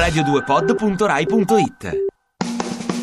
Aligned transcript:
radio2pod.rai.it 0.00 2.09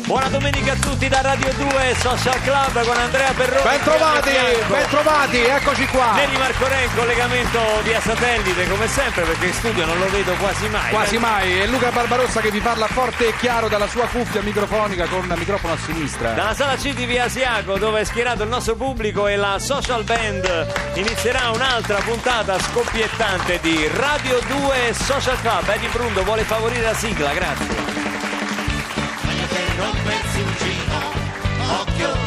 Buona 0.08 0.28
domenica 0.30 0.72
a 0.72 0.76
tutti 0.76 1.06
da 1.06 1.20
Radio 1.20 1.52
2 1.52 1.94
Social 1.98 2.40
Club 2.40 2.82
con 2.82 2.96
Andrea 2.96 3.30
Perroni. 3.34 3.62
Bentrovati, 3.62 4.30
bentrovati, 4.66 5.36
eccoci 5.36 5.86
qua. 5.88 6.14
Nelly 6.14 6.38
Marco 6.38 6.66
Re 6.66 6.84
in 6.84 6.94
collegamento 6.96 7.60
via 7.82 8.00
satellite 8.00 8.66
come 8.70 8.88
sempre 8.88 9.24
perché 9.24 9.44
in 9.44 9.52
studio 9.52 9.84
non 9.84 9.98
lo 9.98 10.08
vedo 10.08 10.32
quasi 10.36 10.66
mai. 10.68 10.90
Quasi 10.92 11.18
Ben- 11.18 11.20
mai, 11.20 11.58
è 11.58 11.66
Luca 11.66 11.90
Barbarossa 11.90 12.40
che 12.40 12.50
vi 12.50 12.60
parla 12.60 12.86
forte 12.86 13.28
e 13.28 13.36
chiaro 13.36 13.68
dalla 13.68 13.86
sua 13.86 14.06
cuffia 14.06 14.40
microfonica 14.40 15.04
con 15.08 15.30
microfono 15.36 15.74
a 15.74 15.78
sinistra. 15.84 16.30
Dalla 16.30 16.54
sala 16.54 16.76
C 16.76 16.94
di 16.94 17.04
Via 17.04 17.24
Asiago 17.24 17.76
dove 17.76 18.00
è 18.00 18.04
schierato 18.04 18.44
il 18.44 18.48
nostro 18.48 18.76
pubblico 18.76 19.26
e 19.26 19.36
la 19.36 19.58
social 19.58 20.04
band 20.04 20.92
inizierà 20.94 21.50
un'altra 21.50 21.98
puntata 21.98 22.58
scoppiettante 22.58 23.58
di 23.60 23.86
Radio 23.92 24.40
2 24.46 24.94
Social 24.94 25.38
Club. 25.42 25.68
Eddie 25.68 25.90
Brundo 25.90 26.24
vuole 26.24 26.44
favorire 26.44 26.80
la 26.80 26.94
sigla, 26.94 27.30
grazie. 27.34 27.97
Rompersi 29.78 30.40
un 30.40 30.56
giro, 30.56 30.98
occhio. 31.82 32.17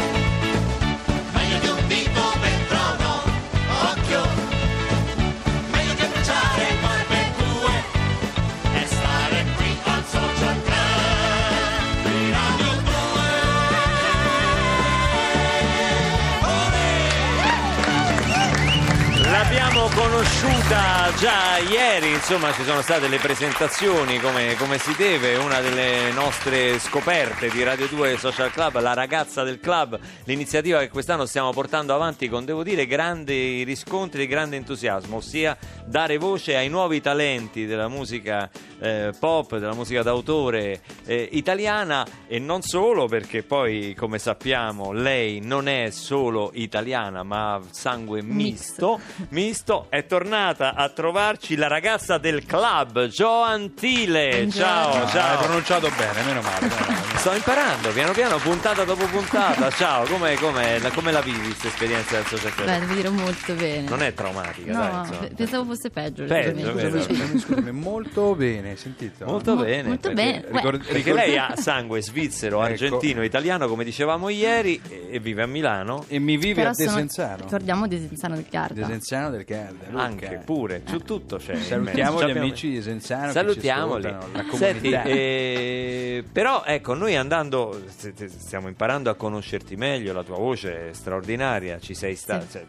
L'abbiamo 19.81 20.09
conosciuta 20.09 21.11
già 21.17 21.57
ieri, 21.57 22.11
insomma 22.11 22.53
ci 22.53 22.63
sono 22.63 22.83
state 22.83 23.07
le 23.07 23.17
presentazioni 23.17 24.19
come, 24.19 24.53
come 24.55 24.77
si 24.77 24.93
deve, 24.95 25.37
una 25.37 25.59
delle 25.59 26.11
nostre 26.11 26.77
scoperte 26.77 27.49
di 27.49 27.63
Radio 27.63 27.87
2 27.87 28.15
Social 28.19 28.51
Club, 28.51 28.79
la 28.79 28.93
ragazza 28.93 29.41
del 29.41 29.59
club, 29.59 29.99
l'iniziativa 30.25 30.77
che 30.81 30.89
quest'anno 30.89 31.25
stiamo 31.25 31.49
portando 31.49 31.95
avanti 31.95 32.29
con, 32.29 32.45
devo 32.45 32.61
dire, 32.61 32.85
grandi 32.85 33.63
riscontri 33.63 34.21
e 34.21 34.27
grande 34.27 34.55
entusiasmo, 34.55 35.15
ossia 35.15 35.57
dare 35.83 36.17
voce 36.19 36.55
ai 36.55 36.69
nuovi 36.69 37.01
talenti 37.01 37.65
della 37.65 37.87
musica 37.87 38.51
eh, 38.79 39.13
pop, 39.17 39.57
della 39.57 39.73
musica 39.73 40.03
d'autore 40.03 40.81
eh, 41.05 41.27
italiana 41.31 42.05
e 42.27 42.37
non 42.37 42.61
solo 42.61 43.07
perché 43.07 43.41
poi 43.41 43.95
come 43.95 44.19
sappiamo 44.19 44.91
lei 44.91 45.39
non 45.39 45.67
è 45.67 45.89
solo 45.89 46.51
italiana 46.53 47.23
ma 47.23 47.59
sangue 47.71 48.21
misto, 48.21 48.99
misto 49.29 49.70
è 49.89 50.05
tornata 50.05 50.73
a 50.75 50.89
trovarci 50.89 51.55
la 51.55 51.67
ragazza 51.67 52.17
del 52.17 52.45
club 52.45 53.05
Joan 53.07 53.73
Tile 53.73 54.47
ciao 54.51 54.91
Ah, 54.91 55.01
Hai 55.03 55.07
ciao 55.09 55.37
pronunciato 55.43 55.89
bene, 55.97 56.21
meno 56.25 56.41
male. 56.41 56.67
meno 56.67 56.75
male. 56.79 56.99
Sto 57.21 57.33
imparando 57.33 57.89
piano 57.91 58.11
piano, 58.13 58.37
puntata 58.37 58.83
dopo 58.83 59.05
puntata. 59.05 59.69
Ciao, 59.69 60.05
come, 60.05 60.35
come, 60.35 60.79
la, 60.79 60.89
come 60.89 61.11
la 61.11 61.21
vivi 61.21 61.39
questa 61.45 61.67
esperienza 61.67 62.15
del 62.15 62.25
social 62.25 62.51
club? 62.55 62.65
Beh, 62.67 62.79
devo 62.79 62.93
dire 62.95 63.09
molto 63.09 63.53
bene. 63.53 63.87
Non 63.89 64.01
è 64.01 64.13
traumatica, 64.13 64.71
dai. 64.73 64.91
No, 64.91 64.99
insomma. 65.01 65.19
pe- 65.19 65.33
pensavo 65.35 65.65
fosse 65.65 65.89
peggio. 65.91 66.23
Peggio? 66.25 66.71
Scusami, 66.71 67.39
scusami, 67.39 67.71
molto 67.71 68.33
bene, 68.35 68.75
sentito? 68.75 69.25
Molto 69.25 69.53
Mo- 69.55 69.61
bene. 69.63 69.87
molto 69.89 70.09
perché- 70.11 70.23
bene. 70.41 70.45
ricordi- 70.51 70.87
Perché 70.91 71.13
lei 71.13 71.37
ha 71.37 71.53
sangue 71.55 72.01
svizzero, 72.01 72.57
Ecco. 72.63 72.71
argentino, 72.71 73.23
italiano, 73.23 73.67
come 73.67 73.83
dicevamo 73.83 74.29
ieri, 74.29 74.81
e 75.11 75.19
vive 75.19 75.43
a 75.43 75.47
Milano. 75.47 76.05
E 76.07 76.17
mi 76.17 76.37
vive 76.37 76.55
Però 76.55 76.69
a 76.69 76.73
sono- 76.73 76.89
Desenzano. 76.89 77.43
Ricordiamo 77.43 77.87
Desenzano 77.87 78.33
del 78.33 78.45
Garda. 78.49 78.73
Desenzano 78.81 79.29
del 79.29 79.43
Garda. 79.43 79.60
Luca. 79.89 80.01
Anche 80.03 80.41
pure, 80.45 80.81
su 80.85 80.99
tutto 80.99 81.37
c'è. 81.37 81.55
Salutiamo 81.55 82.19
gli 82.19 82.23
Abbiamo- 82.23 82.41
amici 82.41 82.69
di 82.69 82.75
Desenzano. 82.75 83.25
che 83.27 83.31
Salutiamoli. 83.31 84.15
Senti, 84.53 84.89
eh, 84.91 86.23
però 86.31 86.63
ecco, 86.65 86.93
noi 86.93 87.15
andando, 87.15 87.81
st- 87.87 88.13
st- 88.13 88.25
stiamo 88.27 88.67
imparando 88.67 89.09
a 89.09 89.15
conoscerti 89.15 89.75
meglio, 89.75 90.13
la 90.13 90.23
tua 90.23 90.37
voce 90.37 90.89
è 90.89 90.93
straordinaria, 90.93 91.79
ci 91.79 91.93
sei 91.93 92.15
stato, 92.15 92.45
Sì. 92.49 92.59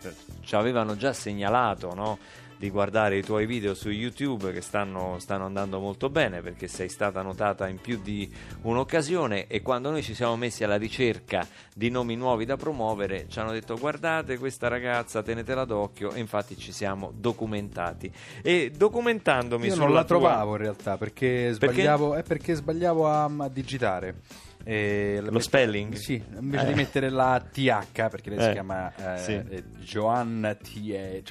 ci 0.45 0.55
avevano 0.55 0.97
già 0.97 1.13
segnalato, 1.13 1.95
no? 1.95 2.19
Di 2.63 2.71
guardare 2.71 3.17
i 3.17 3.25
tuoi 3.25 3.45
video 3.45 3.75
su 3.75 3.91
YouTube 3.91 4.53
che 4.53 4.61
stanno, 4.61 5.17
stanno 5.19 5.47
andando 5.47 5.81
molto 5.81 6.09
bene 6.11 6.43
perché 6.43 6.69
sei 6.69 6.89
stata 6.89 7.21
notata 7.21 7.67
in 7.67 7.81
più 7.81 7.99
di 8.01 8.33
un'occasione 8.63 9.49
e 9.49 9.63
quando 9.63 9.91
noi 9.91 10.01
ci 10.01 10.15
siamo 10.15 10.37
messi 10.37 10.63
alla 10.63 10.77
ricerca 10.77 11.45
di 11.75 11.91
nomi 11.91 12.15
nuovi 12.15 12.45
da 12.45 12.57
promuovere 12.57 13.27
ci 13.29 13.41
hanno 13.41 13.51
detto 13.51 13.77
guardate 13.77 14.39
questa 14.39 14.69
ragazza 14.69 15.25
tenetela 15.25 15.65
d'occhio 15.65 16.13
e 16.13 16.21
infatti 16.21 16.57
ci 16.57 16.71
siamo 16.71 17.13
documentati 17.13 18.13
e 18.43 18.71
documentandomi 18.71 19.67
Io 19.67 19.75
non 19.75 19.93
la 19.93 20.05
tua- 20.05 20.19
trovavo 20.19 20.53
in 20.53 20.59
realtà 20.59 20.97
perché 20.97 21.51
sbagliavo, 21.55 22.15
è 22.15 22.23
perché 22.23 22.55
sbagliavo 22.55 23.09
a, 23.09 23.25
a 23.25 23.49
digitare. 23.49 24.21
E 24.65 25.15
la 25.17 25.27
Lo 25.27 25.33
met- 25.33 25.43
spelling? 25.43 25.95
Sì, 25.95 26.23
invece 26.39 26.65
Eh. 26.65 26.69
di 26.69 26.75
mettere 26.75 27.11
la 27.11 27.43
TH 27.53 28.09
perché 28.09 28.31
lei 28.31 28.39
Eh, 28.39 28.43
si 28.43 28.53
chiama 28.53 28.93
eh, 28.95 29.19
sì. 29.19 29.33
eh, 29.33 29.65
Joanna 29.81 30.55
T. 30.55 30.71
Cioè 30.73 31.23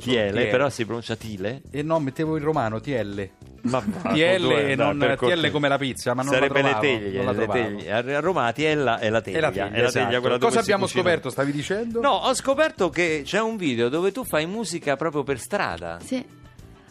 Tiele, 0.00 0.44
TL. 0.44 0.50
però 0.50 0.68
si 0.68 0.84
pronuncia 0.84 1.14
Tile. 1.16 1.62
E 1.70 1.82
no, 1.82 1.98
mettevo 2.00 2.36
in 2.36 2.42
romano 2.42 2.80
TL. 2.80 3.28
Ma 3.62 3.80
TL 3.80 4.50
e 4.70 4.74
non 4.74 4.98
TL 5.18 5.50
come 5.50 5.68
la 5.68 5.76
pizza, 5.78 6.14
ma 6.14 6.22
non 6.22 6.32
Sarebbe 6.32 6.62
la 6.62 6.68
trovavo. 6.70 6.82
le 6.82 6.98
teglie, 6.98 7.22
non 7.22 7.36
la 7.36 7.40
le 7.40 7.46
teglie. 7.48 7.92
A 7.92 8.20
Roma 8.20 8.52
Tiella 8.52 8.98
è 8.98 9.10
la 9.10 9.20
teglia. 9.20 9.36
E 9.36 9.40
la 9.40 9.50
teglia, 9.50 9.64
è 9.70 9.80
la 9.82 9.90
teglia 9.90 10.18
esatto. 10.18 10.38
Cosa 10.38 10.60
abbiamo 10.60 10.84
cucina. 10.84 11.02
scoperto? 11.02 11.30
Stavi 11.30 11.52
dicendo? 11.52 12.00
No, 12.00 12.10
ho 12.10 12.34
scoperto 12.34 12.88
che 12.90 13.22
c'è 13.24 13.40
un 13.40 13.56
video 13.56 13.88
dove 13.88 14.12
tu 14.12 14.24
fai 14.24 14.46
musica 14.46 14.96
proprio 14.96 15.22
per 15.22 15.38
strada. 15.38 15.98
Sì. 16.02 16.24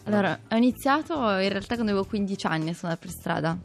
Allora, 0.04 0.38
ho 0.48 0.54
iniziato 0.56 1.14
in 1.14 1.48
realtà 1.50 1.74
quando 1.74 1.92
avevo 1.92 2.04
15 2.06 2.46
anni 2.46 2.70
a 2.70 2.74
suonare 2.74 2.98
per 3.00 3.10
strada 3.10 3.56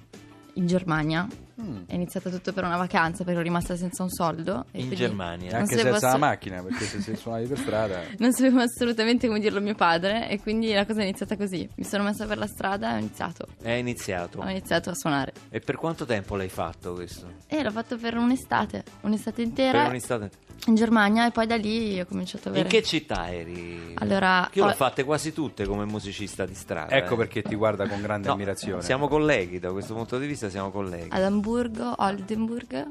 in 0.55 0.65
Germania. 0.67 1.27
Mm. 1.61 1.83
È 1.87 1.93
iniziato 1.93 2.29
tutto 2.29 2.51
per 2.51 2.65
una 2.65 2.75
vacanza 2.75 3.19
perché 3.23 3.31
ero 3.31 3.41
rimasta 3.41 3.75
senza 3.77 4.03
un 4.03 4.09
soldo. 4.09 4.65
e 4.71 4.79
In 4.79 4.87
quindi 4.87 4.95
Germania. 4.95 5.57
Anche 5.57 5.75
senza 5.77 5.89
la 5.89 6.07
assu- 6.07 6.17
macchina, 6.19 6.61
perché 6.61 6.83
se, 6.83 6.99
se 7.01 7.15
suonavi 7.15 7.47
per 7.47 7.57
strada... 7.59 8.01
Non 8.19 8.33
sapevo 8.33 8.59
assolutamente 8.59 9.27
come 9.27 9.39
dirlo 9.39 9.59
a 9.59 9.61
mio 9.61 9.75
padre 9.75 10.29
e 10.29 10.39
quindi 10.41 10.73
la 10.73 10.85
cosa 10.85 10.99
è 11.01 11.03
iniziata 11.03 11.37
così. 11.37 11.67
Mi 11.75 11.83
sono 11.85 12.03
messa 12.03 12.25
per 12.25 12.37
la 12.37 12.47
strada 12.47 12.91
e 12.91 12.95
ho 12.95 12.99
iniziato. 12.99 13.47
È 13.61 13.71
iniziato. 13.71 14.39
Ho 14.39 14.49
iniziato 14.49 14.89
a 14.89 14.95
suonare. 14.95 15.31
E 15.49 15.59
per 15.61 15.75
quanto 15.77 16.05
tempo 16.05 16.35
l'hai 16.35 16.49
fatto 16.49 16.93
questo? 16.93 17.27
E 17.47 17.63
l'ho 17.63 17.71
fatto 17.71 17.97
per 17.97 18.17
un'estate, 18.17 18.83
un'estate 19.01 19.35
Per 19.35 19.45
intera 19.45 19.87
un'estate. 19.87 20.29
in 20.67 20.75
Germania 20.75 21.25
e 21.27 21.31
poi 21.31 21.47
da 21.47 21.55
lì 21.55 21.99
ho 21.99 22.05
cominciato 22.05 22.49
a 22.49 22.51
avere... 22.51 22.65
In 22.65 22.69
che 22.71 22.83
città 22.83 23.31
eri? 23.31 23.93
Allora, 23.95 24.49
Io 24.53 24.63
ho- 24.63 24.67
l'ho 24.67 24.73
fatte 24.73 25.03
quasi 25.05 25.31
tutte 25.31 25.65
come 25.65 25.85
musicista 25.85 26.45
di 26.45 26.53
strada. 26.55 26.93
Ecco 26.95 27.13
eh. 27.13 27.17
perché 27.17 27.41
ti 27.43 27.55
guarda 27.55 27.87
con 27.87 28.01
grande 28.01 28.27
No, 28.27 28.33
ammirazione. 28.33 28.81
Siamo 28.81 29.07
colleghi, 29.07 29.59
da 29.59 29.71
questo 29.71 29.93
punto 29.93 30.17
di 30.17 30.27
vista 30.27 30.49
siamo 30.49 30.69
colleghi. 30.71 31.07
ad 31.11 31.23
Amburgo, 31.45 31.93
Oldenburg, 31.99 32.87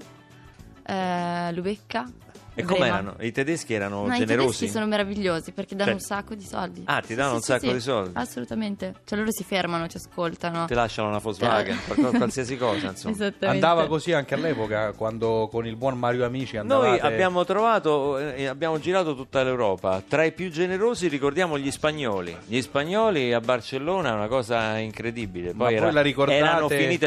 eh, 0.86 1.50
Lubecca. 1.54 2.08
E 2.56 2.62
com'erano? 2.62 3.16
I 3.20 3.32
tedeschi 3.32 3.74
erano 3.74 4.06
No, 4.06 4.14
i 4.14 4.18
generosi? 4.18 4.46
tedeschi 4.58 4.68
sono 4.68 4.86
meravigliosi 4.86 5.52
perché 5.52 5.74
danno 5.74 5.90
Cioè- 5.90 6.00
un 6.00 6.06
sacco 6.06 6.34
di 6.34 6.44
soldi. 6.44 6.82
Ah, 6.86 7.00
ti 7.00 7.14
danno 7.14 7.30
Sì, 7.30 7.34
un 7.34 7.40
sì, 7.40 7.46
sacco 7.46 7.66
sì, 7.66 7.72
di 7.72 7.80
soldi? 7.80 8.10
Assolutamente. 8.14 8.94
Cioè 9.04 9.18
loro 9.18 9.30
si 9.32 9.42
fermano, 9.44 9.88
ci 9.88 9.96
ascoltano. 9.96 10.66
Ti 10.66 10.74
lasciano 10.74 11.08
una 11.08 11.18
Volkswagen, 11.18 11.78
qual- 11.86 12.16
qualsiasi 12.16 12.56
cosa, 12.56 12.88
insomma. 12.90 13.32
Andava 13.40 13.86
così 13.88 14.12
anche 14.12 14.34
all'epoca, 14.34 14.92
quando 14.92 15.48
con 15.50 15.66
il 15.66 15.74
buon 15.76 15.98
Mario 15.98 16.24
Amici 16.24 16.56
andavate... 16.56 16.88
Noi 16.88 17.00
abbiamo 17.00 17.44
trovato, 17.44 18.18
eh, 18.18 18.46
abbiamo 18.46 18.78
girato 18.78 19.14
tutta 19.16 19.42
l'Europa. 19.42 20.02
Tra 20.06 20.22
i 20.24 20.32
più 20.32 20.50
generosi 20.50 21.08
ricordiamo 21.08 21.58
gli 21.58 21.70
spagnoli. 21.70 22.36
Gli 22.46 22.60
spagnoli 22.60 23.32
a 23.32 23.40
Barcellona 23.40 24.10
è 24.10 24.12
una 24.12 24.28
cosa 24.28 24.78
incredibile. 24.78 25.52
Ma 25.54 25.64
Poi, 25.64 25.66
poi 25.66 25.74
era, 25.76 25.90
la 25.92 26.00
ricordate- 26.02 26.38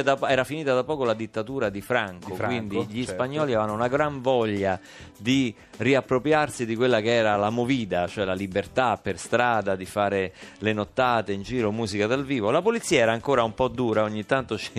da- 0.03 0.17
era 0.27 0.43
finita 0.43 0.73
da 0.73 0.83
poco 0.83 1.03
la 1.05 1.13
dittatura 1.13 1.69
di 1.69 1.81
Franco, 1.81 2.29
Di 2.31 2.35
Franco, 2.35 2.65
quindi 2.67 2.93
gli 2.93 2.97
certo. 3.05 3.13
spagnoli 3.13 3.53
avevano 3.53 3.73
una 3.73 3.87
gran 3.87 4.21
voglia 4.21 4.79
di 5.17 5.35
riappropriarsi 5.77 6.65
di 6.65 6.75
quella 6.75 7.01
che 7.01 7.13
era 7.13 7.35
la 7.35 7.49
movida, 7.49 8.07
cioè 8.07 8.25
la 8.25 8.33
libertà 8.33 8.97
per 9.01 9.17
strada 9.17 9.75
di 9.75 9.85
fare 9.85 10.33
le 10.59 10.73
nottate 10.73 11.31
in 11.33 11.43
giro, 11.43 11.71
musica 11.71 12.07
dal 12.07 12.25
vivo. 12.25 12.49
La 12.51 12.61
polizia 12.61 12.99
era 13.01 13.11
ancora 13.11 13.43
un 13.43 13.53
po' 13.53 13.67
dura, 13.67 14.03
ogni 14.03 14.25
tanto 14.25 14.57
ci- 14.57 14.71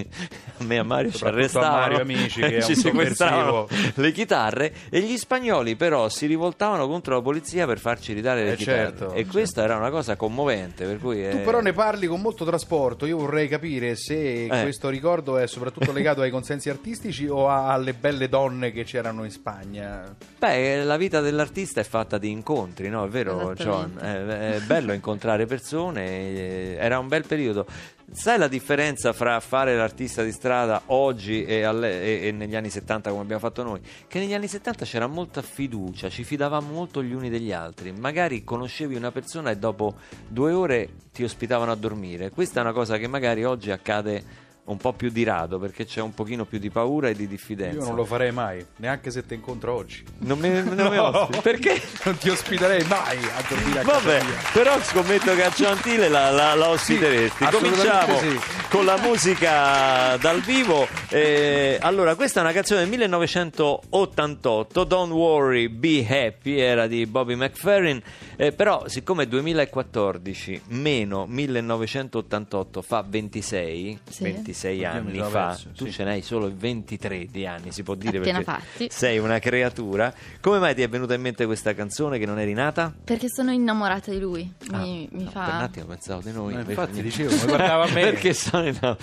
a 0.58 0.64
me 0.64 0.74
e 0.74 0.78
a 0.78 0.82
Mario 0.84 1.12
ci 1.12 1.24
arrestavano, 1.24 1.80
Mario 1.80 2.00
Amici, 2.00 2.40
che 2.40 2.56
è 2.58 2.62
ci 2.62 2.74
sequestravano 2.74 3.68
le 3.94 4.12
chitarre 4.12 4.72
e 4.90 5.00
gli 5.00 5.16
spagnoli 5.16 5.76
però 5.76 6.08
si 6.08 6.26
rivoltavano 6.26 6.86
contro 6.88 7.14
la 7.14 7.22
polizia 7.22 7.64
per 7.66 7.78
farci 7.78 8.12
ridare 8.12 8.44
le 8.44 8.52
Eh, 8.52 8.56
chitarre 8.56 8.76
certo, 8.98 9.12
e 9.12 9.26
questa 9.26 9.62
era 9.62 9.76
una 9.76 9.90
cosa 9.90 10.16
commovente 10.16 10.84
per 10.84 10.98
cui 10.98 11.16
Tu 11.28 11.36
eh, 11.36 11.40
però 11.40 11.60
ne 11.60 11.72
parli 11.72 12.06
con 12.06 12.20
molto 12.20 12.44
trasporto, 12.44 13.06
io 13.06 13.16
vorrei 13.18 13.46
capire 13.48 13.94
se 13.96 14.44
Eh. 14.46 14.62
questo 14.62 14.88
ricordo 14.88 15.38
è 15.38 15.46
soprattutto 15.46 15.92
legato 15.92 16.20
ai 16.22 16.30
consensi 16.30 16.68
artistici 16.70 17.26
o 17.28 17.48
alle 17.48 17.94
belle 17.94 18.28
donne 18.28 18.72
che 18.72 18.84
c'erano 18.84 19.24
in 19.24 19.30
Spagna. 19.30 20.14
Beh, 20.38 20.47
la 20.84 20.96
vita 20.96 21.20
dell'artista 21.20 21.80
è 21.80 21.84
fatta 21.84 22.18
di 22.18 22.30
incontri, 22.30 22.88
no? 22.88 23.04
È 23.04 23.08
vero, 23.08 23.54
John? 23.54 23.98
È, 23.98 24.54
è 24.56 24.60
bello 24.60 24.92
incontrare 24.92 25.46
persone, 25.46 26.06
eh, 26.06 26.76
era 26.78 26.98
un 26.98 27.08
bel 27.08 27.26
periodo. 27.26 27.66
Sai 28.10 28.38
la 28.38 28.48
differenza 28.48 29.12
fra 29.12 29.38
fare 29.40 29.76
l'artista 29.76 30.22
di 30.22 30.32
strada 30.32 30.82
oggi 30.86 31.44
e, 31.44 31.62
alle- 31.62 32.00
e- 32.00 32.28
e 32.28 32.32
negli 32.32 32.56
anni 32.56 32.70
70 32.70 33.10
come 33.10 33.22
abbiamo 33.22 33.40
fatto 33.40 33.62
noi? 33.62 33.80
Che 34.06 34.18
negli 34.18 34.32
anni 34.32 34.48
70 34.48 34.86
c'era 34.86 35.06
molta 35.06 35.42
fiducia, 35.42 36.08
ci 36.08 36.24
fidavamo 36.24 36.72
molto 36.72 37.02
gli 37.02 37.12
uni 37.12 37.28
degli 37.28 37.52
altri. 37.52 37.92
Magari 37.92 38.44
conoscevi 38.44 38.94
una 38.94 39.12
persona 39.12 39.50
e 39.50 39.58
dopo 39.58 39.96
due 40.26 40.52
ore 40.52 40.88
ti 41.12 41.22
ospitavano 41.22 41.70
a 41.70 41.74
dormire. 41.76 42.30
Questa 42.30 42.60
è 42.60 42.62
una 42.62 42.72
cosa 42.72 42.96
che 42.96 43.08
magari 43.08 43.44
oggi 43.44 43.70
accade 43.70 44.46
un 44.68 44.76
po' 44.78 44.92
più 44.92 45.10
di 45.10 45.22
rado 45.24 45.58
perché 45.58 45.84
c'è 45.84 46.00
un 46.00 46.14
pochino 46.14 46.44
più 46.44 46.58
di 46.58 46.70
paura 46.70 47.08
e 47.08 47.14
di 47.14 47.26
diffidenza. 47.28 47.78
Io 47.80 47.84
non 47.84 47.94
lo 47.94 48.04
farei 48.04 48.32
mai, 48.32 48.64
neanche 48.76 49.10
se 49.10 49.24
ti 49.26 49.34
incontro 49.34 49.74
oggi. 49.74 50.02
Non 50.20 50.38
me, 50.38 50.62
non 50.62 50.76
No. 50.98 51.18
ospiti. 51.20 51.40
Perché? 51.42 51.80
Non 52.04 52.16
ti 52.16 52.28
ospiterei 52.30 52.84
mai 52.84 53.16
a 53.18 53.44
dormire 53.48 53.80
a 53.80 53.82
casa 53.84 53.98
Vabbè, 54.00 54.24
mia. 54.24 54.34
però 54.52 54.80
scommetto 54.82 55.34
che 55.34 55.44
a 55.44 55.50
Giantile 55.50 56.08
la, 56.08 56.30
la, 56.30 56.54
la 56.54 56.68
ospiteresti. 56.70 57.44
Sì, 57.44 57.50
Cominciamo 57.50 58.18
sì. 58.18 58.38
con 58.70 58.84
la 58.84 58.96
musica 58.98 60.16
dal 60.18 60.40
vivo. 60.42 60.86
Eh, 61.08 61.78
allora, 61.80 62.14
questa 62.14 62.40
è 62.40 62.42
una 62.42 62.52
canzone 62.52 62.80
del 62.80 62.88
1988, 62.90 64.84
Don't 64.84 65.12
Worry, 65.12 65.68
Be 65.68 66.06
Happy, 66.08 66.58
era 66.58 66.86
di 66.86 67.06
Bobby 67.06 67.34
McFerrin. 67.34 68.00
Eh, 68.36 68.52
però, 68.52 68.86
siccome 68.86 69.26
2014 69.26 70.62
meno 70.68 71.26
1988 71.26 72.82
fa 72.82 73.04
26, 73.06 73.98
Sì. 74.08 74.22
26 74.24 74.54
Oddio, 74.66 75.02
mi 75.02 75.18
anni 75.20 75.30
fa, 75.30 75.46
perso, 75.48 75.68
tu 75.76 75.84
sì. 75.86 75.92
ce 75.92 76.04
n'hai 76.04 76.22
solo 76.22 76.50
23 76.54 77.26
di 77.30 77.46
anni, 77.46 77.70
si 77.72 77.82
può 77.82 77.94
dire 77.94 78.18
Appena 78.18 78.42
perché 78.42 78.60
fatti. 78.60 78.88
sei 78.90 79.18
una 79.18 79.38
creatura. 79.38 80.12
Come 80.40 80.58
mai 80.58 80.74
ti 80.74 80.82
è 80.82 80.88
venuta 80.88 81.14
in 81.14 81.20
mente 81.20 81.46
questa 81.46 81.74
canzone 81.74 82.18
che 82.18 82.26
non 82.26 82.38
eri 82.38 82.52
nata? 82.54 82.92
Perché 83.04 83.28
sono 83.30 83.52
innamorata 83.52 84.10
di 84.10 84.18
lui. 84.18 84.52
Ah, 84.72 84.78
Mi, 84.78 85.08
mi 85.12 85.24
no, 85.24 85.30
fa. 85.30 85.44
Per 85.44 85.54
un 85.54 85.60
attimo 85.60 85.86
pensavo 85.86 86.20
di 86.22 86.32
noi. 86.32 86.52
Invece 86.54 86.70
infatti 86.70 86.92
niente. 87.00 87.08
dicevo, 87.08 87.34
mi 87.34 87.46
guardava 87.46 87.84
a 87.88 87.92
me. 87.92 88.00
Perché 88.02 88.34
sono 88.34 88.66
innamor- 88.66 88.96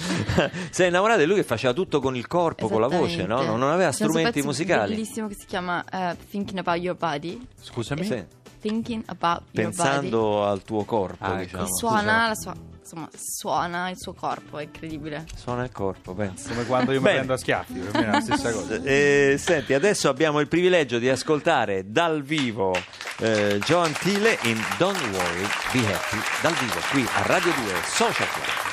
sei 0.69 0.87
innamorato 0.89 1.19
di 1.19 1.25
lui 1.25 1.35
che 1.37 1.43
faceva 1.43 1.73
tutto 1.73 1.99
con 1.99 2.15
il 2.15 2.27
corpo, 2.27 2.67
con 2.67 2.81
la 2.81 2.87
voce, 2.87 3.25
no? 3.25 3.41
Non, 3.43 3.59
non 3.59 3.71
aveva 3.71 3.91
C'è 3.91 4.03
un 4.03 4.09
strumenti 4.11 4.41
musicali. 4.41 4.93
bellissimo 4.93 5.27
che 5.27 5.35
si 5.35 5.45
chiama 5.45 5.83
eh, 5.91 6.15
Thinking 6.29 6.59
About 6.59 6.81
Your 6.81 6.97
Body. 6.97 7.39
Scusami? 7.61 8.03
Sì, 8.03 8.23
Thinking 8.59 9.03
About 9.07 9.43
Your 9.51 9.69
Body. 9.69 9.75
Pensando 9.75 10.45
al 10.45 10.63
tuo 10.63 10.83
corpo, 10.83 11.23
Ah, 11.23 11.33
ecco. 11.41 11.57
diciamo. 11.57 11.75
Suona, 11.77 12.27
la 12.29 12.35
sua, 12.35 12.55
insomma, 12.85 13.09
suona 13.15 13.89
il 13.89 13.97
suo 13.97 14.13
corpo, 14.13 14.59
è 14.59 14.63
incredibile. 14.63 15.25
Suona 15.35 15.63
il 15.63 15.71
corpo, 15.71 16.13
pensa. 16.13 16.49
Come 16.49 16.65
quando 16.65 16.91
io 16.91 17.01
mi 17.01 17.09
prendo 17.09 17.33
a 17.33 17.37
schiaffi, 17.37 17.73
per 17.73 17.93
me 17.93 18.07
è 18.07 18.11
la 18.11 18.21
stessa 18.21 18.51
cosa. 18.51 18.75
Eh, 18.75 19.35
senti, 19.39 19.73
adesso 19.73 20.07
abbiamo 20.07 20.39
il 20.39 20.47
privilegio 20.47 20.99
di 20.99 21.09
ascoltare 21.09 21.89
dal 21.89 22.21
vivo 22.21 22.75
eh, 23.17 23.59
Joan 23.65 23.91
Tile 23.93 24.37
in 24.43 24.61
Don't 24.77 25.01
Worry, 25.01 25.47
Be 25.71 25.91
Happy, 25.91 26.17
dal 26.41 26.53
vivo 26.53 26.79
qui 26.91 27.03
a 27.15 27.21
Radio 27.23 27.51
2 27.51 27.73
Social 27.85 28.27
Club. 28.27 28.63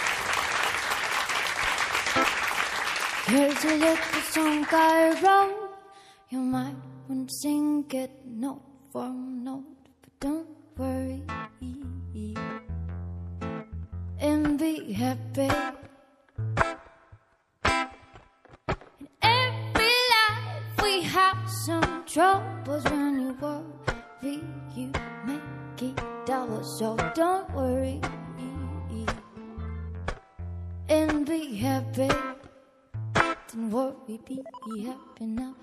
Here's 3.25 3.65
a 3.65 3.77
little 3.77 3.97
song 4.31 4.67
I 4.71 5.19
wrote. 5.23 5.71
You 6.29 6.41
might 6.41 6.75
want 7.09 7.29
to 7.29 7.35
sing 7.35 7.85
it 7.93 8.11
note 8.27 8.61
for 8.91 9.09
note, 9.09 9.65
but 10.03 10.21
don't 10.21 10.47
worry 10.77 11.23
be 14.93 14.99
happy. 14.99 15.49
In 17.65 19.09
every 19.23 19.97
life 20.15 20.83
we 20.83 21.03
have 21.03 21.39
some 21.65 22.05
troubles 22.07 22.85
when 22.85 23.21
you 23.21 23.33
worry, 23.41 24.41
you 24.77 24.93
make 25.27 25.83
it 25.83 25.97
double. 26.27 26.63
So 26.63 26.97
don't 27.15 27.51
worry 27.55 28.01
and 30.89 31.27
be 31.27 31.57
happy. 31.57 32.11
Don't 33.15 33.71
worry, 33.71 34.21
be 34.27 34.43
happy 34.85 35.27
now. 35.27 35.62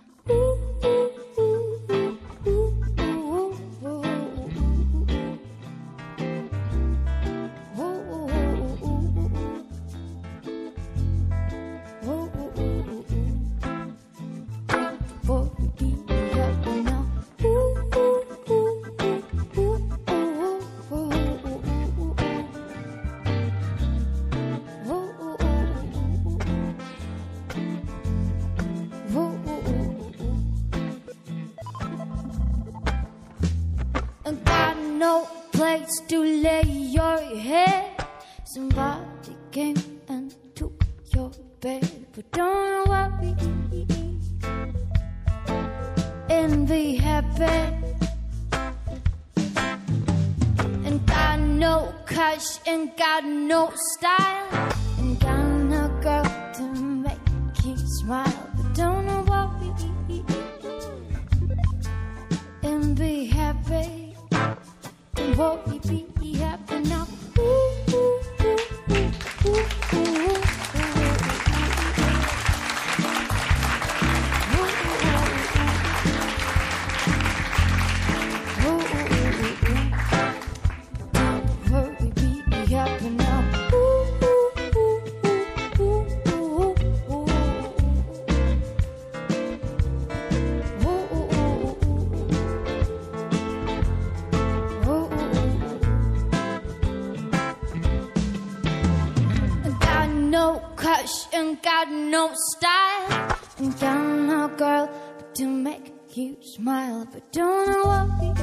You 106.29 106.37
smile. 106.41 107.07
But 107.11 107.31
don't 107.31 107.85
worry 107.87 108.33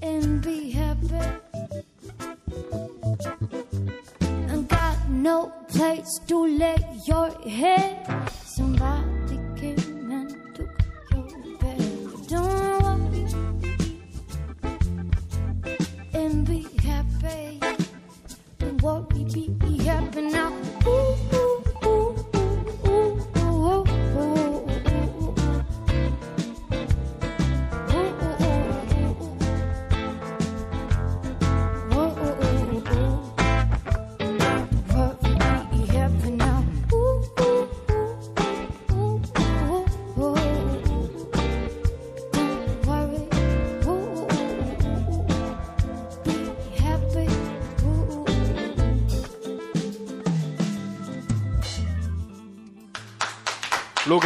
and 0.00 0.42
be 0.42 0.70
happy. 0.70 1.20
And 4.50 4.68
got 4.68 5.08
no 5.08 5.52
place 5.68 6.18
to 6.28 6.46
lay 6.46 6.76
your 7.06 7.30
head. 7.48 8.08
Somebody 8.44 9.01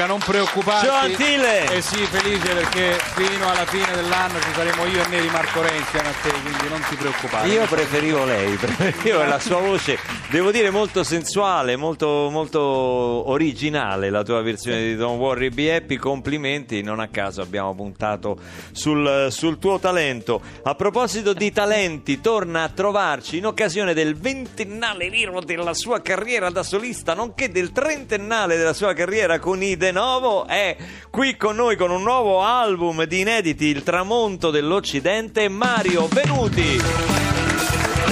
Luca, 0.07 0.13
non 0.13 0.19
preoccuparti. 0.19 0.87
Gentile! 0.87 1.71
Eh 1.71 1.83
sì, 1.83 1.99
felice 2.05 2.55
perché 2.55 2.99
fino 3.15 3.51
alla 3.51 3.67
fine 3.67 3.93
dell'anno 3.95 4.41
ci 4.41 4.49
saremo 4.55 4.87
io 4.87 5.03
e 5.03 5.09
Neri 5.09 5.29
Marco 5.29 5.61
Re 5.61 5.77
insieme 5.77 6.09
a 6.09 6.13
te, 6.23 6.31
quindi 6.31 6.69
non 6.69 6.83
ti 6.89 6.97
preoccupare. 6.97 7.49
Io 7.49 7.67
preferivo 7.67 8.25
lei, 8.25 8.55
preferivo 8.57 9.25
la 9.25 9.39
sua 9.39 9.59
voce, 9.59 9.99
devo 10.29 10.51
dire 10.51 10.71
molto 10.71 11.05
sensuale, 11.05 11.77
molto, 11.77 12.29
molto 12.31 12.61
originale 12.61 14.11
la 14.11 14.23
tua 14.23 14.43
versione 14.43 14.83
di 14.83 14.97
Don't 14.97 15.21
Worry 15.21 15.51
Be 15.51 15.75
Happy, 15.75 15.97
complimenti, 15.97 16.83
non 16.83 17.01
a 17.01 17.09
caso 17.09 17.43
abbiamo 17.43 17.75
puntato 17.75 18.39
sul, 18.73 19.29
sul 19.31 19.59
tuo 19.59 19.79
talento. 19.79 20.41
A 20.65 20.75
proposito 20.75 21.33
di 21.33 21.53
talenti, 21.53 22.21
torna 22.21 22.65
a 22.65 22.69
trovarci 22.69 23.39
in 23.39 23.47
occasione 23.47 23.95
del 23.95 24.17
ventennale 24.17 25.11
vero 25.11 25.41
della 25.41 25.75
sua 25.75 26.01
carriera 26.03 26.51
da 26.51 26.63
solista, 26.63 27.15
nonché 27.15 27.51
del 27.51 27.73
trentennale 27.73 28.57
della 28.57 28.73
sua 28.73 28.95
carriera 28.95 29.39
con 29.39 29.63
i 29.63 29.77
De 29.77 29.93
Novo, 29.93 30.47
è 30.47 30.77
qui 31.11 31.37
con 31.37 31.57
noi 31.57 31.77
con 31.77 31.91
un 31.91 32.03
nuovo 32.03 32.43
album 32.43 33.05
di 33.05 33.21
inediti, 33.21 33.67
Il 33.67 33.83
tramonto 33.83 34.51
dell'Occidente, 34.51 35.49
Mario 35.49 36.09
Venuti. 36.09 37.46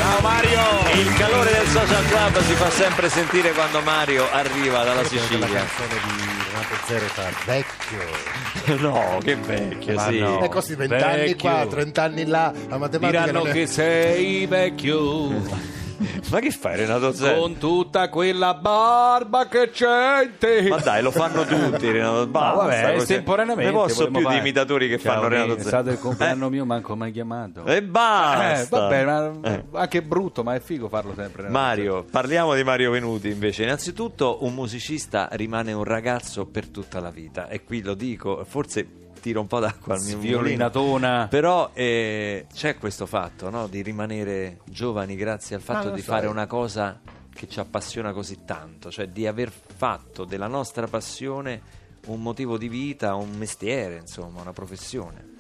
Ciao 0.05 0.21
Mario! 0.21 0.61
Il 1.01 1.15
calore 1.15 1.51
del 1.51 1.67
social 1.69 2.05
club 2.09 2.39
si 2.43 2.53
fa 2.53 2.69
sempre 2.69 3.09
sentire 3.09 3.53
quando 3.53 3.81
Mario 3.81 4.31
arriva 4.31 4.85
dalla 4.85 5.01
La 5.01 5.09
Sicilia. 5.09 5.47
canzone 5.47 5.95
di 6.05 6.25
Renato 6.47 6.75
Zero 6.87 7.07
fa 7.07 7.31
vecchio. 7.47 8.43
No, 8.81 9.19
che 9.23 9.35
vecchio, 9.37 9.95
Ma 9.95 10.09
sì. 10.09 10.19
no. 10.19 10.43
E 10.45 10.49
così 10.49 10.75
vent'anni 10.75 11.17
vecchio. 11.29 11.51
qua, 11.51 11.67
trent'anni 11.67 12.27
là, 12.27 12.53
la 12.69 12.77
matematica 12.77 13.25
Diranno 13.25 13.45
è... 13.47 13.53
che 13.53 13.67
sei 13.67 14.45
vecchio 14.47 15.29
Ma 16.31 16.41
che 16.41 16.51
fai 16.51 16.77
Renato 16.77 17.13
Zero? 17.13 17.41
con 17.41 17.59
tutta 17.59 18.09
quella 18.09 18.55
barba 18.55 19.47
che 19.49 19.71
c'è 19.71 20.23
in 20.25 20.33
te. 20.39 20.63
Ma 20.69 20.77
dai, 20.79 21.03
lo 21.03 21.11
fanno 21.11 21.45
tutti 21.45 21.91
Renato 21.91 22.27
Basta, 22.27 22.57
vabbè, 22.65 22.83
così. 22.93 22.97
estemporaneamente 23.03 23.71
Ne 23.73 23.77
posso 23.79 24.07
più 24.09 24.17
di 24.19 24.23
fare. 24.23 24.37
imitatori 24.39 24.89
che 24.89 24.99
Ciao, 24.99 25.15
fanno 25.15 25.29
Renato 25.29 25.53
È 25.53 25.57
Zero. 25.59 25.69
stato 25.69 25.91
il 25.91 25.99
compleanno 25.99 26.49
mio, 26.49 26.65
manco 26.65 26.97
mai 26.97 27.13
chiamato. 27.13 27.65
Eh, 27.67 27.77
e 27.77 27.83
basta. 27.83 28.63
Eh, 28.63 28.67
vabbè, 28.69 29.05
ma 29.05 29.33
Eh. 29.43 29.65
anche 29.73 30.03
brutto, 30.03 30.43
ma 30.43 30.55
è 30.55 30.61
figo 30.61 30.89
farlo 30.89 31.13
sempre. 31.15 31.43
Renato. 31.45 31.59
Mario, 31.59 32.05
parliamo 32.11 32.55
di 32.55 32.65
Mario 32.65 32.91
Venuti 32.91 33.29
invece. 33.29 33.63
Innanzitutto, 33.65 34.39
un 34.45 34.55
musicista 34.55 35.29
rimane 35.33 35.73
un 35.73 35.85
ragazzo 35.85 36.47
per 36.47 36.69
tutta 36.69 37.01
la 37.01 37.11
vita. 37.11 37.49
E 37.49 37.63
qui 37.65 37.83
lo 37.83 37.95
dico, 37.95 38.45
forse 38.49 38.87
tiro 39.25 39.41
un 39.41 39.47
po' 39.47 39.59
d'acqua 39.59 39.95
al 39.95 40.03
mio 40.03 40.17
mulino. 40.19 40.39
Violinatona. 40.43 41.29
Però 41.31 41.71
eh, 41.73 42.45
c'è 42.53 42.77
questo 42.77 43.07
fatto 43.07 43.49
no? 43.49 43.69
di 43.69 43.81
rimanere 43.81 44.59
giovani 44.67 45.17
grazie 45.17 45.57
al 45.57 45.63
fatto 45.63 45.89
di 45.89 46.03
sai. 46.03 46.15
fare 46.15 46.27
una 46.27 46.47
cosa 46.47 47.01
che 47.33 47.49
ci 47.49 47.59
appassiona 47.59 48.13
così 48.13 48.45
tanto, 48.45 48.91
cioè 48.91 49.09
di 49.09 49.27
aver 49.27 49.51
fatto 49.51 50.27
della 50.27 50.47
nostra 50.47 50.87
passione 50.87 51.83
un 52.07 52.21
motivo 52.21 52.59
di 52.59 52.69
vita, 52.69 53.15
un 53.15 53.31
mestiere, 53.39 53.97
insomma, 53.97 54.43
una 54.43 54.53
professione. 54.53 55.33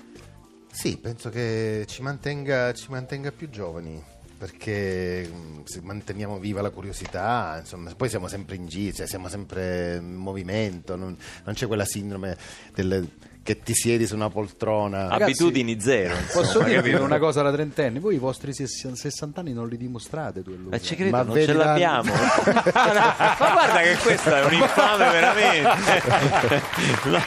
Sì, 0.72 0.96
penso 0.96 1.28
che 1.28 1.84
ci 1.86 2.00
mantenga, 2.00 2.72
ci 2.72 2.86
mantenga 2.88 3.32
più 3.32 3.50
giovani. 3.50 4.02
Perché 4.36 5.28
mh, 5.28 5.62
se 5.64 5.80
manteniamo 5.82 6.38
viva 6.38 6.60
la 6.60 6.70
curiosità, 6.70 7.56
insomma, 7.60 7.94
poi 7.94 8.08
siamo 8.08 8.28
sempre 8.28 8.56
in 8.56 8.66
giro, 8.66 8.94
cioè 8.94 9.06
siamo 9.06 9.28
sempre 9.28 9.96
in 9.96 10.14
movimento, 10.14 10.96
non, 10.96 11.16
non 11.44 11.54
c'è 11.54 11.66
quella 11.66 11.84
sindrome 11.84 12.36
del- 12.74 13.08
che 13.44 13.60
ti 13.60 13.74
siedi 13.74 14.06
su 14.06 14.14
una 14.16 14.30
poltrona. 14.30 15.02
Ragazzi, 15.08 15.22
Abitudini 15.22 15.78
zero, 15.80 16.16
insomma, 16.16 16.44
Posso 16.46 16.58
dirvi 16.62 16.90
capito? 16.90 17.02
una 17.04 17.18
cosa 17.18 17.42
da 17.42 17.52
trentenni? 17.52 17.98
Voi 18.00 18.14
i 18.16 18.18
vostri 18.18 18.52
60 18.52 19.40
anni 19.40 19.52
non 19.52 19.68
li 19.68 19.76
dimostrate. 19.76 20.42
Ma 20.68 20.80
ci 20.80 20.96
credo, 20.96 21.10
Ma 21.16 21.22
non 21.22 21.36
ce 21.36 21.52
la- 21.52 21.64
l'abbiamo. 21.66 22.10
ma 22.14 23.34
guarda 23.52 23.80
che 23.82 23.96
questa 24.02 24.38
è 24.40 24.44
un 24.44 24.52
infame 24.54 25.10
veramente. 25.10 26.62
No, 27.04 27.20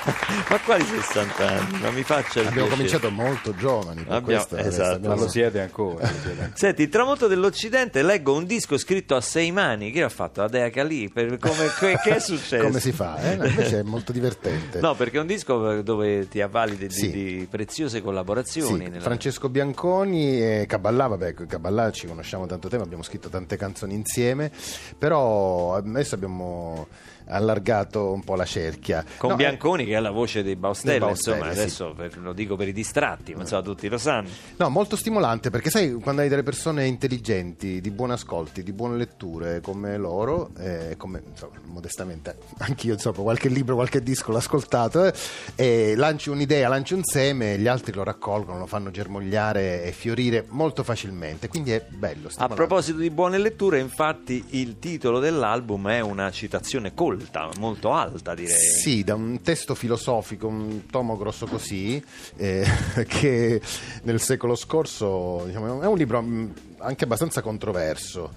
ma 0.50 0.60
quali 0.66 0.84
60 0.86 1.48
anni? 1.48 1.80
Ma 1.80 1.92
mi 1.92 2.04
faccia 2.04 2.40
il 2.42 2.48
Abbiamo 2.48 2.68
piacere. 2.68 2.70
cominciato 3.00 3.12
molto 3.12 3.56
giovani, 3.56 4.04
per 4.04 4.14
Abbiamo- 4.14 4.46
esatto. 4.58 5.08
Ma 5.08 5.16
lo 5.16 5.28
siete 5.30 5.62
ancora. 5.62 6.10
Senti, 6.54 6.82
il 6.84 6.90
tramonto 6.90 7.28
dell'Occidente, 7.28 8.02
leggo 8.02 8.34
un 8.34 8.46
disco 8.46 8.78
scritto 8.78 9.16
a 9.16 9.22
sei 9.22 9.52
mani. 9.52 9.92
Chi 9.92 10.00
l'ha 10.00 10.10
fatto? 10.10 10.42
La 10.42 10.48
Dea 10.48 10.70
Calì? 10.72 11.10
Per- 11.10 11.38
come- 11.38 11.72
che, 11.80 12.00
che 12.04 12.16
è 12.16 12.20
successo? 12.20 12.64
Come 12.66 12.80
si 12.80 12.92
fa? 12.92 13.18
Eh? 13.22 13.36
No, 13.36 13.46
Invece 13.46 13.80
è 13.80 13.84
molto 13.84 14.12
divertente. 14.12 14.80
No, 14.80 14.96
perché 14.96 15.18
è 15.18 15.22
un 15.22 15.28
disco 15.28 15.82
dove 15.82 16.07
ti 16.30 16.42
avvali 16.42 16.76
di, 16.78 16.90
Sì. 16.90 17.12
di 17.12 17.48
preziose 17.50 17.98
Sì, 17.98 18.04
collaborazioni. 18.04 18.88
nella- 18.90 19.00
Francesco 19.02 19.50
Bianconi 19.50 20.42
e 20.42 20.66
Caballà, 20.68 21.08
vabbè, 21.08 21.34
Caballà 21.34 21.92
ci 21.92 22.08
conosciamo 22.08 22.46
tanto 22.46 22.68
tempo, 22.70 22.84
abbiamo 22.86 23.04
scritto 23.04 23.30
tante 23.30 23.58
canzoni 23.58 23.94
insieme, 23.94 24.52
però 24.98 25.76
adesso 25.76 26.16
abbiamo 26.16 26.88
allargato 27.27 28.12
un 28.12 28.24
po' 28.24 28.36
la 28.36 28.46
cerchia. 28.46 29.03
Con 29.17 29.29
No, 29.29 29.36
eh, 29.36 29.39
Bianconi 29.39 29.86
che 29.86 29.96
ha 29.96 30.00
la 30.00 30.12
voce 30.12 30.43
dei 30.43 30.55
Baustelle, 30.55 30.98
Dei 30.98 31.07
Baustelle, 31.07 31.38
insomma, 31.38 31.53
sì. 31.53 31.60
adesso 31.60 31.93
per- 31.96 32.17
lo 32.19 32.34
dico 32.34 32.55
per 32.55 32.67
i 32.67 32.74
distratti, 32.74 33.34
ma 33.34 33.41
insomma 33.41 33.62
tutti 33.62 33.88
lo 33.88 33.98
sanno. 33.98 34.29
No, 34.57 34.69
molto 34.69 34.96
stimolante 34.96 35.50
perché 35.50 35.69
sai 35.69 35.93
quando 35.93 36.22
hai 36.22 36.29
delle 36.29 36.43
persone 36.43 36.86
intelligenti, 36.86 37.81
di 37.81 37.91
buoni 37.91 38.13
ascolti, 38.13 38.63
di 38.63 38.72
buone 38.74 38.98
letture 38.98 39.62
come 39.62 39.98
loro, 39.98 40.50
eh, 40.57 40.96
come 40.98 41.22
insomma, 41.29 41.53
modestamente 41.65 42.38
anch'io 42.60 42.93
insomma 42.93 43.17
qualche 43.22 43.50
libro, 43.50 43.75
qualche 43.75 44.01
disco 44.01 44.31
l'ho 44.31 44.38
ascoltato, 44.38 45.05
eh, 45.05 45.13
e 45.55 45.96
lanci 45.96 46.29
un'idea, 46.29 46.67
lanci 46.69 46.93
un 46.93 47.03
seme, 47.03 47.57
gli 47.57 47.67
altri 47.67 47.93
lo 47.93 48.03
raccolgono, 48.03 48.60
lo 48.60 48.65
fanno 48.67 48.89
germogliare 48.91 49.84
e 49.84 49.91
fiorire 49.91 50.46
molto 50.50 50.84
facilmente, 50.84 51.48
quindi 51.48 51.72
è 51.72 51.84
bello. 51.88 52.27
A 52.27 52.29
stimolante. 52.29 52.55
proposito 52.55 52.98
di 53.00 53.10
buone 53.10 53.38
letture, 53.38 53.79
infatti 53.79 54.43
il 54.51 54.79
titolo 54.79 55.19
dell'album 55.19 55.89
è 55.89 56.00
una 56.00 56.29
citazione 56.31 56.93
colta, 56.93 57.17
molto 57.58 57.92
alta 57.92 58.34
direi. 58.34 58.56
Sì, 58.56 59.04
da 59.04 59.16
un 59.16 59.42
testo 59.42 59.76
filosofico, 59.76 60.48
un 60.48 60.86
tomo 60.88 61.18
grosso 61.18 61.46
così, 61.46 62.04
eh, 62.36 62.66
che 63.08 63.62
nel 64.04 64.20
secolo 64.20 64.56
scorso 64.56 65.44
diciamo, 65.46 65.82
è 65.82 65.88
un 65.88 65.98
libro 65.98 66.22
mh, 66.22 66.54
anche 66.80 67.04
abbastanza 67.04 67.42
controverso. 67.42 68.32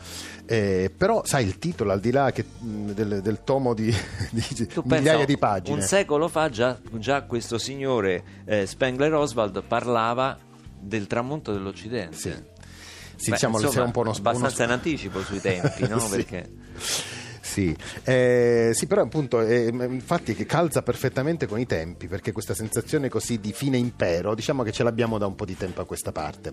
Eh, 0.47 0.91
però, 0.97 1.23
sai, 1.25 1.45
il 1.47 1.59
titolo, 1.59 1.93
al 1.93 2.01
di 2.01 2.11
là 2.11 2.33
che, 2.33 2.45
mh, 2.45 2.91
del, 2.91 3.21
del 3.23 3.45
tomo 3.45 3.73
di, 3.73 3.95
di 4.31 4.69
migliaia 4.85 5.25
di 5.25 5.39
pagine, 5.39 5.77
Un 5.77 5.83
secolo 5.83 6.29
fa 6.29 6.49
già, 6.49 6.79
già 6.93 7.23
questo 7.23 7.59
signore 7.59 8.23
eh, 8.45 8.67
Spengler 8.67 9.15
Oswald 9.15 9.63
parlava 9.63 10.37
del 10.81 11.07
tramonto 11.07 11.53
dell'Occidente. 11.53 12.17
sì, 12.17 12.31
sì 12.31 13.29
Beh, 13.31 13.37
diciamo 13.37 13.61
insomma, 13.61 13.85
un 13.85 13.91
po' 13.91 14.01
uno 14.01 14.11
abbastanza 14.11 14.65
uno- 14.65 14.73
in 14.73 14.79
anticipo 14.79 15.23
sui 15.23 15.41
tempi, 15.41 15.87
no? 15.87 15.99
Sì. 16.09 16.09
Perché 16.17 16.51
Sì, 17.51 17.75
eh, 18.05 18.71
sì, 18.75 18.87
però 18.87 19.03
appunto 19.03 19.41
eh, 19.41 19.67
infatti 19.71 20.37
che 20.37 20.47
calza 20.47 20.83
perfettamente 20.83 21.47
con 21.49 21.59
i 21.59 21.67
tempi 21.67 22.07
perché 22.07 22.31
questa 22.31 22.55
sensazione 22.55 23.09
così 23.09 23.41
di 23.41 23.53
fine 23.53 23.77
impero 23.77 24.37
diciamo 24.37 24.63
che 24.63 24.71
ce 24.71 24.85
l'abbiamo 24.85 25.19
da 25.19 25.27
un 25.27 25.35
po' 25.35 25.45
di 25.45 25.57
tempo 25.57 25.81
a 25.81 25.85
questa 25.85 26.13
parte. 26.13 26.53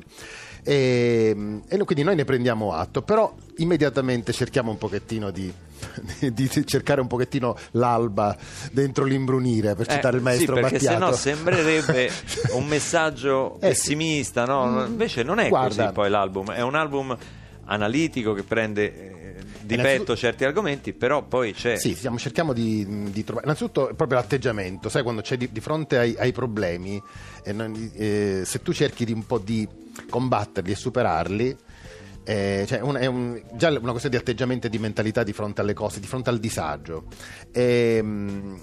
E, 0.63 1.61
e 1.67 1.77
quindi 1.83 2.03
noi 2.03 2.15
ne 2.15 2.25
prendiamo 2.25 2.73
atto 2.73 3.03
però 3.03 3.31
immediatamente 3.57 4.33
cerchiamo 4.33 4.71
un 4.71 4.77
pochettino 4.79 5.29
di, 5.29 5.53
di- 6.33 6.65
cercare 6.65 6.99
un 6.99 7.07
pochettino 7.07 7.55
l'alba 7.71 8.35
dentro 8.71 9.05
l'imbrunire 9.05 9.75
per 9.75 9.85
citare 9.87 10.17
il 10.17 10.23
maestro 10.23 10.55
Eh, 10.57 10.57
sì, 10.57 10.61
perché 10.63 10.85
Battiato. 10.85 11.13
sennò 11.15 11.35
sembrerebbe 11.35 12.11
un 12.57 12.65
messaggio 12.65 13.55
Eh, 13.57 13.67
pessimista, 13.69 14.45
no? 14.45 14.83
Invece 14.85 15.21
non 15.21 15.37
è 15.39 15.47
Guarda. 15.49 15.83
così 15.83 15.93
poi 15.93 16.09
l'album, 16.09 16.51
è 16.51 16.61
un 16.61 16.73
album 16.73 17.15
analitico 17.67 18.33
che 18.33 18.43
prende 18.43 19.35
eh, 19.35 19.35
di 19.61 19.75
petto 19.77 20.15
certi 20.15 20.43
argomenti, 20.45 20.93
però 20.93 21.23
poi 21.23 21.53
c'è 21.53 21.77
Sì, 21.77 21.93
stiamo- 21.95 22.17
cerchiamo 22.17 22.53
di, 22.53 23.11
di 23.11 23.23
trovare. 23.23 23.45
Innanzitutto, 23.45 23.91
proprio 23.95 24.17
l'atteggiamento, 24.19 24.89
sai, 24.89 25.03
quando 25.03 25.21
c'è 25.21 25.37
di, 25.37 25.49
di 25.51 25.59
fronte 25.59 25.97
ai, 25.97 26.15
ai 26.17 26.31
problemi, 26.31 27.01
eh, 27.43 27.51
non- 27.53 27.91
eh, 27.95 28.41
se 28.45 28.61
tu 28.61 28.71
cerchi 28.73 29.03
di 29.05 29.11
un 29.11 29.25
po' 29.25 29.37
di 29.39 29.67
combatterli 30.09 30.71
e 30.71 30.75
superarli. 30.75 31.57
eh, 32.29 32.65
cioè 32.67 32.81
un- 32.81 32.95
è 32.95 33.05
un- 33.05 33.41
già 33.53 33.69
una 33.69 33.91
questione 33.91 34.09
di 34.17 34.21
atteggiamento 34.21 34.67
e 34.67 34.69
di 34.69 34.79
mentalità 34.79 35.23
di 35.23 35.31
fronte 35.31 35.61
alle 35.61 35.73
cose, 35.73 36.01
di 36.01 36.07
fronte 36.07 36.29
al 36.29 36.39
disagio. 36.39 37.05
Ehm, 37.53 38.59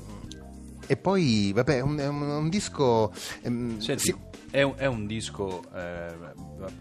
E, 0.86 0.96
poi, 0.98 1.50
vabbè, 1.54 1.76
è 1.76 1.80
un, 1.80 1.98
un- 1.98 2.20
un 2.28 2.48
disco. 2.50 3.10
ehm, 3.40 3.78
Senti, 3.78 4.02
sì, 4.02 4.14
è, 4.54 4.62
un, 4.62 4.74
è 4.76 4.86
un 4.86 5.06
disco, 5.08 5.62
eh, 5.74 6.14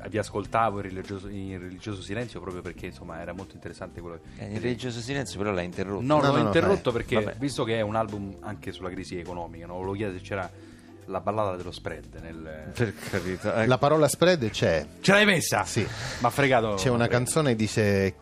vi 0.08 0.20
ascoltavo 0.20 0.78
in 0.78 0.84
religioso, 0.84 1.28
in 1.28 1.58
religioso 1.60 2.04
silenzio 2.04 2.40
proprio 2.40 2.62
perché 2.62 2.86
insomma 2.86 3.20
era 3.20 3.34
molto 3.34 3.56
interessante 3.56 4.00
quello 4.00 4.20
che... 4.38 4.46
Eh, 4.46 4.54
Il 4.54 4.62
religioso 4.62 5.00
silenzio 5.00 5.40
però 5.40 5.52
l'ha 5.52 5.62
interrotto. 5.64 6.02
No, 6.04 6.18
No, 6.18 6.22
l'ho 6.22 6.28
no, 6.28 6.38
no, 6.42 6.46
interrotto 6.46 6.92
vai. 6.92 7.02
perché 7.02 7.24
Vabbè. 7.24 7.38
visto 7.40 7.64
che 7.64 7.78
è 7.78 7.82
un 7.82 7.96
album 7.96 8.36
anche 8.42 8.72
sulla 8.72 8.90
crisi 8.92 9.18
economica, 9.18 9.66
no? 9.66 9.74
volevo 9.74 9.94
chiedere 9.94 10.20
se 10.20 10.24
c'era 10.24 10.48
la 11.08 11.20
ballata 11.20 11.56
dello 11.56 11.72
spread 11.72 12.20
nel... 12.22 12.72
Per 12.76 12.94
carità. 13.10 13.64
eh. 13.64 13.66
la 13.66 13.78
parola 13.80 14.08
spread 14.08 14.48
c'è. 14.52 14.86
Ce 15.02 15.12
l'hai 15.12 15.26
messa? 15.26 15.64
Sì. 15.66 15.84
Ma 16.20 16.30
fregato. 16.30 16.76
C'è 16.76 16.90
una 16.90 17.08
canzone 17.08 17.50
che 17.50 17.56
dice: 17.56 18.16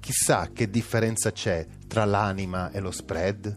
Chissà 0.00 0.50
che 0.52 0.68
differenza 0.68 1.30
c'è 1.30 1.64
tra 1.86 2.04
l'anima 2.04 2.70
e 2.72 2.80
lo 2.80 2.90
spread. 2.90 3.56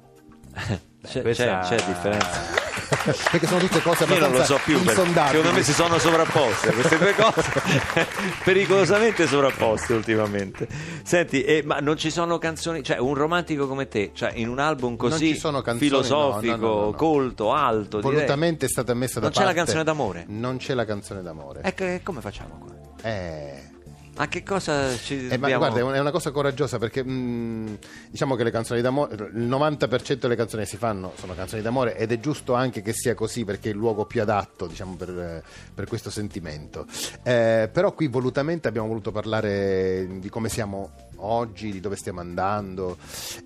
C'è, 1.10 1.22
questa- 1.22 1.60
c'è- 1.60 1.76
c'è 1.78 1.86
differenza. 1.86 2.66
Perché 3.32 3.48
sono 3.48 3.60
tutte 3.60 3.82
cose 3.82 4.04
Io 4.06 4.10
non 4.20 4.24
abbastanza 4.24 4.54
lo 4.54 4.60
so 4.60 4.64
più, 4.64 4.78
secondo 4.90 5.52
me 5.52 5.64
si 5.64 5.74
sono 5.74 5.98
sovrapposte 5.98 6.72
queste 6.74 6.98
due 6.98 7.14
cose, 7.16 7.52
pericolosamente 8.44 9.28
sovrapposte 9.28 9.94
ultimamente. 9.94 10.68
Senti, 11.04 11.44
eh, 11.44 11.64
ma 11.66 11.80
non 11.80 11.98
ci 11.98 12.10
sono 12.10 12.38
canzoni, 12.38 12.84
cioè 12.84 12.98
un 12.98 13.14
romantico 13.14 13.68
come 13.68 13.88
te, 13.88 14.12
cioè 14.14 14.32
in 14.36 14.48
un 14.50 14.60
album 14.60 14.96
così 14.96 15.38
canzoni, 15.40 15.78
filosofico, 15.78 16.56
no, 16.56 16.68
no, 16.76 16.86
no, 16.86 16.92
colto, 16.94 17.54
alto, 17.54 17.98
direi. 17.98 18.14
Volutamente 18.16 18.66
è 18.66 18.70
stata 18.70 18.94
messa 18.94 19.20
da 19.20 19.26
Non 19.28 19.32
c'è 19.32 19.40
la 19.40 19.46
parte. 19.48 19.60
canzone 19.60 19.84
d'amore? 19.84 20.26
Non 20.28 20.58
c'è 20.58 20.74
la 20.74 20.86
canzone 20.86 21.22
d'amore. 21.22 21.62
Ecco, 21.64 21.84
e 21.84 22.00
come 22.04 22.22
facciamo 22.22 22.58
qua? 22.60 23.10
Eh. 23.10 23.76
A 24.20 24.28
che 24.28 24.42
cosa 24.42 24.96
ci 24.98 25.14
Eh, 25.28 25.38
ma 25.38 25.48
dobbiamo... 25.48 25.58
guarda, 25.60 25.80
è 25.80 25.84
un- 25.84 25.94
è 25.94 26.00
una 26.00 26.10
cosa 26.12 26.32
coraggiosa 26.32 26.80
perché 26.80 27.04
mh, 27.04 27.78
diciamo 28.10 28.36
che 28.36 28.44
le 28.44 28.50
canzoni 28.52 28.82
d'amore, 28.82 29.14
il 29.34 29.48
90% 29.48 30.16
delle 30.22 30.36
canzoni 30.36 30.64
che 30.64 30.70
si 30.70 30.78
fanno 30.78 31.14
sono 31.18 31.36
canzoni 31.36 31.62
d'amore 31.62 31.96
ed 31.96 32.12
è 32.12 32.20
giusto 32.20 32.56
anche 32.56 32.82
che 32.82 32.94
sia 32.94 33.14
così 33.14 33.46
perché 33.46 33.70
è 33.70 33.74
il 33.74 33.78
luogo 33.78 34.06
più 34.06 34.20
adatto 34.22 34.66
diciamo, 34.66 34.96
per, 34.96 35.44
per 35.74 35.86
questo 35.88 36.10
sentimento. 36.10 36.88
Eh, 37.22 37.70
però 37.72 37.94
qui 37.94 38.08
volutamente 38.08 38.68
abbiamo 38.68 38.88
voluto 38.88 39.12
parlare 39.12 40.08
di 40.20 40.30
come 40.30 40.50
siamo 40.50 40.92
oggi, 41.18 41.72
di 41.72 41.80
dove 41.80 41.96
stiamo 41.96 42.20
andando 42.20 42.98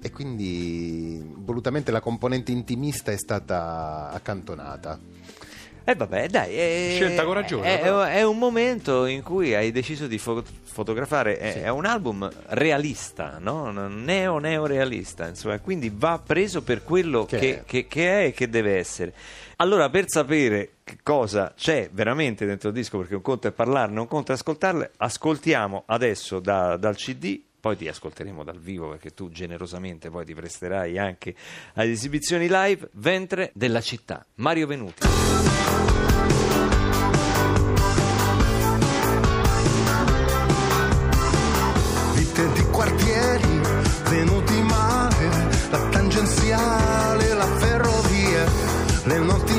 e 0.01 0.09
quindi 0.09 1.21
volutamente 1.35 1.91
la 1.91 1.99
componente 1.99 2.51
intimista 2.53 3.11
è 3.11 3.17
stata 3.17 4.09
accantonata. 4.13 4.99
Eh 5.83 5.95
vabbè, 5.95 6.27
dai, 6.27 6.53
è, 6.55 6.91
Scelta 6.95 7.23
coraggiosa, 7.23 7.63
È, 7.65 7.81
è 8.17 8.23
un 8.23 8.37
momento 8.37 9.05
in 9.05 9.23
cui 9.23 9.55
hai 9.55 9.71
deciso 9.71 10.05
di 10.05 10.19
fo- 10.19 10.43
fotografare, 10.63 11.37
è, 11.39 11.63
è 11.63 11.69
un 11.69 11.85
album 11.85 12.29
realista, 12.49 13.37
no? 13.39 13.71
Neo 13.71 14.37
neorealista, 14.37 15.27
insomma, 15.27 15.59
quindi 15.59 15.91
va 15.93 16.21
preso 16.23 16.61
per 16.61 16.83
quello 16.83 17.25
Che 17.25 17.37
che, 17.39 17.59
è. 17.59 17.63
che- 17.65 17.87
che 17.87 18.09
è 18.21 18.25
e 18.27 18.31
che 18.31 18.47
deve 18.47 18.77
essere. 18.77 19.13
Allora, 19.57 19.89
per 19.89 20.05
sapere 20.07 20.73
cosa 21.01 21.53
c'è 21.57 21.89
veramente 21.91 22.45
dentro 22.45 22.69
il 22.69 22.75
disco, 22.75 22.99
perché 22.99 23.15
un 23.15 23.21
conto 23.21 23.47
è 23.47 23.51
parlarne, 23.51 23.99
un 23.99 24.07
conto 24.07 24.31
è 24.31 24.35
ascoltarle, 24.35 24.91
ascoltiamo 24.97 25.83
adesso 25.87 26.39
da- 26.39 26.77
dal 26.77 26.95
CD. 26.95 27.41
Poi 27.61 27.77
ti 27.77 27.87
ascolteremo 27.87 28.43
dal 28.43 28.57
vivo 28.59 28.89
perché 28.89 29.13
tu 29.13 29.29
generosamente 29.29 30.09
poi 30.09 30.25
ti 30.25 30.33
presterai 30.33 30.97
anche 30.97 31.35
ad 31.75 31.87
esibizioni 31.87 32.47
live. 32.49 32.89
Ventre 32.93 33.51
della 33.53 33.81
città. 33.81 34.25
Mario 34.35 34.65
Venuti. 34.65 35.70
Vite 42.41 42.53
di 42.53 42.65
quartieri 42.69 43.61
venuti 44.09 44.61
male, 44.61 45.29
la 45.69 45.79
tangenziale, 45.89 47.33
la 47.33 47.47
ferrovia, 47.57 48.45
le 49.03 49.17
notti 49.19 49.50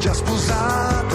che 0.00 0.14
sei 0.14 1.09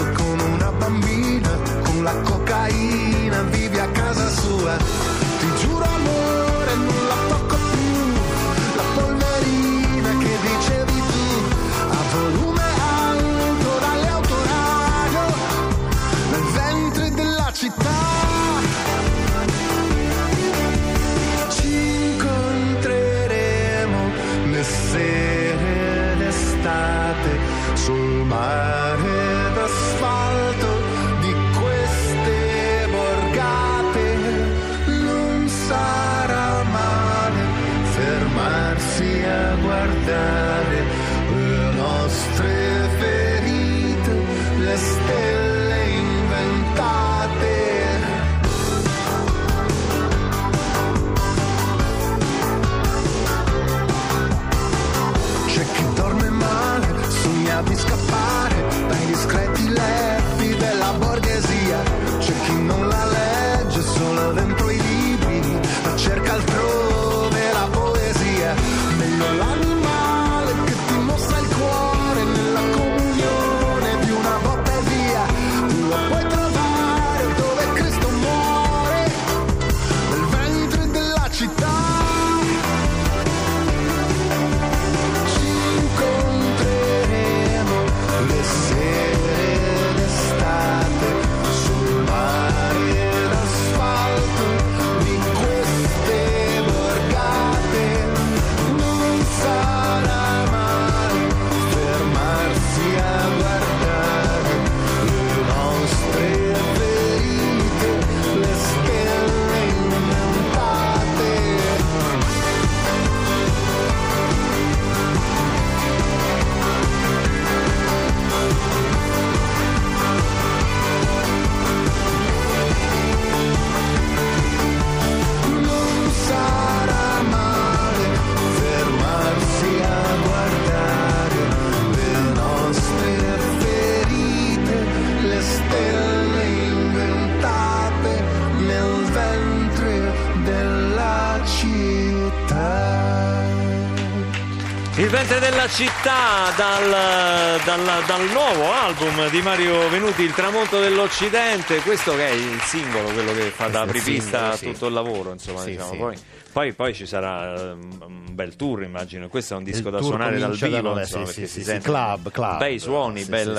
città 145.68 146.50
dal, 146.56 147.60
dal- 147.64 148.04
dal 148.06 148.28
nuovo 148.30 148.72
album 148.72 149.28
di 149.30 149.40
Mario 149.42 149.88
Venuti, 149.88 150.22
Il 150.22 150.32
tramonto 150.32 150.78
dell'Occidente, 150.80 151.80
questo 151.80 152.12
che 152.14 152.28
è 152.28 152.32
il 152.32 152.60
singolo, 152.62 153.08
quello 153.10 153.32
che 153.32 153.50
fa 153.50 153.68
da 153.68 153.82
apripista 153.82 154.52
a 154.52 154.56
sì. 154.56 154.66
tutto 154.72 154.86
il 154.86 154.92
lavoro, 154.92 155.32
insomma, 155.32 155.60
Sì, 155.62 155.70
diciamo. 155.70 155.90
sì. 155.90 155.96
Poi, 155.96 156.16
poi- 156.52 156.72
poi 156.72 156.94
ci 156.94 157.06
sarà 157.06 157.72
um, 157.72 157.98
un 158.06 158.34
bel 158.34 158.56
tour, 158.56 158.82
immagino. 158.82 159.28
Questo 159.28 159.54
è 159.54 159.56
un 159.56 159.64
disco 159.64 159.88
Il 159.88 159.94
da 159.94 160.00
suonare 160.02 160.32
dal 160.38 160.42
comincia 160.42 160.68
da 160.68 160.76
vivo, 160.76 160.88
nove, 160.88 161.00
insomma, 161.02 161.26
sì, 161.26 161.32
perché 161.32 161.46
sì, 161.48 161.52
si 161.54 161.60
sì, 161.60 161.64
sente 161.66 161.88
club, 161.88 162.30
club. 162.30 162.58
bei 162.58 162.78
suoni, 162.78 163.24
bel, 163.24 163.56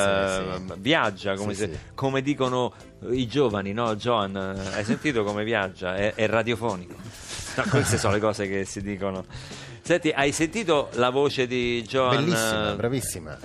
eh, 0.70 0.74
viaggia, 0.78 1.36
come, 1.36 1.54
se- 1.54 1.80
come 1.94 2.22
dicono 2.22 2.74
i 3.12 3.28
giovani, 3.28 3.74
no? 3.74 3.96
Joan, 3.96 4.36
hai 4.36 4.84
sentito 4.84 5.24
come 5.24 5.44
viaggia? 5.44 5.96
È, 5.96 6.14
è 6.14 6.28
radiofonico. 6.28 6.94
No, 7.56 7.64
queste 7.70 7.98
sono 7.98 8.14
le 8.14 8.20
cose 8.20 8.48
che 8.48 8.66
si 8.66 8.82
dicono. 8.82 9.26
Senti, 9.88 10.12
hai 10.14 10.34
sentito 10.34 10.90
la 10.96 11.10
voce 11.12 11.48
di 11.48 11.82
Joan? 11.88 12.26
Bellissima, 12.26 12.74
bravissima. 12.76 13.38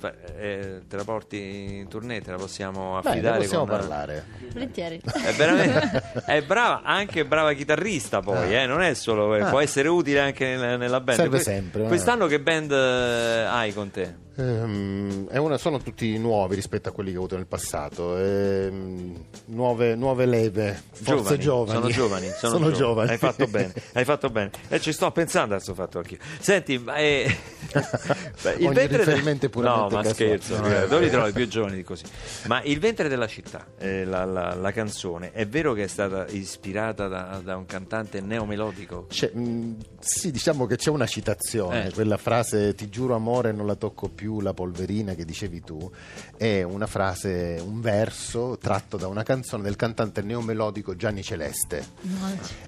Fa- 0.00 0.12
eh, 0.36 0.80
te 0.88 0.96
la 0.96 1.04
porti 1.04 1.76
in 1.78 1.86
tournée, 1.88 2.20
te 2.20 2.32
la 2.32 2.38
possiamo 2.38 2.98
ne 3.00 3.08
affidare 3.08 3.38
possiamo 3.38 3.66
con... 3.66 3.78
parlare. 3.78 4.24
Volentieri. 4.52 5.00
È 5.04 5.32
veramente 5.34 6.22
è 6.26 6.42
brava, 6.42 6.80
anche 6.82 7.24
brava 7.24 7.52
chitarrista 7.52 8.18
poi, 8.20 8.52
eh, 8.56 8.66
non 8.66 8.82
è 8.82 8.94
solo, 8.94 9.32
eh, 9.36 9.42
Ah. 9.42 9.48
può 9.50 9.60
essere 9.60 9.86
utile 9.86 10.18
anche 10.18 10.44
nella, 10.44 10.76
nella 10.76 11.00
band. 11.00 11.18
Serve 11.18 11.36
Que- 11.36 11.44
sempre, 11.44 11.84
eh. 11.84 11.86
Quest'anno 11.86 12.26
che 12.26 12.40
band 12.40 12.72
eh, 12.72 13.44
hai 13.44 13.72
con 13.72 13.90
te? 13.92 14.14
Ehm, 14.40 15.26
una- 15.32 15.58
sono 15.58 15.78
tutti 15.78 16.16
nuovi 16.18 16.54
rispetto 16.54 16.88
a 16.88 16.92
quelli 16.92 17.10
che 17.10 17.16
ho 17.16 17.20
avuto 17.20 17.36
nel 17.36 17.46
passato. 17.46 18.16
Ehm, 18.18 19.24
nuove, 19.46 19.94
nuove 19.94 20.24
leve, 20.26 20.80
forse 20.92 21.36
giovani. 21.38 21.78
Sono 21.80 21.88
giovani, 21.92 22.26
sono, 22.38 22.52
Sono 22.58 22.70
giovani. 22.70 22.76
giovani. 22.76 23.10
Hai 23.10 23.18
fatto 23.18 23.46
bene, 23.46 23.72
hai 23.92 24.04
fatto 24.04 24.30
bene. 24.30 24.50
E 24.68 24.80
ci 24.80 24.92
sto 24.92 25.10
pensando, 25.12 25.54
adesso 25.54 25.74
fatto 25.74 25.98
anch'io. 25.98 26.18
Senti, 26.38 26.78
ma 26.78 26.94
è... 26.94 27.36
Beh, 28.42 28.54
Ogni 28.66 28.86
riferimento 28.86 29.46
è 29.46 29.50
No, 29.60 29.88
ma 29.90 30.02
casuale. 30.02 30.12
scherzo, 30.14 30.64
eh, 30.64 30.84
è 30.84 30.88
dove 30.88 31.04
li 31.04 31.10
trovi 31.10 31.32
più 31.32 31.46
giovani 31.46 31.76
di 31.76 31.82
così? 31.84 32.04
Ma 32.46 32.62
il 32.62 32.78
ventre 32.80 33.08
della 33.08 33.26
città, 33.26 33.66
eh, 33.78 34.04
la, 34.04 34.24
la- 34.24 34.54
la 34.54 34.72
canzone, 34.72 35.32
è 35.32 35.46
vero 35.46 35.72
che 35.74 35.84
è 35.84 35.86
stata 35.86 36.26
ispirata 36.28 37.06
da, 37.08 37.40
da 37.44 37.56
un 37.56 37.66
cantante 37.66 38.20
neomelodico? 38.20 39.06
C'è, 39.08 39.30
mh, 39.32 39.76
sì, 40.00 40.30
diciamo 40.30 40.66
che 40.66 40.76
c'è 40.76 40.90
una 40.90 41.06
citazione, 41.06 41.86
Eh. 41.88 41.92
quella 41.92 42.16
frase 42.16 42.74
ti 42.74 42.88
giuro 42.88 43.14
amore 43.14 43.52
non 43.52 43.66
la 43.66 43.74
tocco 43.76 44.08
più, 44.08 44.29
la 44.38 44.54
polverina 44.54 45.14
che 45.14 45.24
dicevi 45.24 45.60
tu, 45.62 45.90
è 46.36 46.62
una 46.62 46.86
frase, 46.86 47.60
un 47.66 47.80
verso 47.80 48.56
tratto 48.60 48.96
da 48.96 49.08
una 49.08 49.24
canzone 49.24 49.64
del 49.64 49.74
cantante 49.76 50.22
neomelodico 50.22 50.94
Gianni 50.94 51.22
Celeste. 51.24 51.84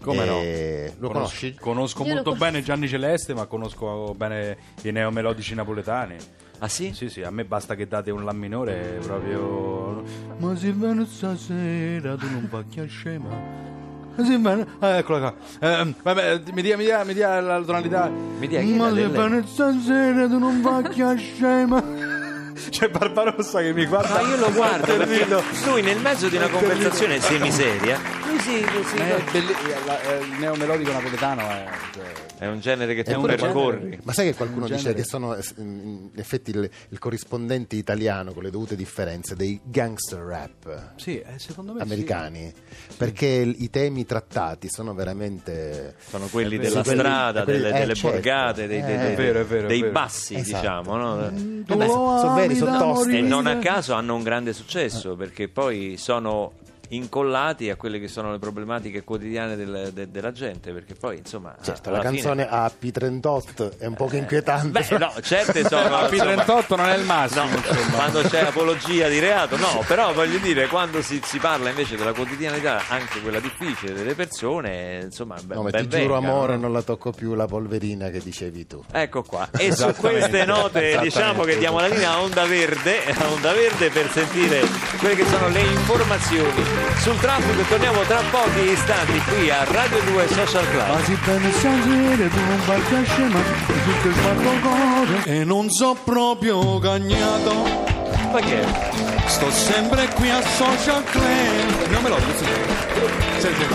Come 0.03 0.25
no? 0.25 0.39
Eh, 0.41 0.95
Lo 0.99 1.07
Conos- 1.09 1.13
conosci? 1.29 1.55
Conosco 1.55 2.03
Io 2.03 2.09
lo 2.09 2.15
molto 2.15 2.31
conosco. 2.31 2.51
bene 2.51 2.65
Gianni 2.65 2.89
Celeste, 2.89 3.35
ma 3.35 3.47
conosco 3.47 4.15
bene 4.17 4.57
i 4.83 4.91
neomelodici 4.91 5.55
napoletani. 5.55 6.17
Ah 6.59 6.69
sì? 6.69 6.93
Sì, 6.95 7.09
sì, 7.09 7.23
a 7.23 7.31
me 7.31 7.45
basta 7.45 7.75
che 7.75 7.87
date 7.87 8.11
un 8.11 8.25
La 8.25 8.33
minore 8.33 8.99
proprio. 9.03 10.03
Ma 10.39 10.57
se 10.57 10.73
viene 10.73 11.05
stasera 11.07 12.17
tu 12.17 12.31
non 12.31 12.47
faccia 12.49 12.85
scema. 12.87 13.71
Ma 14.15 14.25
se 14.25 14.37
viene- 14.39 14.67
Ah, 14.81 14.97
eccola 14.99 15.19
qua. 15.19 15.35
Eh, 15.61 15.95
vabbè, 16.03 16.41
mi 16.53 16.63
dia, 16.63 16.77
mi 16.77 16.85
dia, 16.85 17.05
mi 17.05 17.15
dia 17.15 17.41
la 17.41 17.61
tonalità. 17.61 18.11
Mi 18.39 18.47
dia 18.47 18.61
chi? 18.61 18.75
Ma 18.75 18.93
se 18.93 19.09
viene 19.09 19.43
stasera 19.47 20.27
tu 20.29 20.39
non 20.39 20.61
faccia 20.61 21.15
scema. 21.17 21.83
C'è 22.71 22.89
Barbarossa 22.89 23.61
che 23.61 23.73
mi 23.73 23.87
guarda. 23.87 24.15
Ma 24.23 24.29
io 24.29 24.37
lo 24.37 24.53
guardo 24.53 24.97
per 24.97 25.07
perché 25.07 25.27
lui 25.67 25.83
nel 25.83 25.99
mezzo 25.99 26.29
di 26.29 26.37
una 26.37 26.49
conversazione 26.49 27.21
semiseria, 27.21 27.99
lui 28.27 28.39
si, 28.41 28.65
si- 28.87 28.97
Eh, 28.97 29.23
belli- 29.31 29.55
la- 29.87 30.01
eh, 30.03 30.19
il 30.23 30.33
neomelodico 30.39 30.93
napoletano 30.93 31.41
è. 31.43 31.65
cioè, 31.95 32.13
è 32.39 32.47
un 32.49 32.59
genere 32.61 32.95
che 32.95 33.05
tu 33.05 33.11
Eppure 33.11 33.37
c'è- 33.37 33.43
percorri. 33.43 33.99
Ma 34.03 34.13
sai 34.13 34.27
che 34.31 34.35
qualcuno 34.35 34.67
Un 34.67 34.73
dice 34.73 34.95
che 34.95 35.05
sono 35.05 35.35
eh, 35.37 35.43
in 35.59 36.11
effetti 36.17 36.51
il, 36.51 36.69
il 36.89 36.99
corrispondente 36.99 37.77
italiano 37.77 38.33
con 38.33 38.43
le 38.43 38.51
dovute 38.51 38.75
differenze 38.75 39.37
dei 39.37 39.61
gangster 39.63 40.19
rap 40.21 40.95
Sì, 40.97 41.19
eh, 41.21 41.39
secondo 41.39 41.73
me 41.73 41.79
sì. 41.79 41.85
americani? 41.85 42.53
Perché 42.97 43.27
il- 43.27 43.57
i 43.61 43.71
temi 43.71 44.05
trattati 44.05 44.69
sono 44.71 44.93
veramente 44.95 45.95
Sono 46.09 46.27
quelli 46.27 46.57
vero. 46.57 46.69
della 46.69 46.83
Sì, 46.83 46.89
quelli- 46.89 46.99
strada, 46.99 47.45
quelli- 47.45 47.59
delle, 47.61 47.75
eh, 47.77 47.79
delle 47.81 47.95
certo. 47.95 48.11
borgate, 48.11 48.67
dei, 48.67 48.81
dei- 48.83 48.93
Eh, 48.95 48.99
dei- 48.99 49.13
è 49.13 49.15
vero, 49.15 49.41
è 49.41 49.45
vero, 49.45 49.65
è 49.65 49.69
dei 49.69 49.81
vero. 49.81 49.93
bassi, 49.93 50.35
Esatto. 50.35 50.61
diciamo. 50.61 50.97
no? 50.97 51.31
Vabbè, 51.67 51.87
so- 51.87 51.93
sono 52.19 52.35
veri, 52.47 52.57
sono 52.57 52.79
tosti. 52.79 53.19
E 53.19 53.21
non 53.21 53.47
a 53.47 53.59
caso 53.59 53.95
hanno 53.95 54.15
un 54.15 54.23
grande 54.23 54.53
successo 54.53 55.15
perché 55.17 55.49
poi 55.49 55.97
sono 55.97 56.53
incollati 56.95 57.71
a 57.71 57.77
quelle 57.77 57.99
che 57.99 58.09
sono 58.09 58.33
le 58.33 58.39
problematiche 58.39 59.03
quotidiane 59.05 59.57
del- 59.57 59.91
de- 59.93 60.11
della 60.11 60.33
gente 60.33 60.73
perché 60.73 60.95
poi 60.95 61.19
insomma 61.19 61.55
Certo, 61.63 61.91
la 61.91 62.01
fine- 62.01 62.21
canzone 62.23 62.49
AP38 62.51 63.79
è 63.79 63.87
un 63.87 63.95
po' 63.95 64.09
inquietante. 64.13 64.85
Beh, 64.89 64.99
no, 64.99 65.13
certe 65.23 65.65
sono 65.69 65.83
insomma, 65.83 66.07
P38 66.09 66.77
non 66.77 66.89
è 66.89 66.97
il 66.97 67.05
massimo. 67.05 67.45
No, 67.45 67.61
quando 67.95 68.21
c'è 68.23 68.45
apologia 68.47 69.09
di 69.09 69.19
reato, 69.19 69.57
no, 69.57 69.83
però 69.87 70.13
voglio 70.13 70.39
dire, 70.39 70.67
quando 70.69 71.01
si, 71.03 71.21
si 71.25 71.39
parla 71.39 71.71
invece 71.71 71.97
della 71.97 72.13
quotidianità, 72.13 72.83
anche 72.89 73.21
quella 73.21 73.41
difficile 73.41 73.93
delle 73.95 74.15
persone, 74.15 75.01
insomma, 75.05 75.37
ben, 75.45 75.57
No, 75.57 75.63
ma 75.65 75.71
ben 75.71 75.89
ti 75.89 75.99
giuro 76.01 76.15
venga, 76.15 76.29
amore, 76.31 76.55
no? 76.57 76.61
non 76.63 76.73
la 76.73 76.83
tocco 76.83 77.11
più 77.13 77.35
la 77.35 77.47
polverina 77.47 78.11
che 78.11 78.21
dicevi 78.21 78.67
tu. 78.67 78.83
Ecco 78.93 79.23
qua, 79.23 79.49
e 79.57 79.73
su 79.73 79.93
queste 79.95 80.45
note 80.45 80.99
diciamo 81.01 81.43
che 81.45 81.57
diamo 81.59 81.81
la 81.81 81.87
linea 81.89 82.11
a 82.13 82.21
Onda 82.21 82.45
Verde, 82.45 83.05
a 83.13 83.29
Onda 83.31 83.53
Verde 83.53 83.91
per 83.91 84.11
sentire 84.11 84.61
quelle 84.99 85.15
che 85.15 85.25
sono 85.27 85.49
le 85.49 85.61
informazioni 85.61 86.81
sul 86.99 87.19
traffico 87.19 87.61
e 87.61 87.69
torniamo 87.69 88.01
tra 88.03 88.21
pochi 88.31 88.71
istanti 88.71 89.21
qui 89.29 89.51
a 89.51 89.65
Radio 89.65 90.01
2 90.01 90.29
Social 90.29 90.65
Club. 90.71 90.87
E 95.25 95.45
non 95.45 95.71
so 95.71 95.97
proprio 96.05 96.79
cagnato. 96.79 97.55
Ma 98.31 98.41
che 98.41 98.61
è? 98.61 98.67
Sto 99.27 99.51
sempre 99.51 100.09
qui 100.15 100.31
a 100.31 100.41
Social 100.43 101.03
Club. 101.05 101.91
Non 101.91 102.03
me 102.03 102.09
lo 102.09 102.17
dico. 102.17 102.45
Senti. 103.39 103.67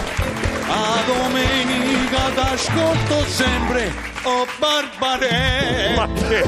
A 0.69 1.01
domenica 1.05 2.29
t'ascolto 2.35 3.25
sempre, 3.25 3.93
oh 4.23 4.45
Barbare. 4.57 5.93
Ma 5.95 6.07
che? 6.13 6.43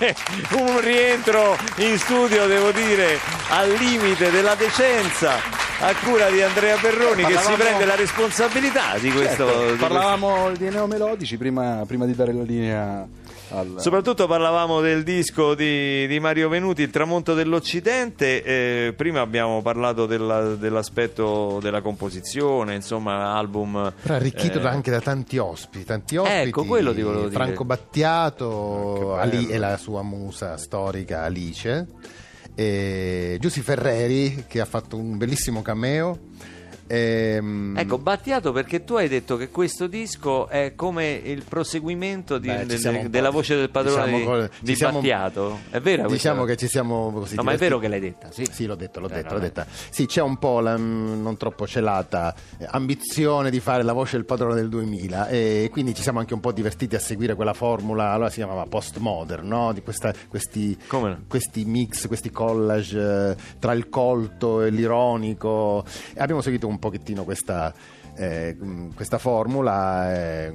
Un 0.56 0.80
rientro 0.80 1.58
in 1.76 1.98
studio, 1.98 2.46
devo 2.46 2.70
dire, 2.70 3.18
al 3.50 3.70
limite 3.72 4.30
della 4.30 4.54
decenza, 4.54 5.32
a 5.80 5.94
cura 6.04 6.30
di 6.30 6.40
Andrea 6.42 6.76
Perroni 6.76 7.22
che 7.24 7.30
si 7.30 7.34
Parlavamo- 7.34 7.56
prende 7.56 7.84
la 7.84 7.96
responsabilità 7.96 8.98
di 8.98 9.10
questo. 9.10 9.44
di 9.46 9.52
questo- 9.52 9.76
Parlavamo 9.78 10.52
dei 10.56 10.70
neomelodici 10.70 11.36
prima, 11.36 11.82
prima 11.86 12.06
di 12.06 12.14
dare 12.14 12.32
la 12.32 12.42
linea 12.42 13.06
al... 13.52 13.74
Soprattutto 13.78 14.28
parlavamo 14.28 14.80
del 14.80 15.02
disco 15.02 15.54
di, 15.54 16.06
di 16.06 16.20
Mario 16.20 16.48
Venuti, 16.48 16.82
Il 16.82 16.90
tramonto 16.90 17.34
dell'Occidente. 17.34 18.42
eh, 18.44 18.92
prima 18.96 19.20
abbiamo 19.20 19.60
parlato 19.62 20.06
della- 20.06 20.54
dell'aspetto 20.54 21.58
della 21.60 21.80
composizione, 21.80 22.74
insomma, 22.76 23.34
album. 23.36 23.92
Però 24.00 24.14
arricchito 24.14 24.60
eh, 24.60 24.66
anche 24.68 24.92
da 24.92 25.00
tanti 25.00 25.38
ospiti, 25.38 25.84
tanti 25.84 26.16
ospiti. 26.16 26.38
Ecco, 26.48 26.64
quello 26.64 26.94
ti 26.94 27.02
volevo 27.02 27.22
dire. 27.26 27.34
Franco 27.34 27.64
Battiato, 27.64 29.16
Ah. 29.16 29.22
Ali 29.22 29.48
e 29.48 29.58
la 29.58 29.76
sua 29.76 30.02
musa 30.02 30.56
storica 30.56 31.22
Alice, 31.24 31.86
e 32.54 33.36
Giussi 33.40 33.60
Ferreri 33.60 34.44
che 34.46 34.60
ha 34.60 34.64
fatto 34.64 34.96
un 34.96 35.16
bellissimo 35.16 35.62
cameo. 35.62 36.18
Ehm, 36.94 37.76
Ecco, 37.78 37.98
Battiato, 37.98 38.52
perché 38.52 38.84
tu 38.84 38.94
hai 38.94 39.08
detto 39.08 39.36
che 39.36 39.48
questo 39.50 39.86
disco 39.86 40.48
è 40.48 40.72
come 40.74 41.12
il 41.12 41.44
proseguimento 41.48 42.38
di- 42.38 42.48
Beh, 42.48 42.60
ci 42.60 42.66
de- 42.66 42.76
siamo 42.78 42.96
de- 42.96 43.02
un 43.04 43.10
po' 43.10 43.16
della 43.16 43.30
voce 43.30 43.56
del 43.56 43.70
padrone 43.70 44.10
diciamo 44.12 44.40
di, 44.40 44.48
di 44.60 44.74
siamo- 44.74 44.98
Battiato. 45.00 45.58
È 45.70 45.80
questa 45.80 46.06
Diciamo 46.08 46.44
che 46.44 46.56
ci 46.56 46.68
siamo 46.68 47.10
così 47.12 47.36
No, 47.36 47.42
ma 47.42 47.52
è 47.52 47.56
vero 47.56 47.78
che 47.78 47.88
l'hai 47.88 48.00
detta, 48.00 48.30
sì. 48.32 48.44
Sì, 48.50 48.66
l'ho 48.66 48.74
detto, 48.74 48.98
l'ho 49.00 49.08
Eh, 49.08 49.14
detto, 49.14 49.28
no, 49.28 49.34
l'ho 49.34 49.40
detta. 49.40 49.66
Sì, 49.90 50.06
c'è 50.06 50.20
un 50.20 50.36
po' 50.38 50.60
la 50.60 50.76
mm, 50.76 51.22
non 51.22 51.36
troppo 51.36 51.66
celata 51.66 52.34
eh, 52.58 52.66
ambizione 52.70 53.50
di 53.50 53.60
fare 53.60 53.82
la 53.84 53.92
voce 53.92 54.16
del 54.16 54.24
padrone 54.24 54.54
del 54.56 54.68
2000 54.68 55.28
e 55.28 55.68
quindi 55.70 55.94
ci 55.94 56.02
siamo 56.02 56.18
anche 56.18 56.34
un 56.34 56.40
po' 56.40 56.50
divertiti 56.52 56.96
a 56.96 56.98
seguire 56.98 57.34
quella 57.36 57.54
formula, 57.54 58.10
allora 58.10 58.28
si 58.30 58.36
chiamava 58.36 58.64
postmodern, 58.64 59.46
no? 59.46 59.72
Di 59.72 59.82
questa- 59.82 60.12
questi, 60.28 60.76
no? 60.90 61.18
questi 61.28 61.64
mix, 61.64 62.06
questi 62.08 62.30
collage 62.30 62.98
eh, 63.30 63.36
tra 63.60 63.72
il 63.72 63.88
colto 63.88 64.62
e 64.62 64.70
l'ironico. 64.70 65.84
Abbiamo 66.16 66.40
seguito 66.40 66.66
un 66.66 66.78
pochettino 66.80 67.22
questa, 67.22 67.72
eh, 68.16 68.56
questa 68.94 69.18
formula. 69.18 70.12
eh, 70.12 70.52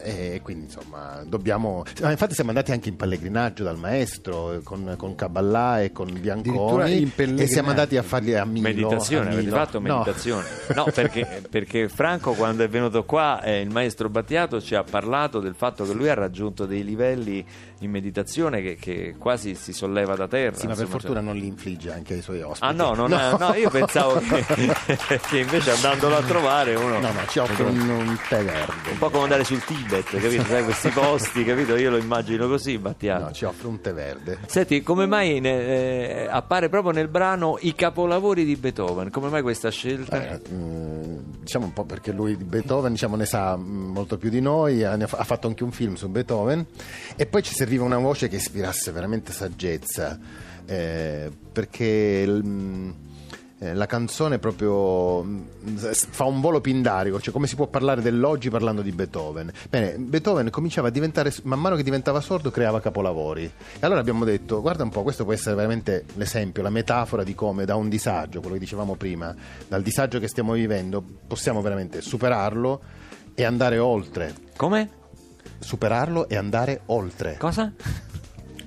e 0.00 0.40
quindi 0.42 0.64
insomma 0.64 1.22
dobbiamo 1.26 1.84
ah, 2.02 2.10
infatti 2.10 2.34
siamo 2.34 2.50
andati 2.50 2.72
anche 2.72 2.88
in 2.88 2.96
pellegrinaggio 2.96 3.64
dal 3.64 3.78
maestro 3.78 4.60
con, 4.62 4.94
con 4.96 5.14
Caballà 5.14 5.82
e 5.82 5.92
con 5.92 6.10
Bianconi 6.18 7.00
in 7.00 7.10
e 7.38 7.46
siamo 7.46 7.70
andati 7.70 7.96
a 7.96 8.02
farli 8.02 8.34
a 8.34 8.44
Milo 8.44 8.68
Meditazione, 8.68 9.28
a 9.28 9.32
avete 9.32 9.44
Milo. 9.44 9.56
fatto 9.56 9.80
No. 9.80 9.94
meditazione? 9.98 10.44
No, 10.74 10.84
perché, 10.92 11.42
perché 11.48 11.88
Franco 11.88 12.32
quando 12.32 12.64
è 12.64 12.68
venuto 12.68 13.04
qua, 13.04 13.42
eh, 13.42 13.60
il 13.60 13.70
maestro 13.70 14.08
Battiato 14.08 14.60
ci 14.60 14.74
ha 14.74 14.82
parlato 14.82 15.40
del 15.40 15.54
fatto 15.54 15.84
che 15.84 15.92
lui 15.92 16.08
ha 16.08 16.14
raggiunto 16.14 16.66
dei 16.66 16.84
livelli 16.84 17.44
in 17.80 17.90
meditazione 17.90 18.62
che, 18.62 18.76
che 18.76 19.14
quasi 19.18 19.54
si 19.54 19.72
solleva 19.72 20.14
da 20.16 20.26
terra. 20.26 20.56
Sì, 20.56 20.66
ma 20.66 20.72
per 20.72 20.82
insomma, 20.84 20.88
fortuna 21.00 21.20
cioè- 21.20 21.28
non 21.28 21.36
li 21.36 21.46
infligge 21.46 21.92
anche 21.92 22.14
ai 22.14 22.22
suoi 22.22 22.40
ospiti 22.40 22.64
Ah 22.64 22.72
no, 22.72 22.94
non 22.94 23.12
è- 23.12 23.36
no, 23.38 23.54
io 23.54 23.68
pensavo 23.70 24.18
che, 24.18 24.44
che 25.28 25.38
invece 25.38 25.70
andandolo 25.72 26.16
a 26.16 26.22
trovare 26.22 26.74
uno... 26.74 26.98
no, 26.98 27.12
no, 27.12 27.26
ci 27.28 27.38
offre 27.38 27.64
un, 27.64 27.88
un 27.88 28.18
tè 28.28 28.42
verde 28.42 28.90
Un 28.92 28.98
po' 28.98 29.10
come 29.10 29.24
andare 29.24 29.44
sul 29.44 29.62
Tibet, 29.64 29.85
capito? 29.88 30.44
Sai, 30.44 30.64
questi 30.64 30.88
posti, 30.90 31.44
capito? 31.44 31.76
Io 31.76 31.90
lo 31.90 31.96
immagino 31.96 32.48
così, 32.48 32.78
Battiato. 32.78 33.24
no, 33.24 33.32
ci 33.32 33.44
offre 33.44 33.66
un 33.68 33.80
tè 33.80 33.92
verde 33.92 34.38
Senti, 34.46 34.82
come 34.82 35.06
mai 35.06 35.40
ne- 35.40 36.24
eh, 36.24 36.28
appare 36.30 36.68
proprio 36.68 36.92
nel 36.92 37.08
brano 37.08 37.58
I 37.60 37.74
capolavori 37.74 38.44
di 38.44 38.56
Beethoven? 38.56 39.10
Come 39.10 39.28
mai 39.28 39.42
questa 39.42 39.70
scelta? 39.70 40.32
Eh, 40.34 40.40
mm, 40.52 41.18
diciamo 41.40 41.66
un 41.66 41.72
po' 41.72 41.84
perché 41.84 42.12
lui 42.12 42.36
di 42.36 42.44
Beethoven 42.44 42.92
diciamo, 42.92 43.16
ne 43.16 43.26
sa 43.26 43.56
mm, 43.56 43.90
molto 43.92 44.18
più 44.18 44.30
di 44.30 44.40
noi, 44.40 44.82
ha, 44.84 44.92
ha 44.92 45.06
fa- 45.06 45.18
ha 45.18 45.24
fatto 45.24 45.46
anche 45.46 45.64
un 45.64 45.72
film 45.72 45.94
su 45.94 46.08
Beethoven 46.08 46.64
e 47.16 47.26
poi 47.26 47.42
ci 47.42 47.54
serviva 47.54 47.84
una 47.84 47.98
voce 47.98 48.28
che 48.28 48.36
ispirasse 48.36 48.90
veramente 48.92 49.32
saggezza, 49.32 50.18
eh, 50.66 51.30
perché 51.52 52.24
mm, 52.26 52.90
eh, 53.58 53.72
la 53.72 53.86
canzone 53.86 54.38
proprio 54.38 55.22
mm, 55.22 55.40
fa 55.90 56.24
un 56.24 56.40
volo 56.40 56.60
pindarico, 56.60 57.20
cioè 57.20 57.32
come 57.32 57.46
si 57.46 57.56
può 57.56 57.66
parlare 57.66 58.02
dell'oggi 58.02 58.50
parlando 58.50 58.82
di 58.82 58.92
Beethoven. 58.92 59.50
Bene, 59.70 59.96
Beethoven 59.96 60.50
cominciava 60.50 60.88
a 60.88 60.90
diventare, 60.90 61.32
man 61.44 61.60
mano 61.60 61.76
che 61.76 61.82
diventava 61.82 62.20
sordo, 62.20 62.50
creava 62.50 62.80
capolavori. 62.80 63.44
E 63.44 63.78
allora 63.80 64.00
abbiamo 64.00 64.24
detto, 64.24 64.60
guarda 64.60 64.82
un 64.82 64.90
po', 64.90 65.02
questo 65.02 65.24
può 65.24 65.32
essere 65.32 65.54
veramente 65.54 66.04
l'esempio, 66.16 66.62
la 66.62 66.70
metafora 66.70 67.24
di 67.24 67.34
come 67.34 67.64
da 67.64 67.76
un 67.76 67.88
disagio, 67.88 68.40
quello 68.40 68.54
che 68.54 68.60
dicevamo 68.60 68.94
prima, 68.94 69.34
dal 69.66 69.82
disagio 69.82 70.18
che 70.18 70.28
stiamo 70.28 70.52
vivendo, 70.52 71.02
possiamo 71.26 71.62
veramente 71.62 72.02
superarlo 72.02 72.80
e 73.34 73.44
andare 73.44 73.78
oltre. 73.78 74.34
Come? 74.56 74.90
Superarlo 75.58 76.28
e 76.28 76.36
andare 76.36 76.82
oltre. 76.86 77.36
Cosa? 77.38 77.72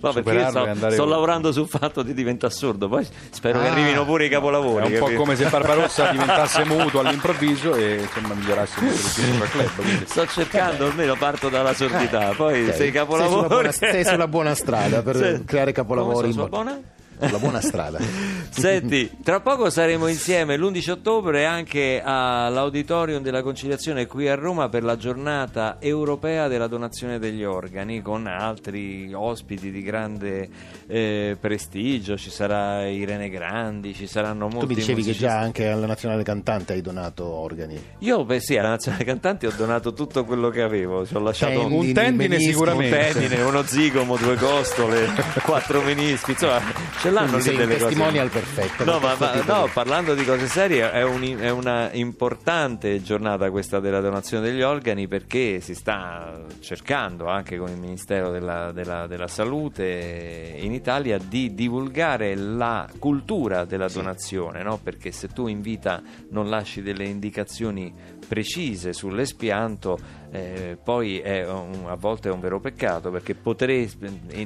No, 0.02 0.14
perché 0.14 0.32
io 0.32 0.50
sto, 0.50 0.92
sto 0.92 1.06
lavorando 1.06 1.52
sul 1.52 1.68
fatto 1.68 2.04
di 2.04 2.14
diventare 2.14 2.54
assurdo, 2.54 2.88
poi 2.88 3.06
spero 3.32 3.60
che 3.60 3.68
Ah. 3.68 3.72
arrivino 3.72 4.06
pure 4.06 4.26
i 4.26 4.30
capolavori. 4.30 4.84
È 4.86 4.88
un 4.94 4.94
po' 5.00 5.06
capito? 5.06 5.22
come 5.22 5.36
se 5.36 5.46
Barbarossa 5.48 6.08
diventasse 6.12 6.64
muto 6.66 7.00
all'improvviso 7.00 7.76
e 7.76 7.96
insomma 8.02 8.34
migliorasse 8.34 8.80
il 8.86 8.94
suo 8.94 9.24
club. 9.50 9.70
quindi- 9.76 10.06
Sto 10.08 10.26
cercando, 10.28 10.86
almeno 10.86 11.16
parto 11.16 11.50
dalla 11.50 11.74
sordità, 11.74 12.32
poi 12.36 12.62
Ok. 12.62 12.68
sei 12.70 12.78
Sei 12.78 12.92
capolavori. 12.92 13.34
sulla 13.36 13.48
buona- 13.48 13.72
sei 13.72 14.06
sulla 14.06 14.28
buona 14.28 14.56
strada 14.56 15.02
per 15.02 15.16
Sì. 15.18 15.44
creare 15.46 15.72
capolavori 15.74 16.16
Come 16.22 16.34
sono 16.34 16.48
buona? 16.48 16.80
Sulla 17.20 17.38
buona 17.40 17.62
strada. 17.62 18.00
Senti, 18.50 19.10
tra 19.24 19.40
poco 19.42 19.70
saremo 19.70 20.08
insieme 20.08 20.58
l'11 20.58 20.92
ottobre 20.92 21.46
anche 21.46 22.02
all'Auditorium 22.04 23.22
della 23.22 23.42
Conciliazione 23.44 24.06
qui 24.08 24.28
a 24.28 24.36
Roma 24.36 24.70
per 24.70 24.84
la 24.84 24.96
giornata 24.98 25.78
europea 25.80 26.48
della 26.48 26.68
donazione 26.68 27.20
degli 27.20 27.44
organi 27.44 28.02
con 28.02 28.26
altri 28.28 29.12
ospiti 29.14 29.70
di 29.72 29.82
grande 29.82 30.50
eh, 30.88 31.38
prestigio, 31.40 32.18
ci 32.18 32.30
sarà 32.30 32.88
Irene 32.88 33.30
Grandi, 33.30 33.94
ci 33.94 34.08
saranno 34.08 34.48
molti 34.48 34.60
Tu 34.60 34.68
mi 34.68 34.76
dicevi 34.76 35.02
che 35.02 35.08
musicisti. 35.10 35.24
già 35.26 35.38
anche 35.40 35.68
alla 35.68 35.86
nazionale 35.86 36.24
cantante 36.24 36.74
hai 36.74 36.82
donato 36.82 37.26
organi. 37.26 37.80
Io 38.00 38.24
beh 38.26 38.40
sì, 38.40 38.58
alla 38.58 38.70
Nazionale 38.70 39.04
Cantanti 39.04 39.46
ho 39.46 39.54
donato 39.56 39.94
tutto 39.94 40.24
quello 40.26 40.50
che 40.50 40.62
avevo, 40.62 41.06
ci 41.06 41.16
ho 41.16 41.20
lasciato 41.20 41.60
Tendini, 41.60 41.88
un 41.88 41.94
tendine 41.94 42.28
menischi, 42.30 42.46
un 42.46 42.52
sicuramente. 42.54 43.12
tendine, 43.12 43.42
uno 43.42 43.64
zigomo, 43.64 44.16
due 44.18 44.36
costole, 44.36 45.08
quattro 45.44 45.82
menischi, 45.82 46.32
insomma, 46.32 46.62
ce 47.10 47.14
l'hanno 47.14 47.32
Quindi 47.32 47.50
lì 47.52 47.56
delle 47.58 47.74
cose. 47.74 47.86
testimonial 47.88 48.30
perfetto, 48.30 48.84
No, 48.86 49.00
ma, 49.00 49.16
ma- 49.20 49.44
no, 49.46 49.70
parlando 49.74 50.14
di 50.16 50.24
cose 50.26 50.48
serie, 50.48 50.92
è, 50.92 51.04
un- 51.04 51.38
è 51.40 51.50
una 51.50 51.90
importante 51.92 53.02
giornata 53.02 53.50
questa 53.52 53.80
della 53.80 54.00
donazione 54.00 54.50
degli 54.50 54.62
organi 54.62 55.08
perché 55.08 55.60
si 55.60 55.74
sta 55.76 56.40
cercando 56.60 57.28
anche 57.28 57.58
con 57.58 57.70
il 57.70 57.78
Ministero 57.78 58.30
della, 58.32 58.72
della- 58.72 59.08
della 59.08 59.28
Salute 59.28 60.56
in 60.60 60.74
Italia 60.74 61.18
di 61.18 61.54
divulgare 61.54 62.36
la 62.36 62.88
cultura 63.00 63.66
della 63.66 63.88
donazione, 63.88 64.64
no? 64.64 64.80
perché 64.82 65.12
se 65.12 65.28
tu 65.30 65.48
in 65.48 65.62
vita 65.62 66.02
non 66.32 66.50
lasci 66.50 66.82
delle 66.82 67.06
indicazioni 67.06 67.94
precise 68.28 68.94
sull'espianto, 68.94 69.98
eh, 70.32 70.78
poi 70.84 71.20
è 71.20 71.48
un- 71.50 71.86
a 71.88 71.96
volte 71.96 72.30
è 72.30 72.32
un 72.32 72.40
vero 72.40 72.60
peccato 72.60 73.10
perché 73.12 73.34
potrei, 73.36 73.90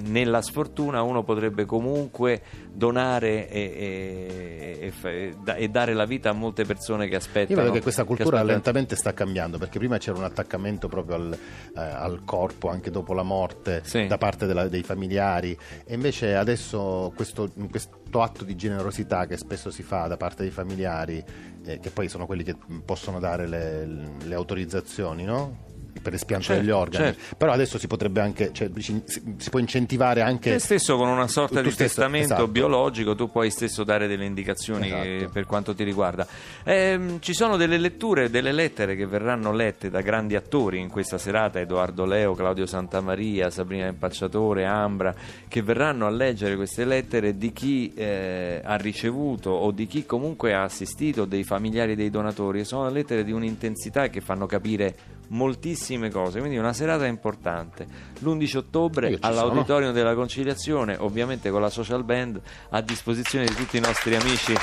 nella 0.07 0.41
sfortuna 0.41 1.01
uno 1.01 1.23
potrebbe 1.23 1.65
comunque 1.65 2.41
donare 2.71 3.49
e, 3.49 3.59
e- 3.61 4.91
e 5.03 5.09
e 5.09 5.33
da- 5.41 5.57
dare 5.69 5.93
la 5.93 6.05
vita 6.05 6.29
a 6.29 6.33
molte 6.33 6.65
persone 6.65 7.07
che 7.07 7.15
aspettano. 7.15 7.55
Io 7.59 7.65
vedo 7.65 7.71
che 7.73 7.81
questa 7.81 8.03
cultura 8.03 8.37
aspettano- 8.37 8.51
lentamente 8.53 8.95
sta 8.95 9.13
cambiando 9.13 9.57
perché 9.57 9.79
prima 9.79 9.97
c'era 9.97 10.17
un 10.17 10.23
attaccamento 10.23 10.87
proprio 10.87 11.15
al, 11.15 11.33
eh, 11.33 11.79
al 11.79 12.21
corpo 12.25 12.69
anche 12.69 12.89
dopo 12.91 13.13
la 13.13 13.23
morte 13.23 13.81
Sì. 13.83 14.07
da 14.07 14.17
parte 14.17 14.45
della- 14.45 14.67
dei 14.67 14.83
familiari 14.83 15.57
e 15.85 15.93
invece 15.93 16.35
adesso 16.35 17.11
questo, 17.15 17.49
questo 17.69 18.21
atto 18.21 18.43
di 18.43 18.55
generosità 18.55 19.25
che 19.25 19.37
spesso 19.37 19.71
si 19.71 19.83
fa 19.83 20.07
da 20.07 20.17
parte 20.17 20.43
dei 20.43 20.51
familiari 20.51 21.23
eh, 21.65 21.79
che 21.79 21.89
poi 21.89 22.09
sono 22.09 22.25
quelli 22.25 22.43
che 22.43 22.55
possono 22.85 23.19
dare 23.19 23.47
le, 23.47 23.85
le 24.23 24.35
autorizzazioni 24.35 25.23
no? 25.23 25.71
Per 26.01 26.12
l'espianto 26.12 26.45
Certo, 26.45 26.62
degli 26.62 26.71
organi 26.71 27.06
certo. 27.06 27.36
però 27.38 27.51
adesso 27.51 27.77
si 27.77 27.88
potrebbe 27.88 28.19
anche 28.21 28.51
cioè, 28.51 28.69
si, 28.75 29.01
può 29.49 29.60
incentivare 29.60 30.21
anche 30.21 30.51
Te 30.51 30.60
stesso 30.60 30.97
con 30.97 31.08
una 31.08 31.27
sorta 31.27 31.62
di 31.62 31.69
stesso, 31.71 31.84
testamento 32.01 32.34
esatto. 32.34 32.47
biologico 32.47 33.15
tu 33.15 33.29
puoi 33.32 33.49
stesso 33.49 33.84
dare 33.84 34.08
delle 34.08 34.25
indicazioni 34.25 34.88
Esatto. 34.88 35.03
eh, 35.03 35.29
per 35.32 35.45
quanto 35.45 35.73
ti 35.73 35.84
riguarda. 35.84 36.27
Ehm, 36.63 37.19
ci 37.19 37.34
sono 37.34 37.58
delle 37.58 37.77
letture, 37.77 38.29
delle 38.29 38.51
lettere 38.51 38.95
che 38.95 39.06
verranno 39.06 39.51
lette 39.51 39.89
da 39.89 40.01
grandi 40.01 40.36
attori 40.36 40.79
in 40.79 40.89
questa 40.89 41.17
serata, 41.17 41.60
Edoardo 41.60 42.06
Leo, 42.06 42.34
Claudio 42.34 42.65
Santamaria, 42.65 43.49
Sabrina 43.49 43.88
Impacciatore, 43.88 44.65
Ambra, 44.65 45.13
che 45.47 45.62
verranno 45.62 46.06
a 46.06 46.10
leggere 46.10 46.56
queste 46.56 46.86
lettere 46.86 47.38
di 47.38 47.51
chi 47.53 47.93
eh, 47.93 48.62
ha 48.63 48.75
ricevuto 48.75 49.49
o 49.49 49.71
di 49.71 49.88
chi 49.88 50.06
comunque 50.06 50.53
ha 50.53 50.63
assistito 50.63 51.25
dei 51.25 51.43
familiari 51.43 51.95
dei 51.95 52.10
donatori 52.10 52.60
e 52.60 52.65
sono 52.65 52.89
lettere 52.89 53.23
di 53.23 53.32
un'intensità 53.32 54.10
che 54.10 54.21
fanno 54.21 54.45
capire 54.45 54.95
moltissime 55.33 56.09
cose, 56.09 56.39
quindi 56.39 56.57
una 56.57 56.73
serata 56.73 57.05
importante. 57.05 57.85
L'11 58.19 58.57
ottobre 58.57 59.17
all'Auditorium 59.19 59.91
della 59.91 60.15
Conciliazione, 60.15 60.95
ovviamente 60.99 61.49
con 61.49 61.61
la 61.61 61.69
social 61.69 62.03
band 62.03 62.41
a 62.69 62.81
disposizione 62.81 63.45
di 63.45 63.53
tutti 63.53 63.77
i 63.77 63.81
nostri 63.81 64.15
amici 64.15 64.53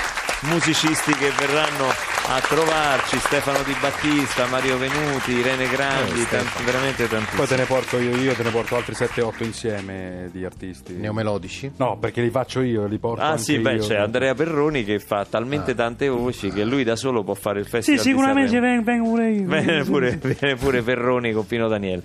musicisti 0.41 1.13
che 1.13 1.31
verranno 1.37 1.87
a 2.33 2.39
trovarci, 2.39 3.17
Stefano 3.19 3.61
Di 3.63 3.75
Battista, 3.79 4.45
Mario 4.45 4.77
Venuti, 4.77 5.31
Irene 5.31 5.67
Grandi, 5.69 6.21
Eh, 6.21 6.27
tanti- 6.29 6.63
veramente 6.63 7.07
tantissimi. 7.07 7.37
Poi 7.37 7.47
te 7.47 7.55
ne 7.57 7.65
porto 7.65 7.97
io, 7.99 8.15
io 8.15 8.33
te 8.33 8.43
ne 8.43 8.49
porto 8.51 8.75
altri 8.75 8.93
7-8 8.93 9.43
insieme 9.43 10.29
di 10.31 10.45
artisti. 10.45 10.93
neomelodici 10.93 11.71
No, 11.77 11.97
perché 11.99 12.21
li 12.21 12.29
faccio 12.29 12.61
io, 12.61 12.85
li 12.85 12.97
porto 12.99 13.21
Ah 13.21 13.29
anche 13.31 13.41
sì, 13.43 13.57
beh, 13.59 13.73
io. 13.73 13.85
c'è 13.85 13.95
Andrea 13.97 14.33
Perroni 14.33 14.83
che 14.83 14.99
fa 14.99 15.19
Ah. 15.19 15.25
talmente 15.25 15.75
tante 15.75 16.07
voci 16.07 16.49
che 16.51 16.63
lui 16.63 16.83
da 16.83 16.95
solo 16.95 17.23
può 17.23 17.33
fare 17.33 17.59
il 17.59 17.65
Sì, 17.65 17.71
festival 17.71 18.01
di 18.03 18.09
sicuramente 18.09 18.59
vengo, 18.59 18.83
vengo 18.83 19.09
pure 19.09 19.29
io. 19.31 19.47
Viene 19.47 19.83
pure, 19.83 20.19
viene 20.21 20.55
pure 20.55 20.81
Ferroni 20.81 21.31
con 21.33 21.45
Pino 21.45 21.67
Daniele. 21.67 22.01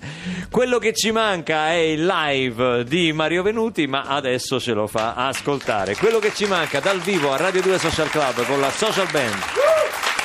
Quello 0.49 0.77
che 0.79 0.93
ci 0.93 1.11
manca 1.11 1.69
è 1.69 1.73
il 1.75 2.05
live 2.05 2.83
di 2.83 3.11
Mario 3.13 3.43
Venuti, 3.43 3.87
ma 3.87 4.01
adesso 4.03 4.59
ce 4.59 4.73
lo 4.73 4.87
fa 4.87 5.13
ascoltare. 5.15 5.95
Quello 5.95 6.19
che 6.19 6.31
ci 6.33 6.45
manca 6.47 6.79
dal 6.79 6.99
vivo 6.99 7.31
a 7.33 7.37
Radio 7.37 7.61
2 7.61 7.77
Social 7.79 8.09
Club 8.09 8.26
con 8.33 8.59
la 8.59 8.71
Social 8.71 9.07
Band. 9.13 10.16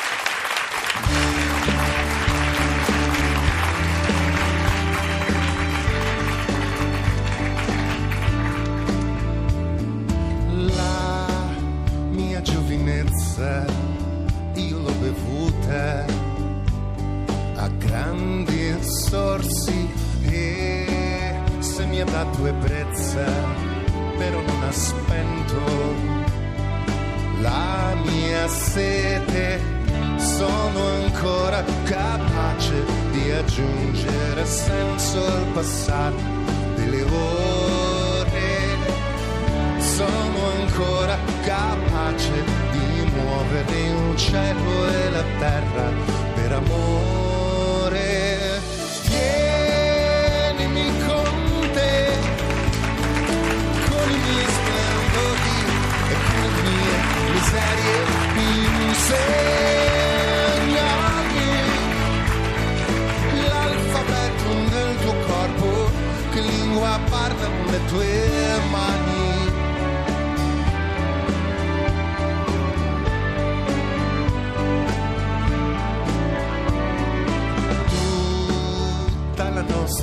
Il 44.13 44.19
cielo 44.19 44.89
e 44.89 45.11
la 45.11 45.25
terra 45.39 45.91
per 46.35 46.53
amore. 46.53 48.61
Tienimi 49.05 50.91
con 51.07 51.71
te, 51.73 52.19
con 53.89 54.11
i 54.11 54.19
miei 54.27 54.47
splendori 54.57 55.59
e 56.09 56.15
con 56.29 56.49
le 56.57 56.63
mie 56.69 56.97
miserie, 57.33 57.97
insegnami 58.91 61.51
l'alfabeto 63.49 64.49
nel 64.71 64.93
tuo 65.01 65.15
corpo, 65.27 65.69
che 66.33 66.41
lingua 66.41 66.93
parlano 67.09 67.61
le 67.71 67.81
tue 67.87 68.42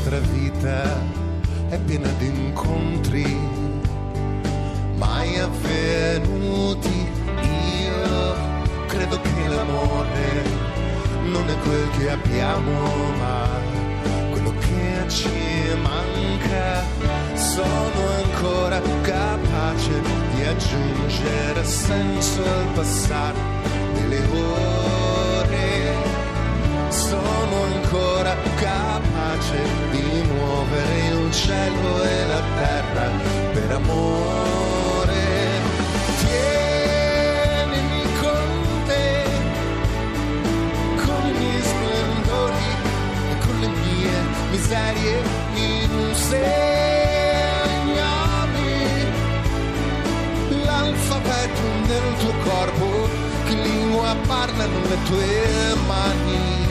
nostra 0.09 0.19
vita 0.33 0.99
è 1.69 1.77
piena 1.85 2.09
di 2.17 2.27
incontri 2.27 3.37
mai 4.95 5.39
avvenuti. 5.39 7.07
Io 7.83 8.35
credo 8.87 9.21
che 9.21 9.47
l'amore 9.47 10.43
non 11.25 11.47
è 11.47 11.57
quel 11.59 11.89
che 11.97 12.09
abbiamo, 12.09 13.11
ma 13.19 13.47
quello 14.31 14.53
che 14.57 15.09
ci 15.09 15.29
manca. 15.79 16.83
Sono 17.35 18.01
ancora 18.23 18.81
capace 19.01 20.01
di 20.33 20.43
aggiungere 20.43 21.63
senso 21.63 22.41
al 22.43 22.67
passare 22.73 23.37
delle 23.93 24.21
ore. 24.31 24.98
Sono 26.89 27.63
ancora 27.63 28.35
capace 28.55 29.61
di 29.91 30.23
muovere 30.33 30.97
il 31.07 31.31
cielo 31.31 32.03
e 32.03 32.25
la 32.27 32.41
terra 32.57 33.09
per 33.53 33.71
amore. 33.71 35.21
Tienimi 36.19 38.03
con 38.19 38.83
te, 38.85 39.23
con 41.05 41.27
i 41.27 41.31
miei 41.31 41.61
splendori 41.61 42.67
e 43.29 43.37
con 43.45 43.59
le 43.59 43.67
mie 43.67 44.17
miserie 44.51 45.21
insegnami 45.55 46.39
l'alfabeto 50.65 51.61
nel 51.87 52.07
tuo 52.19 52.33
corpo, 52.43 52.87
che 53.45 53.53
lingua 53.53 54.15
parlano 54.27 54.79
le 54.87 54.97
tue 55.05 55.75
mani. 55.87 56.68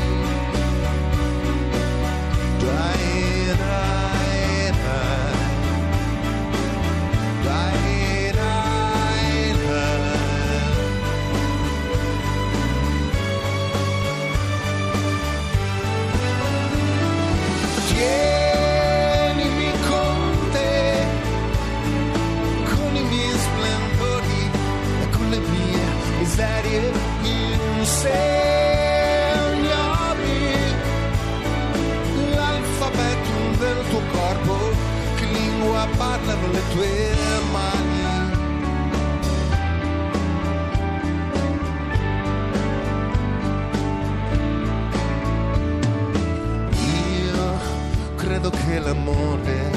Insegnami 27.98 29.58
l'alfabeto 32.34 33.34
del 33.58 33.88
tuo 33.90 34.00
corpo, 34.12 34.54
che 35.16 35.24
lingua 35.24 35.88
parlano 35.96 36.50
le 36.52 36.62
tue 36.72 37.10
mani. 37.50 37.86
Io 47.24 47.58
credo 48.14 48.50
che 48.50 48.78
l'amore 48.78 49.70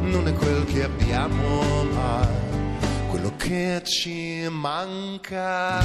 non 0.00 0.26
è 0.26 0.32
quel 0.32 0.64
che 0.64 0.82
abbiamo, 0.82 1.84
ma 1.92 2.26
quello 3.08 3.32
che 3.36 3.82
ci 3.84 4.48
manca. 4.50 5.84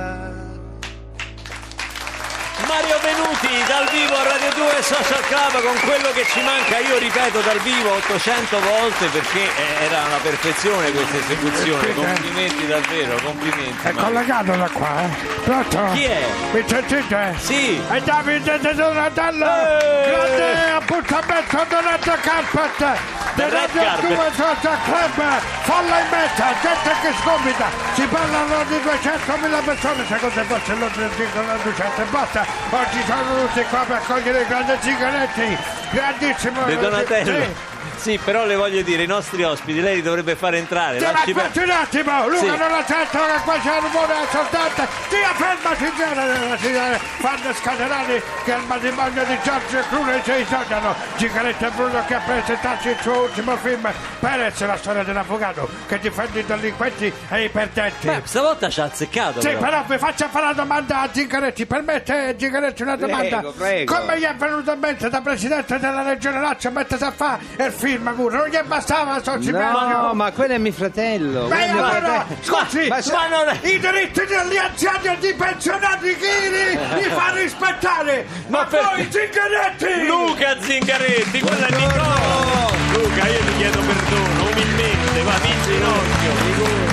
Venuti 3.01 3.63
dal 3.65 3.89
vivo 3.89 4.15
a 4.15 4.23
Radio 4.23 4.51
2 4.53 4.81
Social 4.83 5.23
Club 5.25 5.63
con 5.63 5.79
quello 5.89 6.11
che 6.13 6.23
ci 6.25 6.41
manca, 6.43 6.77
io 6.77 6.99
ripeto 6.99 7.39
dal 7.41 7.59
vivo 7.61 7.93
800 7.95 8.59
volte 8.59 9.07
perché 9.07 9.41
eh, 9.41 9.85
era 9.85 10.03
una 10.05 10.17
perfezione 10.21 10.91
questa 10.91 11.17
esecuzione, 11.17 11.93
complimenti 11.95 12.67
davvero, 12.67 13.15
complimenti. 13.23 13.87
È 13.87 13.91
Mario. 13.91 14.01
collegato 14.03 14.55
da 14.55 14.69
qua, 14.69 15.03
eh? 15.03 15.09
Pronto? 15.43 15.89
Chi 15.93 16.03
è? 16.03 16.25
Mi 16.51 16.63
sentite? 16.67 17.35
Sì. 17.39 17.81
È 17.89 17.99
Davide 18.01 18.59
De 18.59 18.73
Donatello! 18.75 19.45
Grande 19.45 20.69
appuntamento 20.75 21.65
Red 21.69 22.19
Carpet! 22.21 23.20
Red 23.35 23.51
Radio 23.51 23.81
Carpet. 23.81 24.15
2 24.15 24.31
Social 24.35 24.77
Club! 24.83 25.19
Folla 25.63 25.99
in 25.99 26.07
mezza, 26.11 26.53
gente 26.61 26.91
che 27.01 27.13
sgomita! 27.21 27.67
Si 27.93 28.05
parlano 28.07 28.63
di 28.65 28.75
200.000 28.75 29.63
persone 29.63 30.05
secondo 30.05 30.39
il 30.41 30.47
vostro 30.47 30.75
Londra 30.75 31.07
dicono 31.15 31.57
200 31.63 32.01
e 32.01 32.05
basta! 32.05 32.45
Oggi 32.69 33.03
sono 33.05 33.45
tutti 33.45 33.63
qua 33.69 33.83
per 33.87 34.01
cogliere 34.05 34.41
i 34.41 34.47
grandi 34.47 34.73
zingaretti! 34.79 35.57
Grandissimo! 35.91 36.63
De 36.63 36.77
Donatello. 36.77 37.43
Sì. 37.43 37.70
Sì, 38.01 38.17
però 38.23 38.45
le 38.45 38.55
voglio 38.55 38.81
dire, 38.81 39.03
i 39.03 39.07
nostri 39.07 39.43
ospiti, 39.43 39.79
lei 39.79 39.95
li 39.97 40.01
dovrebbe 40.01 40.35
fare 40.35 40.57
entrare. 40.57 40.97
Ti 40.97 41.03
lasci 41.03 41.33
per- 41.33 41.45
aspetti 41.45 41.63
un 41.63 41.69
attimo, 41.69 42.27
Luca 42.29 42.39
Sì. 42.39 42.47
non 42.47 42.57
la 42.71 42.83
sento 42.87 43.17
che 43.19 43.41
qua 43.43 43.59
c'è 43.59 43.77
un 43.77 43.81
rumore 43.81 44.13
assortante. 44.13 44.87
Stia 45.05 45.33
ferma 45.35 45.75
signora, 45.75 46.57
signora, 46.57 46.97
fanno 46.97 47.53
scatenare 47.53 48.23
che 48.43 48.53
al 48.53 48.63
matrimonio 48.65 49.23
di 49.25 49.37
Giorgio 49.43 49.79
Crune 49.89 50.21
si 50.23 50.45
sognano. 50.49 50.95
Gigaretta 51.17 51.69
Bruno 51.69 52.03
che 52.07 52.13
ha 52.15 52.21
presentato 52.25 52.89
il 52.89 52.97
suo 53.01 53.21
ultimo 53.21 53.55
film, 53.57 53.87
Perez, 54.19 54.59
la 54.65 54.77
storia 54.77 55.03
dell'avvocato 55.03 55.69
che 55.87 55.99
difende 55.99 56.39
i 56.39 56.45
delinquenti 56.45 57.13
e 57.29 57.43
i 57.43 57.49
perdenti. 57.49 58.07
Beh, 58.07 58.21
stavolta 58.23 58.67
ci 58.69 58.81
ha 58.81 58.85
azzeccato. 58.85 59.41
Sì, 59.41 59.49
però. 59.49 59.59
però 59.59 59.83
vi 59.87 59.97
faccio 59.99 60.27
fare 60.29 60.45
una 60.45 60.53
domanda 60.53 61.01
a 61.01 61.09
Zingaretti. 61.11 61.67
Permette 61.67 62.35
Zingaretti 62.39 62.81
una 62.81 62.95
domanda? 62.95 63.37
Prego, 63.41 63.51
prego. 63.51 63.95
Come 63.95 64.17
gli 64.17 64.23
è 64.23 64.33
venuto 64.33 64.71
in 64.71 64.79
mente 64.79 65.07
da 65.07 65.21
presidente 65.21 65.77
della 65.77 66.01
regione 66.01 66.39
Lazio 66.39 66.71
mettersi 66.71 67.03
a 67.03 67.11
fare 67.11 67.43
il 67.57 67.71
film 67.71 67.89
pure? 67.99 68.37
Non 68.37 68.47
gli 68.47 68.59
bastava 68.65 69.19
sto 69.19 69.31
stipendio? 69.41 69.97
No, 70.01 70.13
ma 70.13 70.31
quello 70.31 70.53
è 70.53 70.57
mio 70.57 70.71
fratello. 70.71 71.47
Beh, 71.47 71.55
quello 71.55 71.63
è 71.63 71.71
mio 71.73 71.83
allora, 71.85 72.25
fratello. 72.25 72.39
scusi, 72.41 72.87
Ma- 72.87 72.95
ma- 72.97 73.13
ma 73.13 73.27
non 73.27 73.47
è- 73.49 73.67
i 73.67 73.79
diritti 73.79 74.19
degli 74.25 74.57
anziani 74.57 75.07
e 75.07 75.17
dei 75.19 75.33
pensionati 75.33 76.15
chini 76.17 76.79
li 77.01 77.09
fa 77.09 77.31
rispettare! 77.33 78.25
Ma, 78.47 78.59
Ma 78.59 78.65
perché? 78.65 78.85
voi 78.95 79.07
Zingaretti! 79.11 80.05
Luca 80.05 80.55
Zingaretti, 80.59 81.39
quello 81.39 81.65
è 81.65 81.71
Nicola. 81.75 82.69
Luca, 82.93 83.27
io 83.27 83.39
ti 83.39 83.55
chiedo 83.57 83.79
perdono, 83.79 84.49
umilmente, 84.51 85.21
va, 85.23 85.33
in 85.43 85.61
ginocchio. 85.63 86.90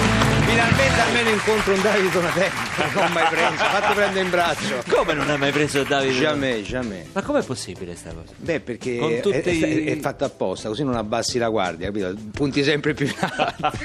Finalmente 0.89 1.01
almeno 1.01 1.29
incontro 1.31 1.75
un 1.75 1.83
Davide 1.83 2.11
Donatello. 2.11 2.55
Non 2.95 3.13
mai 3.13 3.27
preso. 3.29 3.53
Fatti 3.65 3.95
prendere 3.95 4.25
in 4.25 4.31
braccio. 4.31 4.83
Come 4.89 5.13
non 5.15 5.29
hai 5.31 5.39
mai 5.39 5.51
preso 5.53 5.83
Davide? 5.83 6.13
Jamais, 6.19 6.67
jamais. 6.67 7.07
Ma 7.13 7.23
com'è 7.23 7.43
possibile 7.43 7.95
sta 7.97 8.11
cosa? 8.11 8.33
Beh, 8.37 8.61
perché 8.61 8.97
Con 8.99 9.13
è, 9.13 9.21
tutti 9.21 9.37
è- 9.39 9.51
i- 9.67 9.85
è 9.87 9.99
fatto 9.99 10.25
apposta, 10.25 10.69
così 10.69 10.85
non 10.85 10.95
abbassi 10.97 11.39
la 11.39 11.49
guardia, 11.49 11.87
capito? 11.87 12.15
Punti 12.33 12.63
sempre 12.65 12.95
più 12.95 13.07
in 13.07 13.15
alto. 13.19 13.77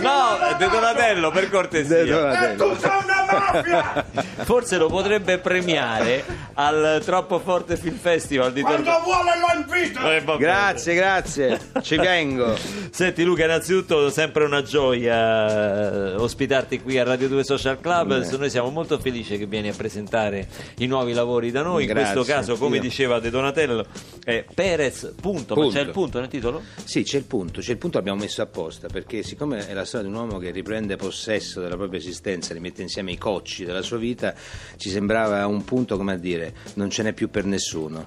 No, 0.00 0.38
De 0.58 0.68
Donatello, 0.68 1.30
per 1.30 1.44
De 1.44 1.50
cortesia. 1.50 1.96
È 1.98 2.04
Donatello. 2.04 2.68
tutta 2.74 2.98
una 3.04 3.24
mafia! 3.52 4.04
Forse 4.44 4.76
lo 4.78 4.88
potrebbe 4.88 5.38
premiare 5.38 6.24
al 6.54 7.02
Troppo 7.04 7.38
Forte 7.38 7.76
Film 7.76 7.98
Festival 7.98 8.52
di 8.52 8.62
Quando 8.62 8.82
Tor- 8.90 9.02
vuole 9.02 9.30
lo 9.38 9.60
invito! 9.60 10.10
Eh. 10.10 10.38
Grazie, 10.38 10.94
grazie. 10.94 11.58
Ci 11.82 11.96
vengo. 11.96 12.56
Senti 12.90 13.24
Luca, 13.24 13.44
innanzitutto 13.44 14.10
sempre 14.10 14.44
una 14.44 14.62
gioia 14.62 14.84
eh, 14.92 16.14
ospitarti 16.14 16.80
qui 16.80 16.98
a 16.98 17.04
Radio 17.04 17.28
2 17.28 17.44
Social 17.44 17.80
Club. 17.80 18.18
Beh. 18.20 18.36
Noi 18.36 18.50
siamo 18.50 18.70
molto 18.70 18.98
felici 18.98 19.38
che 19.38 19.46
vieni 19.46 19.68
a 19.68 19.74
presentare 19.74 20.48
i 20.78 20.86
nuovi 20.86 21.12
lavori 21.12 21.50
da 21.50 21.62
noi. 21.62 21.82
In 21.82 21.88
Grazie, 21.88 22.14
questo 22.14 22.32
caso, 22.32 22.56
come 22.56 22.78
diceva 22.78 23.18
De 23.20 23.30
Donatello, 23.30 23.84
è 24.24 24.44
Perez, 24.52 25.14
punto. 25.20 25.54
Ma 25.54 25.62
Punto. 25.62 25.76
c'è 25.76 25.84
il 25.84 25.90
punto 25.90 26.20
nel 26.20 26.28
titolo? 26.28 26.62
Sì, 26.84 27.02
c'è 27.02 27.18
il 27.18 27.24
punto, 27.24 27.60
c'è 27.60 27.72
il 27.72 27.78
punto 27.78 27.98
l'abbiamo 27.98 28.20
messo 28.20 28.42
apposta, 28.42 28.88
perché 28.88 29.22
siccome 29.22 29.66
è 29.68 29.72
la 29.72 29.84
storia 29.84 30.08
di 30.08 30.12
un 30.12 30.20
uomo 30.20 30.38
che 30.38 30.50
riprende 30.50 30.96
possesso 30.96 31.60
della 31.60 31.76
propria 31.76 31.98
esistenza, 31.98 32.54
rimette 32.54 32.82
insieme 32.82 33.12
i 33.12 33.18
cocci 33.18 33.64
della 33.64 33.82
sua 33.82 33.98
vita, 33.98 34.34
ci 34.76 34.90
sembrava 34.90 35.46
un 35.46 35.64
punto 35.64 35.96
come 35.96 36.12
a 36.12 36.16
dire 36.16 36.54
non 36.74 36.90
ce 36.90 37.02
n'è 37.02 37.12
più 37.12 37.30
per 37.30 37.44
nessuno, 37.44 38.02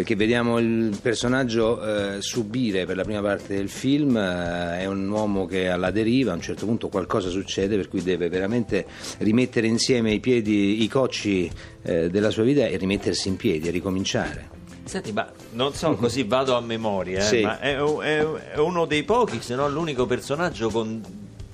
perché 0.00 0.16
vediamo 0.16 0.58
il 0.58 0.98
personaggio 1.02 1.82
eh, 2.16 2.22
subire 2.22 2.86
per 2.86 2.96
la 2.96 3.02
prima 3.04 3.20
parte 3.20 3.54
del 3.54 3.68
film, 3.68 4.16
eh, 4.16 4.78
è 4.80 4.86
un 4.86 5.06
uomo 5.10 5.44
che 5.44 5.68
alla 5.68 5.90
deriva, 5.90 6.32
a 6.32 6.36
un 6.36 6.40
certo 6.40 6.64
punto 6.64 6.88
qualcosa 6.88 7.28
succede 7.28 7.76
per 7.76 7.88
cui 7.88 8.02
deve 8.02 8.30
veramente 8.30 8.86
rimettere 9.18 9.66
insieme 9.66 10.12
i 10.12 10.18
piedi, 10.20 10.82
i 10.82 10.88
cocci 10.88 11.50
eh, 11.82 12.08
della 12.08 12.30
sua 12.30 12.44
vita 12.44 12.64
e 12.64 12.78
rimettersi 12.78 13.28
in 13.28 13.36
piedi 13.36 13.68
e 13.68 13.70
ricominciare. 13.70 14.48
Senti, 14.84 15.12
ma 15.12 15.30
non 15.52 15.74
so, 15.74 15.92
così 16.00 16.22
vado 16.22 16.56
a 16.56 16.62
memoria, 16.62 17.18
eh, 17.18 17.22
Sì. 17.22 17.42
ma 17.42 17.60
è, 17.60 17.76
è- 17.76 18.24
è 18.54 18.58
uno 18.58 18.86
dei 18.86 19.02
pochi, 19.02 19.42
se 19.42 19.54
non 19.54 19.70
l'unico 19.70 20.06
personaggio 20.06 20.70
con 20.70 21.02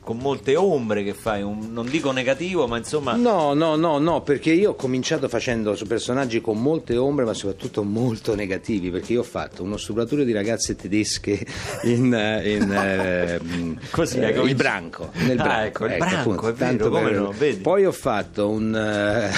con 0.06 0.18
molte 0.18 0.54
ombre 0.54 1.02
che 1.02 1.14
fai, 1.14 1.42
un- 1.42 1.72
non 1.72 1.84
dico 1.90 2.12
negativo, 2.12 2.68
ma 2.68 2.76
insomma... 2.76 3.16
No, 3.16 3.54
no, 3.54 3.74
no, 3.74 3.98
no, 3.98 4.22
perché 4.22 4.52
io 4.52 4.70
ho 4.70 4.74
cominciato 4.76 5.26
facendo 5.28 5.74
su 5.74 5.84
personaggi 5.84 6.40
con 6.40 6.62
molte 6.62 6.96
ombre, 6.96 7.24
ma 7.24 7.34
soprattutto 7.34 7.82
molto 7.82 8.36
negativi, 8.36 8.90
perché 8.90 9.14
io 9.14 9.20
ho 9.20 9.24
fatto 9.24 9.64
uno 9.64 9.76
stupratore 9.76 10.24
di 10.24 10.30
ragazze 10.30 10.76
tedesche 10.76 11.44
in, 11.82 12.14
eh, 12.14 12.52
in, 12.54 12.70
eh, 12.72 13.40
Così, 13.90 14.20
eh, 14.20 14.30
il 14.42 14.54
branco. 14.54 15.10
Nel 15.14 15.40
Ah, 15.40 15.42
branco, 15.42 15.86
ecco, 15.86 15.92
il 15.92 15.98
branco, 15.98 16.16
appunto, 16.30 16.48
è 16.48 16.52
vero, 16.52 16.56
tanto 16.68 16.88
come 16.90 17.10
per- 17.10 17.20
no, 17.20 17.32
vedi? 17.36 17.60
Poi 17.62 17.84
ho 17.84 17.90
fatto 17.92 18.48
un, 18.48 18.76
eh, 18.76 19.30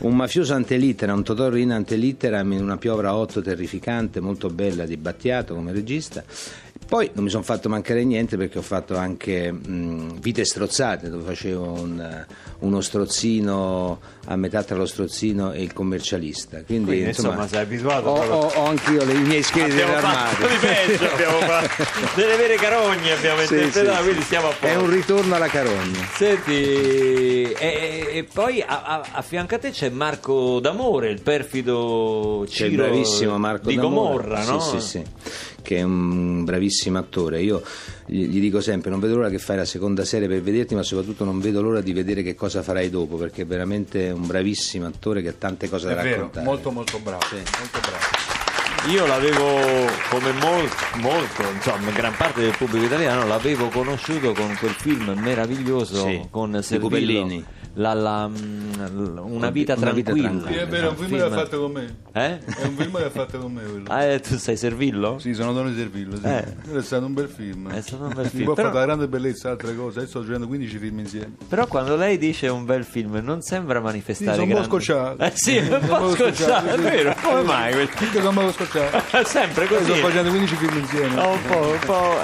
un 0.00 0.14
mafioso 0.14 0.52
antelittera, 0.52 1.14
un 1.14 1.22
Totò 1.24 1.54
in 1.56 1.70
antelittera 1.72 2.40
in 2.40 2.60
una 2.60 2.76
piovra 2.76 3.14
8 3.14 3.40
terrificante, 3.40 4.20
molto 4.20 4.48
bella 4.50 4.84
di 4.84 4.98
Battiato 4.98 5.54
come 5.54 5.72
regista. 5.72 6.22
Poi 6.90 7.08
non 7.12 7.22
mi 7.22 7.30
sono 7.30 7.44
fatto 7.44 7.68
mancare 7.68 8.02
niente 8.02 8.36
perché 8.36 8.58
ho 8.58 8.62
fatto 8.62 8.96
anche 8.96 9.52
mh, 9.52 10.18
Vite 10.18 10.44
strozzate, 10.44 11.08
dove 11.08 11.22
facevo 11.22 11.62
un, 11.70 12.26
uno 12.58 12.80
strozzino 12.80 14.00
a 14.26 14.34
metà 14.34 14.64
tra 14.64 14.76
lo 14.76 14.86
strozzino 14.86 15.52
e 15.52 15.62
il 15.62 15.72
commercialista. 15.72 16.62
Quindi, 16.64 16.86
Quindi, 16.86 17.06
insomma, 17.06 17.44
insomma, 17.44 17.48
sei 17.48 17.60
abituato 17.60 18.08
Ho, 18.08 18.14
proprio- 18.14 18.34
ho- 18.34 18.52
ho 18.64 18.66
anch'io 18.66 19.04
le- 19.04 19.12
Abbiamo 19.12 19.92
nell'armadio. 19.92 20.46
fatto 20.46 20.48
di 20.48 20.56
peggio, 20.56 21.12
abbiamo 21.12 21.38
fatto 21.38 21.84
delle 22.20 22.36
vere 22.36 22.54
carogne 22.56 23.12
abbiamo 23.12 23.40
Sì, 23.44 23.54
interpretato, 23.54 23.96
sì, 23.96 24.02
quindi 24.02 24.22
stiamo 24.22 24.46
a 24.48 24.50
È 24.50 24.54
posto. 24.58 24.78
un 24.80 24.90
ritorno 24.90 25.34
alla 25.36 25.46
carogna. 25.48 26.08
Senti, 26.12 26.52
e, 27.52 27.54
e- 28.12 28.26
poi 28.32 28.62
a, 28.62 28.82
a- 28.82 29.02
a 29.12 29.22
fianco 29.22 29.54
a 29.54 29.58
te 29.58 29.70
c'è 29.70 29.88
Marco 29.90 30.58
D'Amore, 30.58 31.08
il 31.10 31.22
perfido 31.22 32.44
Ciro 32.48 32.82
bravissimo 32.82 33.38
Marco 33.38 33.68
di 33.68 33.76
D'Amore. 33.76 34.24
Gomorra, 34.26 34.44
no? 34.44 34.58
Sì, 34.60 34.80
sì, 34.80 34.86
sì, 34.88 35.02
che 35.62 35.76
è 35.76 35.82
un 35.82 36.44
bravissimo 36.44 36.98
attore. 36.98 37.42
Io 37.42 37.62
gli, 38.06 38.26
gli 38.26 38.40
dico 38.40 38.60
sempre: 38.60 38.90
non 38.90 39.00
vedo 39.00 39.16
l'ora 39.16 39.28
che 39.28 39.38
fai 39.38 39.56
la 39.56 39.64
seconda 39.64 40.04
serie 40.04 40.28
per 40.28 40.40
vederti, 40.42 40.74
ma 40.74 40.82
soprattutto 40.82 41.24
non 41.24 41.40
vedo 41.40 41.62
l'ora 41.62 41.80
di 41.80 41.92
vedere 41.92 42.22
che 42.22 42.34
cosa 42.34 42.62
farai 42.62 42.90
dopo, 42.90 43.16
perché 43.16 43.42
è 43.42 43.46
veramente 43.46 44.10
un 44.10 44.26
bravissimo 44.26 44.86
attore 44.86 45.22
che 45.22 45.28
ha 45.28 45.34
tante 45.36 45.68
cose 45.68 45.90
È 45.90 45.94
da 45.94 46.02
vero, 46.02 46.14
raccontare. 46.16 46.44
molto 46.46 46.70
molto 46.70 46.98
bravo. 46.98 47.24
Molto 47.32 47.80
bravo. 47.80 48.38
Io 48.88 49.04
l'avevo, 49.06 49.58
come 50.08 50.32
molto, 50.40 50.76
molto, 51.02 51.42
insomma, 51.54 51.90
gran 51.90 52.16
parte 52.16 52.40
del 52.40 52.56
pubblico 52.56 52.86
italiano, 52.86 53.26
l'avevo 53.26 53.68
conosciuto 53.68 54.32
con 54.32 54.56
quel 54.58 54.72
film 54.72 55.12
meraviglioso 55.18 56.02
Sì, 56.06 56.22
con 56.30 56.52
di 56.52 56.62
Servillo, 56.62 56.88
Cupellini. 56.88 57.44
La- 57.74 57.94
la- 57.94 58.28
mm, 58.28 59.18
una 59.18 59.50
vita 59.50 59.74
Una 59.74 59.92
vita 59.92 60.12
tranquilla. 60.12 60.28
tranquilla. 60.28 60.48
Sì, 60.50 60.54
è 60.54 60.66
vero, 60.66 60.86
è 60.86 60.90
un 60.90 60.96
film 60.96 61.16
che 61.16 61.22
ha 61.22 61.30
fatto 61.30 61.60
con 61.60 61.72
me. 61.72 61.96
Eh? 62.12 62.38
È 62.44 62.64
un 62.66 62.74
film 62.76 62.96
che 62.96 63.04
ha 63.04 63.10
fatto 63.10 63.38
con 63.38 63.52
me 63.52 63.62
quello. 63.62 63.84
Ah, 63.88 64.02
eh, 64.04 64.20
tu 64.20 64.36
sei 64.36 64.56
Servillo? 64.56 65.18
Sì, 65.18 65.32
sono 65.34 65.52
Tony 65.52 65.74
Servillo, 65.76 66.16
sì. 66.16 66.24
Eh. 66.26 66.44
È 66.78 66.82
stato 66.82 67.06
un 67.06 67.14
bel 67.14 67.28
film. 67.28 67.70
È 67.70 67.80
stato 67.80 68.02
un 68.04 68.12
bel 68.14 68.26
film, 68.26 68.44
Poi 68.44 68.54
però- 68.54 68.68
fatto 68.68 68.78
la 68.80 68.84
grande 68.86 69.08
bellezza 69.08 69.50
altre 69.50 69.74
cose. 69.76 69.98
Adesso 69.98 70.18
sto 70.18 70.24
girando 70.24 70.46
15 70.46 70.78
film 70.78 70.98
insieme. 70.98 71.32
Però 71.48 71.66
quando 71.66 71.96
lei 71.96 72.18
dice 72.18 72.48
un 72.48 72.64
bel 72.64 72.84
film 72.84 73.20
non 73.22 73.40
sembra 73.42 73.80
manifestare 73.80 74.32
Sì, 74.32 74.40
sono 74.40 74.52
un 74.54 74.60
po' 74.60 74.64
scocciato. 74.68 75.22
Eh 75.22 75.32
sì, 75.34 75.56
è 75.56 75.62
un 75.62 75.80
Sono 75.86 75.98
po' 75.98 76.14
scocciato, 76.14 76.66
è 76.68 76.78
vero, 76.78 77.14
come 77.22 77.42
mai? 77.42 77.72
Perché 77.74 78.06
sono 78.20 78.28
un 78.40 78.46
po' 78.46 78.52
scocciato. 78.52 79.24
Sempre 79.26 79.66
così. 79.66 79.84
Sto 79.84 79.94
facendo 79.94 80.30
15 80.30 80.54
film 80.56 80.78
insieme. 80.78 81.14
No, 81.14 81.30
un 81.32 81.42
po', 81.46 81.58
un 81.58 81.78
po', 81.86 82.14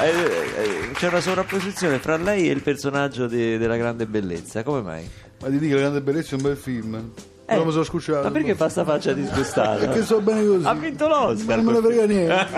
c'è 0.94 1.08
una 1.08 1.20
sovrapposizione 1.20 1.98
fra 1.98 2.16
lei 2.16 2.48
e 2.48 2.52
il 2.52 2.62
personaggio 2.62 3.26
di- 3.26 3.56
della 3.58 3.76
grande 3.76 4.06
bellezza, 4.06 4.62
come 4.62 4.80
mai? 4.82 5.08
Ma 5.40 5.48
ti 5.48 5.58
dico, 5.58 5.74
la 5.74 5.80
grande 5.80 6.00
bellezza 6.00 6.32
è 6.32 6.36
un 6.36 6.42
bel 6.42 6.56
film. 6.56 7.10
Però 7.44 7.64
mi 7.64 7.70
sono 7.70 7.84
scocciato. 7.84 8.20
Eh, 8.20 8.24
Ma 8.24 8.30
perché 8.30 8.54
fa 8.54 8.68
sta 8.68 8.84
faccia 8.84 9.12
disgustata? 9.12 9.76
Perché 9.76 10.02
so 10.02 10.20
bene 10.20 10.44
così. 10.46 10.66
Ha 10.66 10.74
vinto 10.74 11.06
l'Oscar. 11.06 11.56
Non 11.60 11.64
me 11.66 11.72
ne 11.72 11.80
frega 11.86 12.06
niente. 12.06 12.46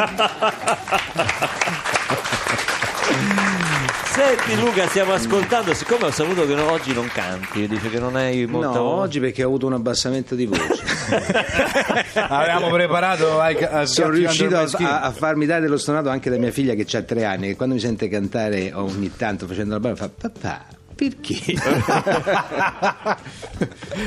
Senti 4.06 4.56
Luca, 4.60 4.86
stiamo 4.88 5.12
ascoltando, 5.12 5.72
siccome 5.74 6.06
ho 6.06 6.10
saputo 6.10 6.44
che 6.46 6.54
no- 6.54 6.70
oggi 6.72 6.92
non 6.92 7.08
canti, 7.12 7.68
dice 7.68 7.88
che 7.88 8.00
non 8.00 8.16
hai 8.16 8.46
molto... 8.46 8.72
No, 8.72 8.80
oggi 8.82 9.20
perché 9.20 9.44
ho 9.44 9.46
avuto 9.46 9.66
un 9.66 9.74
abbassamento 9.74 10.34
di 10.34 10.46
voce. 10.46 10.82
Avevamo 12.28 12.68
preparato 12.70 13.40
ai, 13.40 13.62
a 13.62 13.86
Sono 13.86 14.10
riuscito 14.10 14.56
a- 14.56 15.00
a 15.02 15.10
farmi 15.12 15.46
dare 15.46 15.60
dello 15.60 15.78
stonato 15.78 16.08
anche 16.08 16.30
da 16.30 16.36
mia 16.38 16.50
figlia 16.50 16.74
che 16.74 16.84
ha 16.96 17.02
tre 17.02 17.24
anni, 17.24 17.48
che 17.48 17.56
quando 17.56 17.74
mi 17.76 17.80
sente 17.80 18.08
cantare 18.08 18.72
ogni 18.74 19.12
tanto 19.16 19.46
facendo 19.46 19.74
la 19.74 19.80
barba 19.80 19.96
fa 19.96 20.08
papà. 20.08 20.64
Perché? 20.98 21.38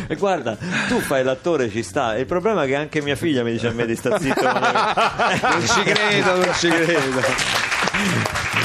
E 0.08 0.16
guarda, 0.16 0.58
tu 0.88 1.00
fai 1.00 1.24
l'attore, 1.24 1.70
ci 1.70 1.84
sta. 1.84 2.18
Il 2.18 2.26
problema 2.26 2.64
è 2.64 2.68
che 2.68 2.76
anche 2.76 3.02
mia 3.02 3.16
figlia 3.16 3.44
mi 3.44 3.52
dice 3.52 3.68
a 3.68 3.72
me 3.72 3.86
di 3.86 3.96
sta 3.96 4.18
zitto. 4.20 4.42
non 4.44 5.68
ci 5.68 5.82
credo, 5.84 6.36
non 6.36 6.54
ci 6.54 6.70
credo. 6.70 8.61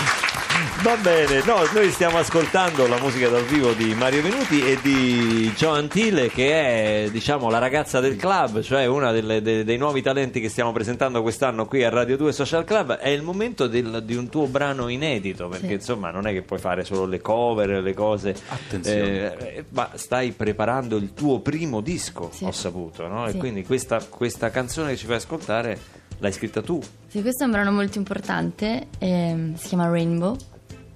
Va 0.87 0.95
bene, 0.99 1.43
no, 1.45 1.57
noi 1.75 1.91
stiamo 1.91 2.17
ascoltando 2.19 2.87
la 2.87 2.97
musica 3.01 3.29
dal 3.29 3.43
vivo 3.43 3.73
di 3.73 3.93
Mario 3.95 4.23
Venuti 4.23 4.65
e 4.65 4.79
di 4.81 5.51
Joan 5.57 5.89
Tille 5.89 6.29
che 6.29 7.05
è 7.07 7.11
diciamo 7.11 7.51
la 7.51 7.59
ragazza 7.59 7.99
del 7.99 8.15
club, 8.15 8.61
cioè 8.61 8.87
delle- 9.13 9.43
de- 9.43 9.65
dei 9.65 9.79
nuovi 9.79 10.01
talenti 10.01 10.41
che 10.41 10.49
stiamo 10.49 10.71
presentando 10.71 11.23
quest'anno 11.23 11.67
qui 11.67 11.83
a 11.83 11.89
Radio 11.89 12.17
2 12.17 12.31
Social 12.33 12.63
Club. 12.63 12.99
È 12.99 13.09
il 13.09 13.23
momento 13.23 13.67
del- 13.67 14.05
di 14.05 14.15
un 14.15 14.29
tuo 14.29 14.47
brano 14.47 14.87
inedito 14.87 15.49
perché 15.49 15.67
Sì. 15.67 15.73
insomma 15.73 16.13
non 16.13 16.29
è 16.29 16.33
che 16.33 16.43
puoi 16.43 16.61
fare 16.61 16.85
solo 16.85 17.05
le 17.05 17.21
cover, 17.21 17.83
le 17.83 17.95
cose, 17.95 18.37
Attenzione. 18.47 19.37
eh, 19.39 19.65
ma 19.71 19.91
stai 19.95 20.31
preparando 20.31 20.95
il 20.99 21.13
tuo 21.15 21.41
primo 21.41 21.81
disco, 21.81 22.31
Sì. 22.33 22.45
ho 22.45 22.53
saputo, 22.53 23.09
no? 23.09 23.27
E 23.27 23.33
Sì. 23.33 23.39
quindi 23.39 23.65
questa, 23.65 23.99
questa 24.09 24.51
canzone 24.51 24.91
che 24.91 24.97
ci 24.99 25.07
fai 25.07 25.17
ascoltare 25.17 25.77
l'hai 26.19 26.33
scritta 26.33 26.63
tu. 26.63 26.81
Sì, 27.09 27.23
questo 27.23 27.43
è 27.43 27.47
un 27.47 27.51
brano 27.53 27.73
molto 27.73 27.99
importante, 27.99 28.87
ehm, 28.99 29.57
si 29.57 29.67
chiama 29.69 29.89
Rainbow, 29.89 30.37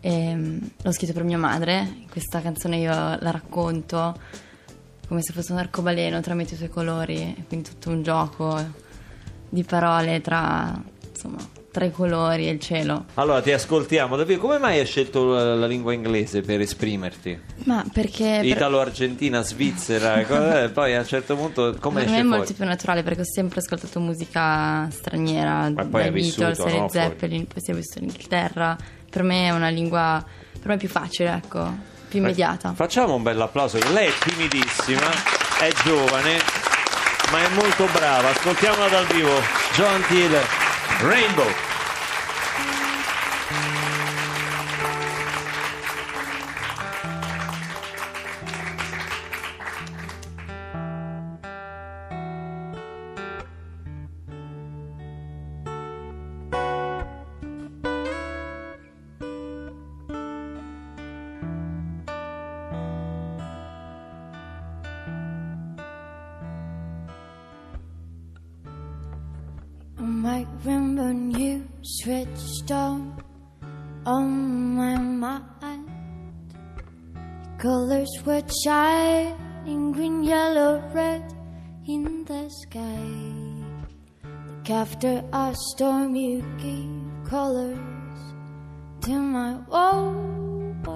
ehm, 0.00 0.70
l'ho 0.82 0.92
scritto 0.92 1.12
per 1.12 1.24
mia 1.24 1.38
madre, 1.38 2.04
questa 2.10 2.40
canzone 2.40 2.76
io 2.78 2.90
la 2.90 3.30
racconto 3.30 4.18
come 5.06 5.22
se 5.22 5.32
fosse 5.32 5.50
un 5.52 5.58
arcobaleno 5.58 6.20
tramite 6.20 6.54
i 6.54 6.56
suoi 6.56 6.68
colori, 6.68 7.44
quindi 7.48 7.68
tutto 7.68 7.90
un 7.90 8.02
gioco 8.02 8.62
di 9.48 9.64
parole 9.64 10.20
tra, 10.20 10.80
insomma, 11.08 11.38
tra 11.72 11.84
i 11.84 11.90
colori 11.90 12.46
e 12.46 12.50
il 12.52 12.60
cielo. 12.60 13.06
Allora 13.14 13.40
ti 13.42 13.50
ascoltiamo, 13.50 14.16
Davide, 14.16 14.38
come 14.38 14.58
mai 14.58 14.78
hai 14.78 14.86
scelto 14.86 15.32
la, 15.32 15.56
la 15.56 15.66
lingua 15.66 15.92
inglese 15.92 16.42
per 16.42 16.60
esprimerti? 16.60 17.36
Ma 17.64 17.84
perché... 17.92 18.38
per- 18.40 18.44
Italo-Argentina, 18.44 19.42
Svizzera, 19.42 20.22
cosa- 20.26 20.68
poi 20.70 20.94
a 20.94 21.00
un 21.00 21.06
certo 21.06 21.34
punto 21.34 21.76
come 21.80 22.04
per 22.04 22.10
me 22.10 22.18
è 22.18 22.20
fuori? 22.22 22.36
molto 22.36 22.54
più 22.54 22.64
naturale 22.64 23.02
perché 23.02 23.22
ho 23.22 23.24
sempre 23.34 23.58
ascoltato 23.58 23.98
musica 23.98 24.88
straniera, 24.90 25.70
Ma 25.70 25.84
poi 25.86 26.02
dai 26.02 26.10
Beatles, 26.12 26.58
no. 26.60 26.88
Zeppelin, 26.88 27.46
poi 27.48 27.60
si 27.60 27.70
è 27.72 27.74
visto 27.74 27.98
in 27.98 28.04
Inghilterra. 28.04 28.76
Per 29.10 29.22
me 29.24 29.48
è 29.48 29.50
una 29.50 29.68
lingua, 29.68 30.24
per 30.52 30.68
me 30.68 30.76
più 30.76 30.88
facile, 30.88 31.34
ecco, 31.34 31.76
più 32.08 32.20
immediata. 32.20 32.72
Facciamo 32.74 33.14
un 33.14 33.22
bel 33.24 33.40
applauso, 33.40 33.78
lei 33.92 34.08
è 34.08 34.12
timidissima, 34.18 35.10
è 35.58 35.70
giovane, 35.84 36.40
ma 37.32 37.42
è 37.42 37.48
molto 37.54 37.86
brava. 37.92 38.28
Ascoltiamola 38.28 38.88
dal 38.88 39.06
vivo. 39.06 39.32
Joan 39.74 40.00
Thiel, 40.06 40.40
Rainbow. 41.00 41.69
Shining 78.64 79.92
green, 79.92 80.22
yellow, 80.22 80.82
red 80.92 81.22
in 81.86 82.24
the 82.24 82.48
sky. 82.48 83.30
Like 84.58 84.70
after 84.70 85.24
a 85.32 85.54
storm, 85.54 86.14
you 86.14 86.42
gave 86.58 87.28
colors 87.28 87.78
to 89.02 89.12
my 89.12 89.58
world. 89.68 90.86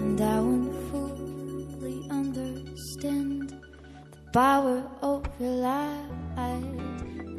And 0.00 0.20
I 0.20 0.40
won't 0.40 0.74
fully 0.90 2.08
understand 2.10 3.50
the 3.50 4.30
power 4.32 4.82
of 5.02 5.24
your 5.40 5.50
light. 5.50 6.10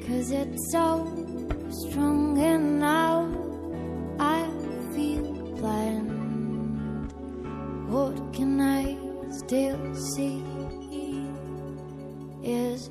Cause 0.06 0.32
it's 0.32 0.72
so 0.72 1.37
strong 1.78 2.40
and 2.40 2.80
now 2.80 3.30
I 4.20 4.50
feel 4.96 5.22
blind. 5.58 6.10
What 7.88 8.34
can 8.34 8.60
I 8.60 8.98
still 9.30 9.94
see? 9.94 10.42
Is 12.44 12.90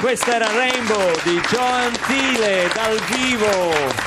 Questa 0.00 0.34
era 0.36 0.46
Rainbow 0.50 1.12
di 1.22 1.38
Joan 1.50 1.92
Tile 2.06 2.70
dal 2.74 2.98
vivo. 3.14 3.98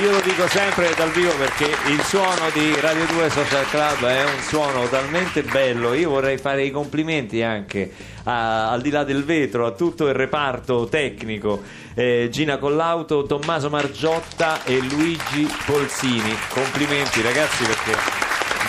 Io 0.00 0.12
lo 0.12 0.20
dico 0.20 0.46
sempre 0.46 0.94
dal 0.96 1.10
vivo 1.10 1.32
perché 1.32 1.64
il 1.88 2.00
suono 2.04 2.48
di 2.52 2.78
Radio 2.80 3.04
2 3.06 3.28
Social 3.28 3.68
Club 3.68 4.04
è 4.06 4.22
un 4.22 4.40
suono 4.46 4.86
talmente 4.88 5.42
bello. 5.42 5.92
Io 5.94 6.10
vorrei 6.10 6.38
fare 6.38 6.62
i 6.62 6.70
complimenti 6.70 7.42
anche 7.42 7.90
a- 8.24 8.70
al 8.70 8.80
di 8.80 8.90
là 8.90 9.02
del 9.02 9.24
vetro 9.24 9.66
a 9.66 9.72
tutto 9.72 10.06
il 10.06 10.14
reparto 10.14 10.86
tecnico. 10.88 11.60
eh, 11.96 12.28
Gina 12.30 12.56
Collauto, 12.58 13.24
Tommaso 13.24 13.68
Margiotta 13.68 14.62
e 14.64 14.78
Luigi 14.78 15.52
Polsini. 15.66 16.34
Complimenti 16.48 17.20
ragazzi 17.20 17.64
perché 17.64 18.19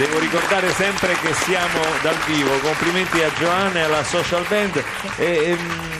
Devo 0.02 0.18
ricordare 0.18 0.68
sempre 0.70 1.14
che 1.22 1.32
siamo 1.32 1.80
dal 2.02 2.16
vivo. 2.26 2.49
Complimenti 2.58 3.22
a 3.22 3.32
Giovanna 3.38 3.76
e 3.76 3.82
alla 3.82 4.04
social 4.04 4.43
band. 4.49 4.84
E, 5.20 5.52
ehm, 5.52 5.58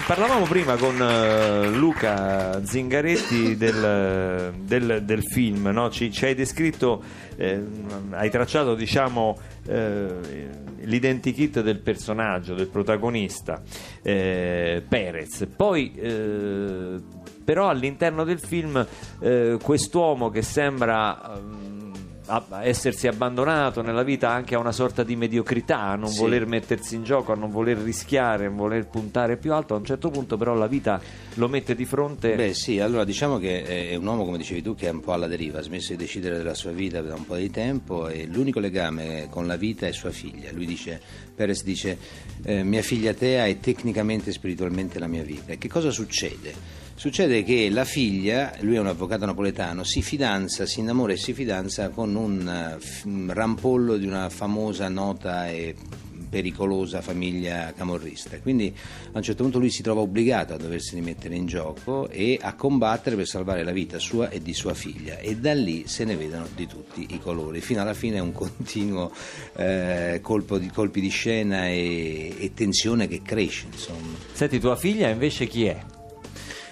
parlavamo 0.08 0.46
prima 0.46 0.76
con 0.76 1.00
eh, 1.00 1.70
Luca 1.70 2.66
Zingaretti 2.66 3.56
del, 3.58 4.54
del- 4.58 5.04
del 5.04 5.24
film, 5.24 5.68
no? 5.68 5.92
ci, 5.92 6.12
ci 6.12 6.26
hai 6.26 6.34
descritto, 6.34 7.04
ehm, 7.36 8.14
hai 8.14 8.32
tracciato 8.32 8.74
diciamo 8.74 9.38
eh, 9.68 10.50
l'identikit 10.80 11.62
del 11.62 11.78
personaggio, 11.78 12.56
del 12.56 12.70
protagonista, 12.70 13.62
eh, 14.02 14.82
Perez. 14.90 15.46
Poi 15.56 15.94
eh, 15.94 17.00
però 17.46 17.70
all'interno 17.70 18.24
del 18.24 18.40
film 18.40 18.84
eh, 19.20 19.58
quest'uomo 19.62 20.32
che 20.32 20.42
sembra 20.42 21.36
ehm, 21.36 21.61
a- 22.32 22.64
essersi 22.66 23.08
abbandonato 23.08 23.82
nella 23.82 24.04
vita 24.04 24.30
anche 24.30 24.56
a 24.56 24.60
una 24.60 24.72
sorta 24.72 25.04
di 25.04 25.16
mediocrità, 25.16 25.80
a 25.82 25.96
non 25.96 26.10
Sì. 26.10 26.20
voler 26.20 26.46
mettersi 26.46 26.96
in 26.96 27.04
gioco, 27.04 27.34
a 27.34 27.36
non 27.36 27.52
voler 27.52 27.78
rischiare, 27.78 28.46
a 28.46 28.48
non 28.48 28.58
voler 28.58 28.88
puntare 28.88 29.36
più 29.38 29.52
alto, 29.54 29.74
a 29.74 29.78
un 29.78 29.86
certo 29.86 30.10
punto 30.10 30.38
però 30.38 30.54
la 30.54 30.68
vita 30.68 31.02
lo 31.36 31.48
mette 31.48 31.76
di 31.76 31.86
fronte 31.86 32.36
Beh 32.36 32.54
sì, 32.54 32.80
allora 32.80 33.04
diciamo 33.04 33.38
che 33.38 33.90
è 33.90 33.96
un 33.96 34.06
uomo, 34.06 34.24
come 34.26 34.38
dicevi 34.38 34.62
tu, 34.62 34.76
che 34.76 34.88
è 34.88 34.92
un 34.92 35.02
po' 35.02 35.14
alla 35.14 35.28
deriva, 35.28 35.60
ha 35.60 35.64
smesso 35.64 35.92
di 35.92 35.98
decidere 35.98 36.38
della 36.38 36.54
sua 36.54 36.72
vita 36.72 37.02
da 37.02 37.16
un 37.16 37.26
po' 37.26 37.36
di 37.36 37.50
tempo 37.50 38.08
e 38.08 38.26
l'unico 38.26 38.60
legame 38.60 39.28
con 39.30 39.46
la 39.48 39.56
vita 39.58 39.86
è 39.88 39.92
sua 39.92 40.12
figlia. 40.12 40.52
Lui 40.54 40.66
dice, 40.66 41.02
Perez 41.36 41.64
dice, 41.64 41.98
eh, 42.44 42.64
mia 42.64 42.82
figlia 42.82 43.14
Tea 43.14 43.46
è 43.46 43.60
tecnicamente 43.60 44.30
e 44.30 44.34
spiritualmente 44.34 45.00
la 45.00 45.08
mia 45.08 45.24
vita. 45.24 45.52
E 45.54 45.58
che 45.58 45.68
cosa 45.68 45.90
succede? 45.92 46.54
Succede 47.02 47.42
che 47.42 47.68
la 47.72 47.84
figlia, 47.84 48.54
lui 48.60 48.76
è 48.76 48.80
un 48.80 48.86
avvocato 48.86 49.26
napoletano, 49.26 49.84
si 49.84 50.04
fidanza, 50.04 50.68
si 50.68 50.82
innamora 50.82 51.14
e 51.14 51.18
si 51.18 51.34
fidanza 51.34 51.90
con 51.90 52.14
un 52.14 52.48
eh, 52.48 53.34
rampollo 53.34 53.98
di 53.98 54.06
una 54.06 54.30
famosa, 54.30 54.88
nota 54.88 55.50
e 55.50 55.74
pericolosa 56.30 57.02
famiglia 57.02 57.74
camorrista. 57.76 58.40
Quindi 58.40 58.72
a 59.14 59.18
un 59.18 59.24
certo 59.24 59.42
punto 59.42 59.58
lui 59.58 59.72
si 59.72 59.82
trova 59.82 60.02
obbligato 60.02 60.54
a 60.54 60.58
doversi 60.58 60.94
rimettere 60.94 61.34
in 61.34 61.48
gioco 61.48 62.08
e 62.08 62.38
a 62.40 62.54
combattere 62.54 63.16
per 63.16 63.26
salvare 63.26 63.64
la 63.64 63.72
vita 63.72 63.98
sua 63.98 64.30
e 64.30 64.40
di 64.40 64.54
sua 64.54 64.76
figlia 64.76 65.18
e 65.18 65.38
da 65.38 65.56
lì 65.56 65.88
se 65.88 66.06
ne 66.06 66.16
vedono 66.16 66.50
di 66.54 66.68
tutti 66.68 67.08
i 67.10 67.20
colori. 67.20 67.62
Fino 67.62 67.82
alla 67.82 67.96
fine 67.96 68.18
è 68.18 68.22
un 68.22 68.32
continuo 68.32 69.12
eh, 69.56 70.22
di, 70.24 70.70
colpi 70.72 71.02
di 71.02 71.10
scena 71.10 71.66
e, 71.66 72.36
e 72.38 72.54
tensione 72.54 73.08
che 73.08 73.24
cresce. 73.24 73.66
Insomma. 73.72 74.18
Senti, 74.34 74.60
tua 74.60 74.76
figlia 74.76 75.10
invece 75.10 75.48
chi 75.48 75.66
è? 75.66 75.91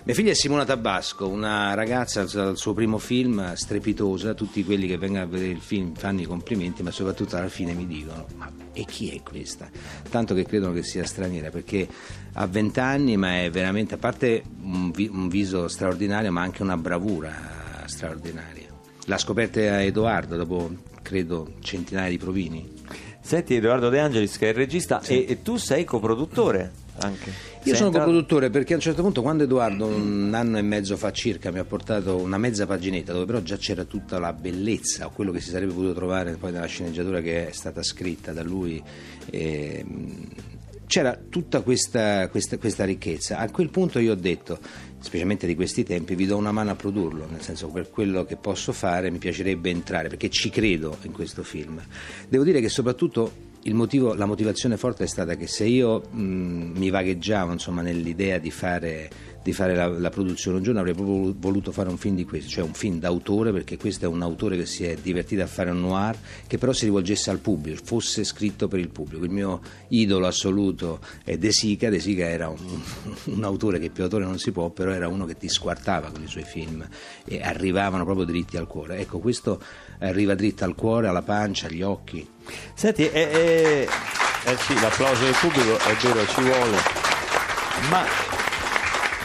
Mia 0.03 0.15
figlia 0.15 0.31
è 0.31 0.33
Simona 0.33 0.63
Tabasco, 0.63 1.27
una 1.27 1.73
ragazza 1.73 2.21
al 2.21 2.57
suo 2.57 2.73
primo 2.73 2.97
film 2.97 3.53
strepitosa, 3.53 4.33
tutti 4.33 4.63
quelli 4.63 4.87
che 4.87 4.97
vengono 4.97 5.23
a 5.23 5.25
vedere 5.25 5.51
il 5.51 5.59
film 5.59 5.93
fanno 5.93 6.21
i 6.21 6.25
complimenti, 6.25 6.81
ma 6.83 6.89
soprattutto 6.89 7.35
alla 7.35 7.49
fine 7.49 7.73
mi 7.73 7.85
dicono 7.85 8.25
ma 8.37 8.49
e 8.71 8.85
chi 8.85 9.09
è 9.09 9.21
questa? 9.21 9.69
Tanto 10.09 10.33
che 10.33 10.45
credono 10.45 10.71
che 10.73 10.83
sia 10.83 11.03
straniera 11.03 11.49
perché 11.49 11.87
ha 12.33 12.47
20 12.47 12.79
anni 12.79 13.17
ma 13.17 13.41
è 13.41 13.49
veramente, 13.49 13.95
a 13.95 13.97
parte 13.97 14.41
un, 14.61 14.89
vi- 14.91 15.09
un 15.11 15.27
viso 15.27 15.67
straordinario 15.67 16.31
ma 16.31 16.41
anche 16.41 16.63
una 16.63 16.77
bravura 16.77 17.83
straordinaria. 17.85 18.67
L'ha 19.05 19.17
scoperta 19.17 19.83
Edoardo 19.83 20.37
dopo 20.37 20.71
credo 21.01 21.55
centinaia 21.59 22.09
di 22.09 22.17
provini. 22.17 22.71
Senti 23.19 23.55
Edoardo 23.55 23.89
De 23.89 23.99
Angelis 23.99 24.37
che 24.37 24.45
è 24.45 24.49
il 24.49 24.55
regista 24.55 25.01
e, 25.01 25.25
e 25.27 25.41
tu 25.41 25.57
sei 25.57 25.83
coproduttore 25.83 26.78
anche. 27.01 27.29
Io 27.29 27.35
Sei 27.63 27.75
sono 27.75 27.87
entrato- 27.87 28.05
coproduttore 28.07 28.49
perché 28.49 28.73
a 28.73 28.75
un 28.77 28.81
certo 28.81 29.01
punto 29.01 29.21
quando 29.21 29.43
Edoardo 29.43 29.85
un 29.87 30.31
anno 30.33 30.57
e 30.57 30.61
mezzo 30.61 30.95
fa 30.97 31.11
circa 31.11 31.51
mi 31.51 31.59
ha 31.59 31.65
portato 31.65 32.15
una 32.17 32.37
mezza 32.37 32.65
paginetta 32.65 33.11
dove 33.13 33.25
però 33.25 33.41
già 33.41 33.57
c'era 33.57 33.83
tutta 33.83 34.17
la 34.19 34.33
bellezza 34.33 35.05
o 35.05 35.09
quello 35.11 35.31
che 35.31 35.39
si 35.41 35.49
sarebbe 35.49 35.73
potuto 35.73 35.93
trovare 35.93 36.35
poi 36.35 36.51
nella 36.51 36.65
sceneggiatura 36.67 37.21
che 37.21 37.49
è 37.49 37.51
stata 37.51 37.83
scritta 37.83 38.31
da 38.31 38.43
lui 38.43 38.81
ehm, 39.31 40.27
c'era 40.87 41.15
tutta 41.29 41.61
questa, 41.61 42.27
questa- 42.29 42.57
questa 42.57 42.83
ricchezza. 42.83 43.37
A 43.37 43.51
quel 43.51 43.69
punto 43.69 43.99
io 43.99 44.13
ho 44.13 44.15
detto, 44.15 44.57
specialmente 44.99 45.45
di 45.45 45.53
questi 45.53 45.83
tempi, 45.83 46.15
vi 46.15 46.25
do 46.25 46.35
una 46.35 46.51
mano 46.51 46.71
a 46.71 46.75
produrlo, 46.75 47.27
nel 47.29 47.41
senso 47.43 47.67
per 47.67 47.91
quello 47.91 48.25
che 48.25 48.37
posso 48.37 48.71
fare 48.71 49.11
mi 49.11 49.19
piacerebbe 49.19 49.69
entrare, 49.69 50.07
perché 50.09 50.29
ci 50.31 50.49
credo 50.49 50.97
in 51.03 51.11
questo 51.11 51.43
film. 51.43 51.79
Devo 52.27 52.43
dire 52.43 52.59
che 52.59 52.69
soprattutto 52.69 53.31
motivo- 53.67 54.13
la 54.13 54.25
motivazione 54.25 54.77
forte 54.77 55.03
è 55.03 55.07
stata 55.07 55.35
che 55.35 55.47
se 55.47 55.65
io 55.65 56.01
mh, 56.09 56.71
mi 56.75 56.89
vagheggiavo 56.89 57.51
insomma, 57.51 57.81
nell'idea 57.81 58.37
di 58.37 58.51
fare, 58.51 59.09
di 59.43 59.51
fare 59.51 59.75
la, 59.75 59.87
la 59.87 60.09
produzione 60.09 60.57
un 60.57 60.63
giorno 60.63 60.79
avrei 60.79 60.93
proprio 60.93 61.35
voluto 61.37 61.71
fare 61.71 61.89
un 61.89 61.97
film 61.97 62.15
di 62.15 62.23
questo, 62.23 62.49
cioè 62.49 62.63
un 62.63 62.73
film 62.73 62.99
d'autore 62.99 63.51
perché 63.51 63.77
questo 63.77 64.05
è 64.05 64.07
un 64.07 64.21
autore 64.21 64.55
che 64.55 64.65
si 64.65 64.85
è 64.85 64.95
divertito 64.95 65.41
a 65.41 65.47
fare 65.47 65.71
un 65.71 65.81
noir 65.81 66.17
che 66.47 66.57
però 66.57 66.71
si 66.71 66.85
rivolgesse 66.85 67.29
al 67.29 67.39
pubblico, 67.39 67.81
fosse 67.83 68.23
scritto 68.23 68.67
per 68.69 68.79
il 68.79 68.89
pubblico. 68.89 69.25
Il 69.25 69.31
mio 69.31 69.61
idolo 69.89 70.25
assoluto 70.25 70.99
è 71.25 71.37
De 71.37 71.51
Sica, 71.51 71.89
De 71.89 71.99
Sica 71.99 72.25
era 72.25 72.47
un, 72.47 72.57
un 73.25 73.43
autore 73.43 73.79
che 73.79 73.89
più 73.89 74.03
autore 74.03 74.23
non 74.23 74.39
si 74.39 74.51
può, 74.51 74.69
però 74.69 74.91
era 74.91 75.09
uno 75.09 75.25
che 75.25 75.35
ti 75.35 75.49
squartava 75.49 76.11
con 76.11 76.23
i 76.23 76.27
suoi 76.27 76.43
film 76.43 76.87
e 77.25 77.41
arrivavano 77.41 78.05
proprio 78.05 78.25
dritti 78.25 78.55
al 78.55 78.67
cuore. 78.67 78.99
Ecco, 78.99 79.19
questo 79.19 79.61
arriva 79.99 80.33
dritto 80.33 80.63
al 80.63 80.75
cuore, 80.75 81.07
alla 81.07 81.23
pancia, 81.23 81.67
agli 81.67 81.81
occhi. 81.81 82.27
Senti, 82.73 83.09
eh, 83.09 83.19
eh, 83.21 83.87
eh 84.45 84.57
sì, 84.57 84.73
l'applauso 84.79 85.23
del 85.23 85.35
pubblico 85.39 85.77
è 85.77 85.93
vero, 86.01 86.27
ci 86.27 86.41
vuole. 86.41 86.77
Ma 87.89 88.29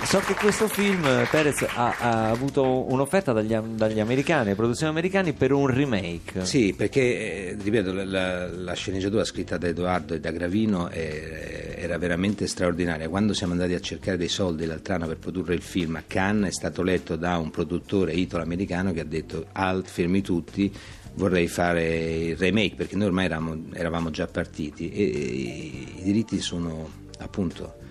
so 0.04 0.20
che 0.20 0.34
questo 0.34 0.68
film 0.68 1.26
Perez 1.30 1.62
ha, 1.62 1.96
ha 1.98 2.30
avuto 2.30 2.90
un'offerta 2.92 3.32
dagli, 3.32 3.54
dagli 3.54 4.00
americani, 4.00 4.54
produzioni 4.54 4.92
americane, 4.92 5.32
per 5.32 5.50
un 5.50 5.66
remake. 5.66 6.44
Sì, 6.44 6.74
perché 6.76 7.00
eh, 7.00 7.56
ripeto, 7.60 7.92
la, 7.92 8.48
la- 8.48 8.74
sceneggiatura 8.74 9.24
scritta 9.24 9.56
da 9.56 9.66
Edoardo 9.66 10.14
e 10.14 10.20
da 10.20 10.30
Gravino 10.30 10.90
eh, 10.90 11.74
era 11.78 11.96
veramente 11.98 12.46
straordinaria. 12.46 13.08
Quando 13.08 13.32
siamo 13.32 13.54
andati 13.54 13.72
a 13.72 13.80
cercare 13.80 14.16
dei 14.16 14.28
soldi 14.28 14.66
l'altrano 14.66 15.06
per 15.06 15.16
produrre 15.16 15.54
il 15.54 15.62
film 15.62 15.96
a 15.96 16.04
Cannes, 16.06 16.50
è 16.50 16.52
stato 16.52 16.82
letto 16.82 17.16
da 17.16 17.38
un 17.38 17.50
produttore 17.50 18.12
italo-americano 18.12 18.92
che 18.92 19.00
ha 19.00 19.04
detto: 19.04 19.46
Alt, 19.52 19.88
fermi 19.88 20.20
tutti. 20.20 20.72
Vorrei 21.16 21.46
fare 21.48 22.26
il 22.28 22.36
remake 22.36 22.74
perché 22.74 22.96
noi 22.96 23.06
ormai 23.06 23.26
eravamo, 23.26 23.64
eravamo 23.72 24.10
già 24.10 24.26
partiti 24.26 24.90
e, 24.90 25.02
e 25.02 26.00
i 26.00 26.02
diritti 26.02 26.40
sono 26.40 26.88
appunto 27.18 27.82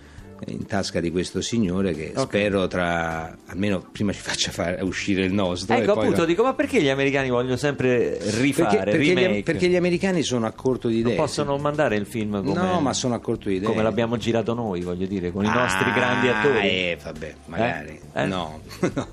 in 0.48 0.66
tasca 0.66 1.00
di 1.00 1.12
questo 1.12 1.42
signore 1.42 1.94
che 1.94 2.14
spero 2.16 2.68
tra 2.68 3.36
almeno 3.48 3.84
prima 3.92 4.12
ci 4.12 4.20
faccia 4.22 4.52
fare 4.52 4.82
uscire 4.84 5.24
il 5.24 5.34
nostro 5.34 5.76
Ecco 5.76 5.94
appunto, 5.94 6.22
la- 6.22 6.26
dico, 6.26 6.44
ma 6.44 6.54
perché 6.54 6.82
gli 6.82 6.90
americani 6.90 7.30
vogliono 7.30 7.56
sempre 7.58 8.18
rifare, 8.40 8.84
perché, 8.92 9.14
perché 9.14 9.34
gli, 9.38 9.44
perché 9.44 9.68
gli 9.70 9.76
americani 9.76 10.24
sono 10.24 10.46
a 10.46 10.52
corto 10.52 10.88
di 10.88 10.98
idee. 11.00 11.16
non 11.16 11.26
possono 11.26 11.58
mandare 11.58 11.96
il 11.96 12.06
film 12.06 12.44
come, 12.44 12.54
no 12.54 12.80
ma 12.80 12.94
sono 12.94 13.16
a 13.16 13.20
corto 13.20 13.50
di 13.50 13.56
idee. 13.56 13.68
come 13.68 13.84
l'abbiamo 13.84 14.18
girato 14.18 14.54
noi, 14.54 14.82
voglio 14.82 15.06
dire, 15.06 15.32
con 15.32 15.44
i 15.46 15.50
nostri 15.50 15.90
Ah, 15.90 15.94
grandi 15.94 16.28
attori. 16.28 16.68
eh 16.68 16.98
vabbè 17.02 17.34
magari. 17.48 18.00
Eh? 18.14 18.26
no. 18.26 18.62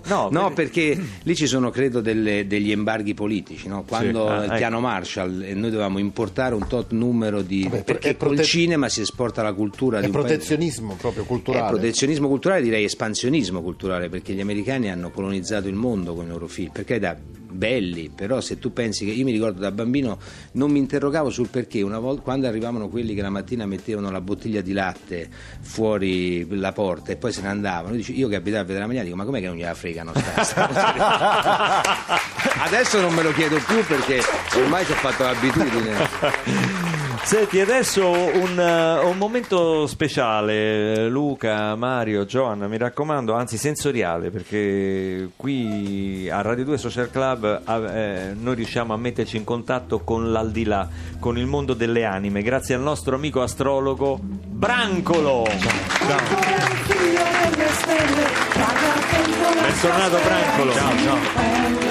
No, 0.07 0.29
no, 0.31 0.47
per- 0.53 0.69
perché 0.71 0.99
lì 1.23 1.35
ci 1.35 1.47
sono 1.47 1.71
credo 1.71 2.01
delle- 2.01 2.47
degli 2.47 2.71
embarghi 2.71 3.15
politici 3.15 3.67
no? 3.69 3.83
quando 3.87 4.29
Ah, 4.29 4.37
il 4.39 4.45
ecco. 4.45 4.55
piano 4.57 4.81
Marshall 4.81 5.43
e 5.43 5.55
noi 5.55 5.71
dovevamo 5.71 5.99
importare 5.99 6.55
un 6.55 6.67
tot 6.67 6.93
numero 6.93 7.43
di 7.43 7.63
Vabbè, 7.65 7.85
perché 7.85 8.11
è 8.11 8.15
prote- 8.15 8.37
col 8.37 8.45
cinema 8.45 8.89
si 8.89 9.01
esporta 9.01 9.43
la 9.43 9.53
cultura 9.53 9.99
È 9.99 10.01
di 10.01 10.07
un 10.07 10.13
paese. 10.13 10.29
protezionismo 10.29 10.95
proprio 10.97 11.20
è 11.23 11.27
culturale. 11.27 11.69
protezionismo 11.69 12.29
culturale, 12.29 12.63
direi 12.63 12.85
espansionismo 12.85 13.63
culturale, 13.63 14.09
perché 14.09 14.33
gli 14.33 14.41
americani 14.41 14.91
hanno 14.91 15.11
colonizzato 15.11 15.69
il 15.69 15.75
mondo 15.75 16.15
con 16.15 16.27
i 16.27 16.29
loro 16.29 16.47
film, 16.47 16.71
per 16.73 16.85
carità, 16.85 17.19
belli, 17.51 18.11
però 18.15 18.41
se 18.41 18.59
tu 18.59 18.73
pensi 18.73 19.05
che 19.05 19.11
io 19.11 19.25
mi 19.25 19.33
ricordo 19.33 19.61
da 19.61 19.71
bambino 19.73 20.19
non 20.53 20.71
mi 20.71 20.79
interrogavo 20.79 21.31
sul 21.31 21.49
perché, 21.49 21.83
una 21.83 21.99
volta 21.99 22.23
quando 22.23 22.47
arrivavano 22.47 22.89
quelli 22.89 23.15
che 23.15 23.23
la 23.23 23.31
mattina 23.31 23.67
mettevano 23.67 24.11
la 24.11 24.21
bottiglia 24.21 24.61
di 24.61 24.73
latte 24.73 25.29
fuori 25.61 26.47
la 26.57 26.73
porta 26.73 27.13
e 27.13 27.17
poi 27.17 27.33
se 27.33 27.43
ne 27.43 27.49
andavano, 27.49 27.97
io, 27.97 28.05
io 28.07 28.29
che 28.29 28.37
abitavo 28.37 28.63
a 28.63 28.65
vedere 28.65 28.81
la 28.81 28.87
Magliana 28.87 29.05
dico 29.05 29.17
ma 29.17 29.25
com'è 29.25 29.41
che 29.41 29.47
non 29.47 29.57
gliela 29.57 29.75
fregano 29.75 30.13
sta- 30.15 30.43
sta- 30.45 31.83
Adesso 32.65 33.01
non 33.01 33.13
me 33.15 33.23
lo 33.23 33.33
chiedo 33.33 33.57
più 33.67 33.85
perché 33.85 34.21
ormai 34.57 34.85
ci 34.85 34.93
ho 34.93 34.97
fatto 34.97 35.25
l'abitudine. 35.25 36.89
Senti, 37.23 37.61
adesso 37.61 38.11
un, 38.11 38.59
eh, 38.59 39.05
un 39.05 39.17
momento 39.17 39.87
speciale, 39.87 41.09
Luca, 41.09 41.77
Mario, 41.77 42.25
Joanna, 42.25 42.67
mi 42.67 42.77
raccomando, 42.77 43.35
anzi 43.35 43.57
sensoriale, 43.57 44.31
perché 44.31 45.31
qui 45.37 46.29
a 46.29 46.41
Radio 46.41 46.65
2 46.65 46.79
Social 46.79 47.11
Club 47.11 47.63
eh, 47.69 48.35
noi 48.35 48.55
riusciamo 48.57 48.93
a 48.93 48.97
metterci 48.97 49.37
in 49.37 49.45
contatto 49.45 50.01
con 50.01 50.33
l'aldilà, 50.33 50.89
con 51.21 51.39
il 51.39 51.47
mondo 51.47 51.75
delle 51.75 52.05
anime, 52.05 52.43
grazie 52.43 52.75
al 52.75 52.81
nostro 52.81 53.15
amico 53.15 53.43
astrologo 53.43 54.19
Brancolo. 54.21 55.47
Bentornato 59.63 60.19
Brancolo. 60.25 60.73
Ciao 60.73 61.90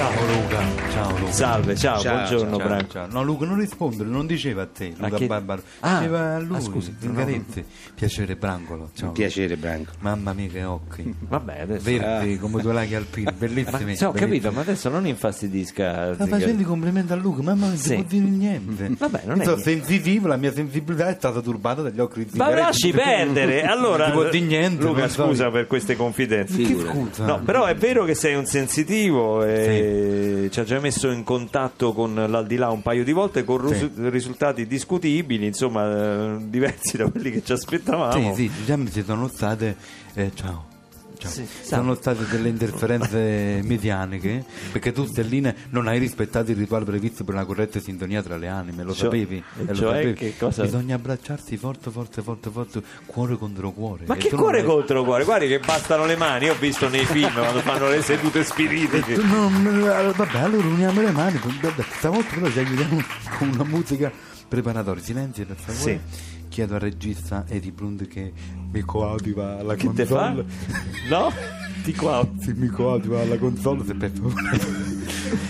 Luca, 0.00 0.62
ciao 0.92 1.18
Luca. 1.18 1.32
Salve, 1.32 1.74
ciao, 1.74 1.98
Ciao, 2.00 2.14
buongiorno 2.16 2.56
Ciao, 2.58 2.66
Brancolo. 2.66 2.88
ciao. 2.92 3.06
No, 3.10 3.22
Luca 3.22 3.46
non 3.46 3.58
rispondere, 3.58 4.06
non 4.10 4.26
diceva 4.26 4.62
a 4.62 4.66
te, 4.66 4.92
Luca 4.94 5.16
chi? 5.16 5.24
Barbaro. 5.26 5.62
Ah, 5.80 5.96
diceva 6.00 6.34
a 6.34 6.38
lui, 6.38 6.56
ah, 6.56 6.60
scusi, 6.60 6.94
Zingaretti. 7.00 7.64
Piacere 7.94 8.36
Brancolo. 8.36 8.90
Ciao. 8.94 9.12
Piacere 9.12 9.56
Branco. 9.56 9.92
Mamma 10.00 10.34
mia 10.34 10.48
che 10.48 10.64
occhi. 10.64 11.14
Vabbè, 11.26 11.60
adesso... 11.60 11.84
Verdi 11.84 12.38
come 12.38 12.60
due 12.60 12.74
laghi 12.74 12.94
alpini, 12.94 13.24
Ma, 13.32 13.32
bellissimi. 13.32 13.96
sì, 13.96 14.04
ho 14.04 14.12
capito, 14.12 14.52
ma 14.52 14.60
adesso 14.60 14.90
non 14.90 15.06
infastidisca. 15.06 15.92
Sta 16.12 16.24
Zingaretti. 16.24 16.28
facendo 16.30 16.60
i 16.62 16.64
complimenti 16.66 17.12
a 17.12 17.16
Luca, 17.16 17.40
mamma 17.42 17.66
non 17.68 17.76
Sì. 17.78 17.88
si 17.88 17.94
può 17.94 18.04
dire 18.06 18.26
niente. 18.26 18.90
Vabbè, 19.00 19.22
non 19.24 19.36
Io 19.36 19.42
è 19.42 19.44
sono 19.46 19.56
niente. 19.56 19.62
sensitivo, 19.86 20.26
la 20.28 20.36
mia 20.36 20.52
sensibilità 20.52 21.08
è 21.08 21.14
stata 21.14 21.40
turbata 21.40 21.80
dagli 21.80 22.00
occhi 22.00 22.18
di 22.18 22.30
Ma 22.36 22.44
Zingaretti. 22.44 22.60
lasci 22.66 22.90
perdere. 22.92 23.62
Allora, 23.62 24.08
Non 24.08 24.12
può 24.12 24.28
dire 24.28 24.44
niente. 24.44 24.82
Luca, 24.82 25.00
non 25.00 25.08
so. 25.08 25.24
scusa 25.26 25.50
per 25.50 25.66
queste 25.66 25.96
confidenze. 25.96 26.54
Che 26.54 26.76
scusa? 26.80 27.24
No, 27.24 27.40
però 27.40 27.64
è 27.64 27.74
vero 27.74 28.04
che 28.04 28.14
sei 28.14 28.34
un 28.34 28.44
sensitivo 28.44 29.42
e 29.42 29.84
ci 30.50 30.60
ha 30.60 30.64
già 30.64 30.80
messo 30.80 31.10
in 31.10 31.24
contatto 31.24 31.92
con 31.92 32.14
l'aldilà 32.14 32.70
un 32.70 32.82
paio 32.82 33.04
di 33.04 33.12
volte 33.12 33.44
con 33.44 33.66
risu- 33.68 33.92
risultati 34.10 34.66
discutibili, 34.66 35.46
insomma, 35.46 36.34
eh, 36.34 36.36
diversi 36.48 36.96
da 36.96 37.10
quelli 37.10 37.30
che 37.30 37.42
ci 37.44 37.52
aspettavamo. 37.52 38.34
Sì, 38.34 38.48
sì, 38.48 38.64
già 38.64 38.76
mi 38.76 38.90
ci 38.90 39.02
sono 39.02 39.28
state. 39.28 39.76
eh, 40.14 40.30
ciao. 40.34 40.75
Ciao. 41.18 41.30
Sì, 41.30 41.46
sono 41.62 41.94
state 41.94 42.26
delle 42.28 42.48
interferenze 42.50 43.60
medianiche 43.64 44.44
perché 44.70 44.92
tu 44.92 45.06
Stellina 45.06 45.54
non 45.70 45.86
hai 45.88 45.98
rispettato 45.98 46.50
il 46.50 46.56
rituale 46.58 46.84
previsto 46.84 47.24
per 47.24 47.34
una 47.34 47.44
corretta 47.44 47.80
sintonia 47.80 48.22
tra 48.22 48.36
le 48.36 48.48
anime 48.48 48.82
lo 48.82 48.92
Cioè- 48.92 49.04
sapevi? 49.04 49.36
e 49.36 49.64
lo 49.64 49.74
cioè 49.74 49.94
sapevi? 49.94 50.12
che 50.14 50.34
cosa- 50.38 50.62
bisogna 50.64 50.94
abbracciarsi 50.96 51.56
forte 51.56 51.90
forte 51.90 52.20
forte 52.22 52.50
forte 52.50 52.82
cuore 53.06 53.36
contro 53.38 53.70
cuore 53.72 54.04
Ma 54.06 54.14
E 54.14 54.18
che 54.18 54.28
non 54.30 54.40
cuore 54.40 54.58
hai- 54.60 54.64
contro 54.66 55.04
cuore? 55.04 55.24
Guardi 55.24 55.46
che 55.48 55.58
bastano 55.58 56.04
le 56.04 56.16
mani, 56.16 56.44
io 56.46 56.52
ho 56.52 56.56
visto 56.58 56.88
nei 56.88 57.04
film 57.06 57.32
quando 57.32 57.60
fanno 57.60 57.88
le 57.88 58.02
sedute 58.02 58.44
spiritiche. 58.44 59.16
non- 59.16 59.66
allora, 59.66 60.12
vabbè 60.12 60.38
allora 60.38 60.66
uniamo 60.66 61.00
le 61.00 61.10
mani 61.12 61.40
vabbè, 61.60 61.82
stavolta 61.96 62.34
però 62.34 62.50
ci 62.50 62.58
aiutiamo 62.58 63.02
con 63.38 63.48
una 63.54 63.64
musica 63.64 64.12
preparatoria 64.48 65.02
silenzio 65.02 65.44
per 65.46 65.56
favore 65.56 66.00
chiedo 66.56 66.76
al 66.76 66.80
regista 66.80 67.44
Eddie 67.48 67.70
Brund 67.70 68.08
che 68.08 68.32
mi 68.72 68.80
coadiuva 68.80 69.58
alla 69.58 69.74
Che 69.74 69.88
console 69.88 70.46
No? 71.10 71.30
Di 71.84 71.94
qua. 71.94 72.26
Se 72.40 72.54
mi 72.54 72.68
coadiuva 72.68 73.20
alla 73.20 73.36
console, 73.36 73.84
se 73.84 73.94
per 73.94 74.10
favore. 74.10 74.58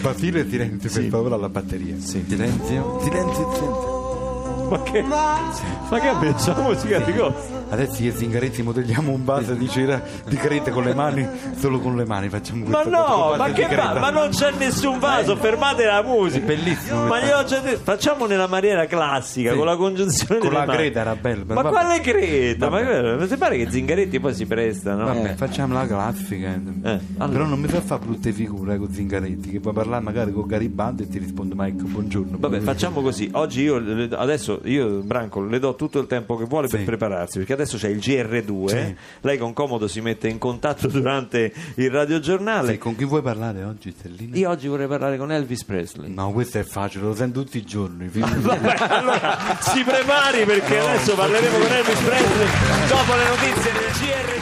Basile, 0.03 0.49
silenzio, 0.51 0.91
per 0.91 1.05
favore, 1.05 1.35
alla 1.37 1.49
batteria. 1.49 1.97
Silenzio, 2.01 3.01
silenzio, 3.05 3.55
silenzio. 3.55 4.67
Ma 4.69 4.83
che, 4.83 5.03
ma 5.03 6.01
che 6.01 6.09
abbiamo 6.09 6.45
la 6.45 6.61
musica 6.63 6.99
di 6.99 7.15
cosa? 7.15 7.56
Adesso 7.69 8.03
io 8.03 8.13
Zingaretti 8.15 8.63
modelliamo 8.63 9.11
un 9.11 9.25
vaso 9.25 9.55
di 9.55 9.69
cera 9.69 10.01
di 10.29 10.37
caretta 10.37 10.71
con 10.71 10.85
le 10.85 10.95
mani, 10.95 11.27
solo 11.59 11.81
con 11.81 11.97
le 11.97 12.05
mani 12.05 12.29
facciamo 12.29 12.65
Ma 12.67 12.83
no, 12.85 13.35
ma 13.37 13.51
che 13.51 13.63
careta. 13.63 13.99
Ma 13.99 14.11
non 14.11 14.29
c'è 14.31 14.53
nessun 14.57 14.99
vaso, 15.01 15.35
fermate 15.37 15.85
la 15.85 16.01
musica. 16.03 16.45
È 16.45 16.47
bellissimo. 16.47 17.07
Ma 17.07 17.21
gli 17.21 17.29
ho 17.31 17.43
già 17.45 17.59
detto, 17.59 17.81
facciamo 17.83 18.27
nella 18.27 18.47
maniera 18.47 18.87
classica, 18.87 19.51
Sì. 19.51 19.57
con 19.57 19.67
la 19.67 19.77
congiunzione 19.77 20.39
Con 20.41 20.49
delle 20.51 20.61
la 20.61 20.67
mani. 20.67 20.79
creta 20.79 21.01
era 21.01 21.17
bello, 21.17 21.45
Ma 21.47 21.55
vabbè. 21.55 21.69
quale 21.71 22.01
creta? 22.01 22.69
Ma 22.71 22.83
Vabbè. 22.83 23.27
mi 23.29 23.37
pare 23.37 23.57
che 23.59 23.71
Zingaretti 23.71 24.21
poi 24.21 24.35
si 24.35 24.47
presta, 24.47 24.95
no? 24.95 25.05
Vabbè, 25.07 25.35
facciamo 25.35 25.75
la 25.75 25.87
classica. 25.87 26.53
allora. 26.53 27.01
Però 27.29 27.45
non 27.47 27.59
mi 27.61 27.67
fa 27.69 27.81
fare 27.81 28.05
brutte 28.05 28.33
figure 28.33 28.75
eh, 28.75 28.79
con 28.79 28.93
Zingaretti, 28.93 29.51
che 29.51 29.59
puoi 29.61 29.75
parlare 29.75 30.05
magari 30.05 30.33
con 30.33 30.47
Garibaldi 30.47 31.03
e 31.03 31.09
ti 31.09 31.19
risponde 31.19 31.55
Mike, 31.57 31.83
buongiorno. 31.83 32.37
Vabbè, 32.39 32.61
facciamo 32.61 33.03
così. 33.03 33.29
Oggi 33.33 33.63
io 33.63 33.83
adesso 34.17 34.61
io 34.65 35.01
Branco 35.03 35.43
le 35.45 35.59
do 35.59 35.75
tutto 35.75 35.99
il 35.99 36.07
tempo 36.07 36.37
che 36.37 36.45
vuole 36.45 36.69
per 36.69 36.79
Sì. 36.79 36.85
prepararsi, 36.85 37.39
perché 37.39 37.55
adesso 37.57 37.77
c'è 37.77 37.89
il 37.89 37.99
GR2. 37.99 38.67
Sì. 38.67 38.97
Lei 39.21 39.39
con 39.39 39.53
comodo 39.53 39.89
si 39.89 40.01
mette 40.01 40.29
in 40.29 40.39
contatto 40.39 40.87
durante 40.89 41.53
il 41.77 41.91
radiogiornale. 41.91 42.73
Sì, 42.73 42.79
con 42.79 42.95
chi 42.97 43.05
vuoi 43.05 43.23
parlare 43.23 43.65
oggi, 43.65 43.91
Stellina? 43.91 44.37
Io 44.37 44.51
oggi 44.51 44.69
vorrei 44.69 44.87
parlare 44.87 45.17
con 45.17 45.33
Elvis 45.33 45.65
Presley. 45.65 46.13
No, 46.13 46.33
questo 46.33 46.59
è 46.59 46.63
facile, 46.63 47.05
lo 47.05 47.15
sento 47.15 47.43
tutti 47.43 47.59
i 47.59 47.65
giorni. 47.65 48.09
Vabbè, 48.13 48.75
allora 48.79 49.57
si 49.61 49.83
prepari 49.83 50.45
perché 50.45 50.79
adesso 50.79 51.15
parleremo 51.15 51.59
con 51.59 51.73
Elvis 51.73 52.01
Presley 52.01 52.47
dopo 52.89 53.15
le 53.15 53.29
notizie 53.29 53.73
del 53.73 53.91
GR. 53.93 54.37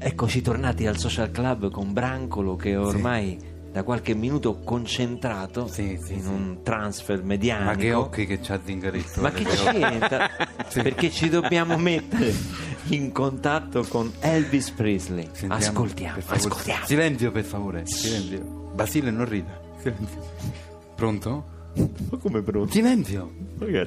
Eccoci 0.00 0.42
tornati 0.42 0.86
al 0.86 0.96
social 0.96 1.32
club 1.32 1.70
con 1.70 1.92
Brancolo 1.92 2.54
che 2.54 2.76
ormai 2.76 3.36
da 3.70 3.82
qualche 3.82 4.14
minuto 4.14 4.58
concentrato 4.60 5.66
Sì, 5.66 5.98
sì, 6.02 6.14
in 6.14 6.22
sì. 6.22 6.28
un 6.28 6.60
transfer 6.62 7.22
medianico. 7.22 7.70
Ma 7.70 7.76
che 7.76 7.92
occhi 7.92 8.26
che 8.26 8.40
c'ha 8.40 8.58
Zingaretto. 8.64 9.20
Ma 9.20 9.30
che 9.30 9.44
c'entra? 9.44 10.28
Perché 10.72 11.10
ci 11.10 11.28
dobbiamo 11.28 11.76
mettere 11.76 12.34
in 12.88 13.12
contatto 13.12 13.82
con 13.88 14.12
Elvis 14.20 14.70
Presley. 14.70 15.28
Sentiamo, 15.32 15.54
ascoltiamo, 15.54 16.20
per 16.24 16.36
ascoltiamo. 16.36 16.86
Silenzio, 16.86 17.30
per 17.30 17.44
favore. 17.44 17.86
Silenzio. 17.86 18.70
Basile, 18.74 19.10
non 19.10 19.28
rida. 19.28 19.60
Silenzio. 19.78 20.26
Pronto? 20.94 21.44
Ma 22.10 22.16
come 22.18 22.42
pronto? 22.42 22.72
Silenzio. 22.72 23.30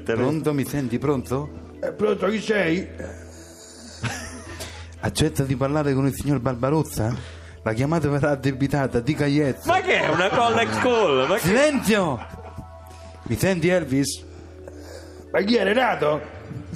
Pronto, 0.04 0.54
mi 0.54 0.66
senti 0.66 0.98
pronto? 0.98 1.50
Eh, 1.82 1.92
pronto, 1.92 2.28
chi 2.28 2.40
sei? 2.40 2.88
Accetta 5.04 5.44
di 5.44 5.56
parlare 5.56 5.94
con 5.94 6.06
il 6.06 6.14
signor 6.14 6.40
Barbarossa? 6.40 7.40
La 7.64 7.74
chiamata 7.74 8.10
verrà 8.10 8.32
addebitata, 8.32 9.00
dica 9.02 9.26
yes. 9.28 9.66
Ma 9.66 9.82
che 9.82 10.00
è 10.02 10.08
una 10.10 10.30
collect 10.30 10.80
call? 10.82 11.28
Ma 11.28 11.36
che... 11.36 11.42
Silenzio! 11.42 12.20
Mi 13.24 13.38
senti 13.38 13.68
Elvis? 13.68 14.24
Ma 15.32 15.42
chi 15.42 15.56
è 15.56 15.64
Renato? 15.64 16.22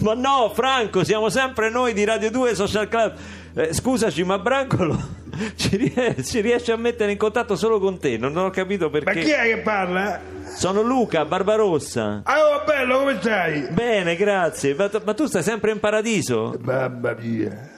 Ma 0.01 0.13
no, 0.13 0.51
Franco, 0.53 1.03
siamo 1.03 1.29
sempre 1.29 1.69
noi 1.69 1.93
di 1.93 2.03
Radio 2.03 2.29
2 2.29 2.53
Social 2.53 2.87
Club. 2.87 3.13
Eh, 3.55 3.73
scusaci, 3.73 4.23
ma 4.23 4.37
Brancolo 4.37 4.97
ci, 5.55 5.75
rie- 5.75 6.23
ci 6.23 6.41
riesce 6.41 6.71
a 6.71 6.75
mettere 6.77 7.11
in 7.11 7.17
contatto 7.17 7.55
solo 7.55 7.79
con 7.79 7.97
te? 7.99 8.17
Non, 8.17 8.35
ho 8.37 8.49
capito 8.51 8.89
Ma 8.89 8.99
perché. 8.99 9.21
chi 9.21 9.31
è 9.31 9.43
che 9.43 9.57
parla? 9.57 10.19
Sono 10.55 10.81
Luca 10.81 11.25
Barbarossa. 11.25 12.21
Ah, 12.23 12.35
oh, 12.39 12.63
bello, 12.63 12.99
come 12.99 13.17
stai? 13.19 13.67
Bene, 13.71 14.15
grazie. 14.15 14.75
Ma, 14.75 14.87
tu- 14.87 15.01
ma 15.03 15.13
tu 15.15 15.25
stai 15.25 15.41
sempre 15.41 15.71
in 15.71 15.79
paradiso? 15.79 16.55
Mamma 16.61 17.15
mia. 17.17 17.73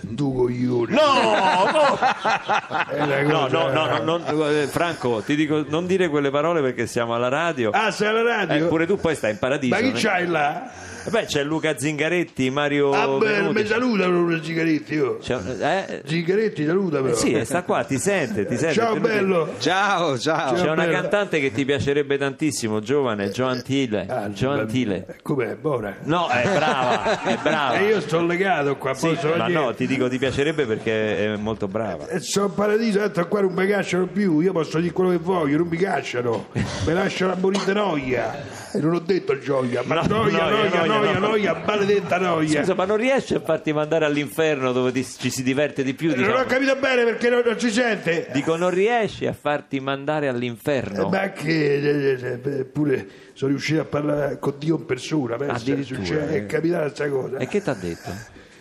Tu 0.00 0.32
coglione. 0.34 0.92
No, 0.94 1.70
no, 1.70 3.46
no, 3.48 3.68
no, 3.68 3.98
no, 3.98 3.98
non- 4.18 4.24
eh, 4.56 4.66
Franco, 4.66 5.22
ti 5.24 5.34
dico 5.36 5.64
non 5.68 5.86
dire 5.86 6.08
quelle 6.08 6.30
parole 6.30 6.60
perché 6.60 6.86
siamo 6.86 7.14
alla 7.14 7.28
radio. 7.28 7.70
Ah, 7.72 7.90
sei 7.90 8.08
alla 8.08 8.22
radio? 8.22 8.64
Eh, 8.66 8.68
pure 8.68 8.86
tu 8.86 8.96
poi 8.96 9.14
stai 9.14 9.32
in 9.32 9.38
paradiso. 9.38 9.74
Ma 9.74 9.80
chi 9.80 9.92
ne- 9.92 9.98
c'hai 10.00 10.26
là? 10.26 10.70
Beh, 11.10 11.26
c'è 11.26 11.42
Luca 11.44 11.76
Zingaretti, 11.78 12.48
Mario 12.50 12.90
Ah, 12.92 13.06
beh, 13.18 13.52
mi 13.52 13.66
saluta 13.66 14.06
Zigaretti, 14.42 14.98
oh. 14.98 15.18
C'è- 15.18 15.38
eh, 15.60 16.02
Zigaretti, 16.06 16.64
saluta 16.64 17.02
però. 17.02 17.14
sì, 17.14 17.38
sta 17.44 17.62
qua, 17.62 17.84
ti 17.84 17.98
sente, 17.98 18.46
ti 18.46 18.56
sente. 18.56 18.74
Ciao, 18.74 18.98
bello. 18.98 19.54
Ciao, 19.58 20.18
ciao. 20.18 20.54
C'è 20.54 20.62
una 20.70 20.84
bella. 20.86 21.00
cantante 21.00 21.40
che 21.40 21.52
ti 21.52 21.64
piacerebbe 21.64 22.16
tantissimo, 22.16 22.80
giovane, 22.80 23.28
Joantile. 23.30 24.06
Ah, 24.08 24.28
Joantile. 24.30 25.06
eh, 25.08 25.14
Com'è, 25.22 25.54
buona? 25.56 25.94
No, 26.04 26.28
è 26.28 26.42
brava, 26.52 27.22
è 27.22 27.36
brava. 27.42 27.78
E 27.78 27.84
io 27.84 28.00
sto 28.00 28.24
legato 28.24 28.76
qua, 28.76 28.94
Sì, 28.94 29.08
posso 29.08 29.34
ma 29.36 29.48
no, 29.48 29.74
ti 29.74 29.86
dico 29.86 30.08
ti 30.08 30.18
piacerebbe 30.18 30.64
perché 30.64 31.34
è 31.34 31.36
molto 31.36 31.68
brava. 31.68 32.08
E 32.08 32.20
sono 32.20 32.48
paradiso, 32.48 32.98
tanto 33.00 33.28
qua 33.28 33.42
non 33.42 33.52
mi 33.52 33.66
cacciano 33.66 34.06
più, 34.06 34.40
io 34.40 34.52
posso 34.52 34.78
dire 34.78 34.92
quello 34.92 35.10
che 35.10 35.18
voglio, 35.18 35.58
non 35.58 35.68
mi 35.68 35.76
cacciano, 35.76 36.46
mi 36.52 36.92
lasciano 36.92 37.32
a 37.32 37.36
morire 37.38 37.64
di 37.66 37.72
noia. 37.74 38.63
E 38.74 38.80
non 38.80 38.94
ho 38.94 38.98
detto 38.98 39.38
gioia, 39.38 39.82
ma 39.84 40.02
No, 40.02 40.22
noia, 40.24 40.48
noia, 40.48 40.48
noia, 40.48 40.68
noia, 40.68 40.98
noia, 40.98 41.18
no. 41.18 41.26
noia, 41.28 41.62
maledetta 41.64 42.18
noia. 42.18 42.60
Scusa, 42.60 42.74
ma 42.74 42.84
non 42.84 42.96
riesci 42.96 43.34
a 43.34 43.40
farti 43.40 43.72
mandare 43.72 44.04
all'inferno 44.04 44.72
dove 44.72 44.90
ti- 44.92 45.04
ci 45.04 45.30
si 45.30 45.42
diverte 45.42 45.82
di 45.84 45.94
più? 45.94 46.08
non 46.08 46.18
Diciamo? 46.18 46.38
ho 46.38 46.44
capito 46.44 46.76
bene 46.76 47.04
perché 47.04 47.28
non, 47.30 47.42
non 47.44 47.58
si 47.58 47.70
sente. 47.70 48.28
Dico, 48.32 48.56
non 48.56 48.70
riesci 48.70 49.26
a 49.26 49.32
farti 49.32 49.78
mandare 49.80 50.26
all'inferno? 50.28 51.08
Ma 51.08 51.30
che 51.30 51.74
eh, 51.74 52.18
eh, 52.20 52.40
eh, 52.60 52.64
pure 52.64 53.06
sono 53.34 53.50
riuscito 53.52 53.80
a 53.80 53.84
parlare 53.84 54.38
con 54.38 54.54
Dio 54.58 54.76
in 54.76 54.84
persona, 54.86 55.36
pensa, 55.36 55.54
Addirittura, 55.54 55.98
succede, 56.04 56.32
eh. 56.34 56.36
è 56.38 56.46
capitata 56.46 56.82
questa 56.82 57.08
cosa. 57.08 57.36
E 57.38 57.46
che 57.46 57.62
ti 57.62 57.70
ha 57.70 57.74
detto? 57.74 58.10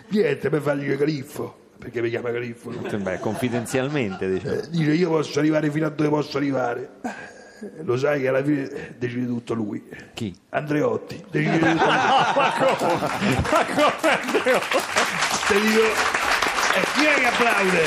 Niente, 0.10 0.52
mi 0.52 0.60
fa 0.60 0.76
dire 0.76 0.96
Califfo, 0.98 1.58
perché 1.80 2.02
mi 2.02 2.10
chiama 2.10 2.32
Califfo. 2.32 2.70
Beh, 2.70 3.18
confidenzialmente, 3.20 4.30
diciamo. 4.30 4.54
Eh, 4.54 4.70
Dice 4.70 4.92
io 4.92 5.10
posso 5.10 5.40
arrivare 5.40 5.72
fino 5.72 5.88
a 5.88 5.90
dove 5.90 6.10
posso 6.10 6.38
arrivare. 6.38 6.90
Lo 7.84 7.98
sai 7.98 8.22
che 8.22 8.28
alla 8.28 8.44
fine 8.44 8.96
decide 8.98 9.26
tutto 9.26 9.54
lui. 9.54 9.84
Chi? 10.14 10.36
Andreotti, 10.50 11.24
decide 11.32 11.60
tutto 11.60 11.70
lui. 11.70 12.98
Te 15.48 15.60
dico, 15.60 15.82
eh, 16.76 16.82
chi 16.96 17.06
è 17.06 17.14
che 17.20 17.26
applaude? 17.26 17.82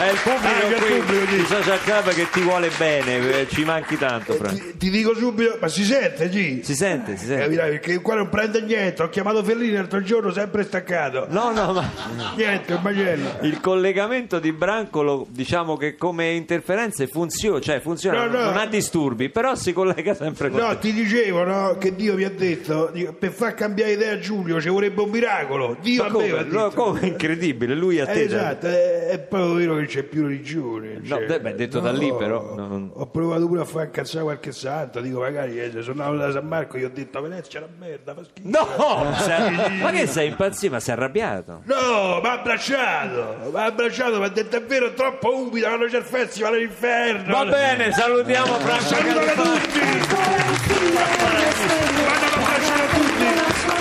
È 0.00 0.10
il 0.10 0.18
pubblico, 0.22 0.46
Ah, 0.46 0.68
che 0.68 0.74
qui 0.86 0.98
pubblico, 0.98 1.24
di 1.26 1.38
sì. 1.40 1.46
Social 1.46 1.82
Club 1.82 2.08
che 2.14 2.30
ti 2.30 2.40
vuole 2.40 2.70
bene, 2.78 3.40
eh, 3.40 3.46
ci 3.50 3.64
manchi 3.64 3.98
tanto, 3.98 4.32
Franco. 4.34 4.54
Ti, 4.56 4.76
ti 4.78 4.90
dico 4.90 5.14
subito, 5.14 5.58
ma 5.60 5.68
si 5.68 5.84
sente, 5.84 6.28
G? 6.30 6.62
Si 6.62 6.74
sente, 6.74 7.16
si 7.16 7.26
sente. 7.26 7.42
Capirai, 7.42 7.70
perché 7.70 8.00
qua 8.00 8.14
non 8.14 8.28
prende 8.30 8.62
niente. 8.62 9.02
Ho 9.02 9.08
chiamato 9.10 9.44
Fellini 9.44 9.72
l'altro 9.74 10.00
giorno, 10.02 10.30
sempre 10.32 10.62
staccato. 10.64 11.26
No, 11.28 11.52
no, 11.52 11.72
ma 11.72 11.90
Niente, 12.36 12.78
macello. 12.80 13.38
il 13.42 13.60
collegamento 13.60 14.38
di 14.38 14.52
Brancolo, 14.52 15.26
diciamo 15.28 15.76
che 15.76 15.96
come 15.96 16.30
interferenze 16.30 17.06
funziona, 17.06 17.60
cioè 17.60 17.80
funziona, 17.80 18.24
No, 18.26 18.38
no. 18.38 18.44
non 18.44 18.56
ha 18.56 18.66
disturbi, 18.66 19.28
però 19.28 19.54
si 19.54 19.72
collega 19.74 20.14
sempre 20.14 20.48
con 20.50 20.60
No, 20.60 20.68
te. 20.70 20.78
ti 20.78 20.92
dicevo 20.92 21.44
no, 21.44 21.76
che 21.78 21.94
Dio 21.94 22.14
mi 22.14 22.24
ha 22.24 22.30
detto 22.30 22.90
per 23.18 23.32
far 23.32 23.54
cambiare 23.54 23.92
idea 23.92 24.12
a 24.12 24.18
Giulio 24.18 24.60
ci 24.60 24.68
vorrebbe 24.68 25.02
un 25.02 25.10
miracolo. 25.10 25.76
Dio 25.80 26.02
Ma 26.04 26.08
a 26.08 26.12
me 26.12 26.16
mi 26.18 26.24
ha 26.24 26.30
come? 26.30 26.44
detto. 26.44 26.58
No, 26.58 26.70
come? 26.70 27.00
Incredibile, 27.06 27.74
lui 27.74 28.00
a 28.00 28.08
Eh, 28.10 28.12
te. 28.26 28.34
esatto, 28.36 28.66
è, 28.66 29.06
è 29.08 29.18
proprio 29.18 29.54
vero 29.54 29.76
che 29.76 29.86
c'è 29.86 30.02
più 30.02 30.22
religione. 30.26 30.98
No, 31.00 31.06
cioè, 31.06 31.26
beh, 31.26 31.40
beh, 31.40 31.54
detto 31.54 31.80
da 31.80 31.92
lì, 31.92 32.12
però, 32.14 32.54
no, 32.54 32.66
non- 32.66 32.90
Ho 32.94 33.06
provato 33.06 33.46
pure 33.46 33.60
a 33.60 33.64
far 33.64 33.84
incazzare 33.84 34.24
qualche 34.24 34.52
santo, 34.52 35.00
dico 35.00 35.20
magari 35.20 35.60
eh, 35.60 35.70
se 35.72 35.82
sono 35.82 36.02
andato 36.02 36.26
da 36.26 36.32
San 36.32 36.46
Marco 36.46 36.78
gli 36.78 36.84
ho 36.84 36.90
detto 36.92 37.18
a 37.18 37.20
Venezia 37.20 37.60
una 37.60 37.68
merda, 37.78 38.14
fa 38.14 38.22
schifo. 38.24 38.48
No, 38.48 39.14
sei- 39.18 39.80
ma 39.80 39.90
che 39.90 40.06
sei 40.06 40.28
impazzito? 40.28 40.72
Ma 40.72 40.80
sei 40.80 40.94
arrabbiato? 40.94 41.62
No, 41.64 42.20
mi 42.22 42.28
ha 42.28 42.32
abbracciato, 42.32 43.36
mi 43.50 43.58
ha 43.58 43.64
abbracciato, 43.64 44.18
mi 44.18 44.24
ha 44.24 44.28
detto 44.28 44.56
è 44.56 44.62
vero, 44.62 44.86
è 44.86 44.94
troppo 44.94 45.34
umido, 45.36 45.66
quando 45.66 45.86
c'è 45.86 45.98
il 45.98 46.04
festival 46.04 46.54
all'inferno. 46.54 47.32
Va 47.32 47.44
bene, 47.44 47.92
salutiamo 47.92 48.54
Franco 48.58 48.82
Salutami 48.84 49.26
Califano. 49.26 49.52
tutti! 49.52 49.78
Tutti! 49.78 50.88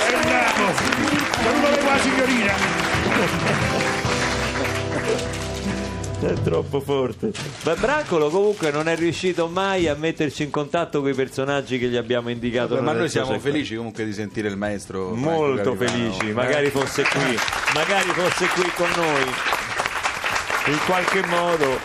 È 0.10 0.20
bravo! 0.26 0.74
Salutami 1.42 1.78
qua 1.84 1.98
signorina! 2.00 3.69
È 6.22 6.34
troppo 6.44 6.82
forte. 6.82 7.32
Ma 7.64 7.76
Brancolo 7.76 8.30
comunque 8.30 8.72
non 8.72 8.88
è 8.90 8.96
riuscito 8.96 9.48
mai 9.48 9.88
a 9.88 9.96
metterci 9.96 10.44
in 10.44 10.50
contatto 10.50 11.00
con 11.00 11.10
i 11.10 11.14
personaggi 11.14 11.80
che 11.80 11.88
gli 11.88 11.96
abbiamo 11.96 12.30
indicato. 12.30 12.76
Beh, 12.76 12.82
ma 12.82 12.92
noi 12.92 13.08
siamo 13.10 13.28
club. 13.30 13.42
felici 13.42 13.76
comunque 13.76 14.04
di 14.04 14.12
sentire 14.14 14.50
il 14.50 14.58
maestro. 14.58 15.14
Molto 15.16 15.76
felici, 15.76 16.30
Eh? 16.30 16.34
magari 16.34 16.70
fosse 16.70 17.04
qui, 17.04 17.38
magari 17.74 18.10
fosse 18.10 18.48
qui 18.48 18.70
con 18.76 18.90
noi. 18.96 19.24
In 20.74 20.80
qualche 20.86 21.26
modo 21.28 21.80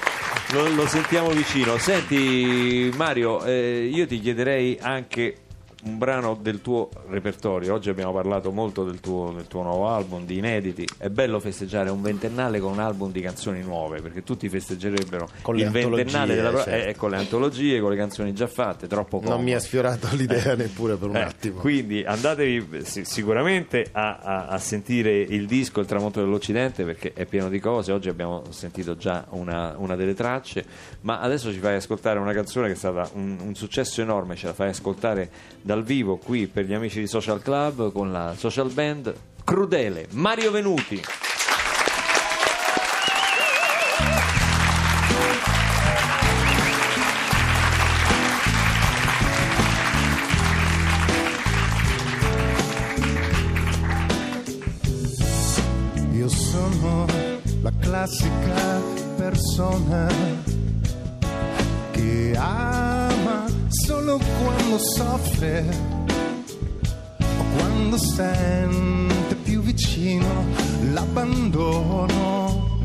lo, 0.53 0.69
lo 0.75 0.87
sentiamo 0.89 1.31
vicino. 1.31 1.79
Senti 1.79 2.93
Mario, 2.97 3.45
eh, 3.45 3.89
io 3.93 4.07
ti 4.07 4.21
chiederei 4.21 4.77
anche 4.81 5.37
un 5.85 5.99
brano 5.99 6.37
del 6.41 6.61
tuo 6.61 6.89
repertorio. 7.09 7.75
Oggi 7.75 7.91
abbiamo 7.91 8.13
parlato 8.13 8.51
molto 8.53 8.85
del 8.85 9.01
tuo, 9.01 9.33
del 9.33 9.47
tuo 9.47 9.63
nuovo 9.63 9.89
album, 9.89 10.25
di 10.25 10.39
inediti. 10.39 10.87
È 10.97 11.09
bello 11.09 11.41
festeggiare 11.41 11.91
un 11.91 12.01
ventennale 12.01 12.59
con 12.61 12.73
un 12.73 12.79
album 12.81 13.13
di 13.13 13.21
canzoni 13.21 13.61
nuove, 13.63 14.01
perché 14.01 14.23
tutti 14.23 14.49
festeggerebberebbe 14.49 15.31
Con 15.43 15.59
il 15.59 15.69
ventennale 15.71 16.35
della 16.35 16.63
certo. 16.63 16.89
eh, 16.89 16.95
con 16.97 17.11
le 17.11 17.17
antologie, 17.19 17.81
con 17.81 17.91
le 17.91 17.97
canzoni 17.97 18.33
già 18.33 18.47
fatte, 18.47 18.87
troppo 18.87 19.19
comodo. 19.19 19.35
Non 19.37 19.45
mi 19.45 19.53
ha 19.55 19.59
sfiorato 19.61 20.09
l'idea 20.13 20.55
neppure 20.55 20.97
per 20.97 21.09
un 21.09 21.17
Eh, 21.17 21.21
attimo. 21.21 21.61
Quindi 21.61 22.03
andatevi 22.05 22.85
sì, 22.85 23.05
sicuramente 23.05 23.89
a, 23.93 24.19
a- 24.23 24.47
a 24.47 24.59
sentire 24.59 25.21
il 25.21 25.47
disco 25.47 25.81
Il 25.81 25.87
tramonto 25.87 26.21
dell'Occidente 26.21 26.85
perché 26.85 27.13
è 27.13 27.27
pieno 27.27 27.49
di 27.49 27.61
cose. 27.61 27.93
Oggi 27.93 28.09
abbiamo 28.09 28.43
sentito 28.51 28.97
già 28.97 29.27
una, 29.31 29.75
una 29.77 29.97
delle 29.97 30.15
tracce, 30.15 30.65
ma 31.03 31.21
adesso 31.21 31.53
ci 31.53 31.59
fai 31.59 31.75
ascoltare 31.77 32.19
una 32.19 32.33
canzone 32.33 32.69
che 32.69 32.73
è 32.73 32.77
stata 32.77 33.09
un, 33.15 33.37
un 33.41 33.55
successo 33.55 34.01
enorme. 34.01 34.35
Ce 34.37 34.47
la 34.47 34.55
fai 34.55 34.69
ascoltare 34.71 35.31
dal 35.75 35.83
vivo 35.83 36.19
qui 36.19 36.47
per 36.47 36.67
gli 36.67 36.73
amici 36.73 37.01
di 37.01 37.09
Social 37.09 37.43
Club 37.43 37.91
con 37.91 38.13
la 38.13 38.35
social 38.37 38.71
band 38.71 39.13
Crudele. 39.43 40.07
Mario 40.11 40.53
Venuti. 40.53 41.03
Io 56.13 56.29
sono 56.29 57.07
la 57.63 57.73
classica 57.81 58.81
persona 59.17 60.64
solo 64.15 64.19
quando 64.43 64.79
soffre 64.79 65.65
o 67.19 67.45
quando 67.57 67.97
sente 67.97 69.35
più 69.37 69.61
vicino 69.61 70.45
l'abbandono. 70.93 72.81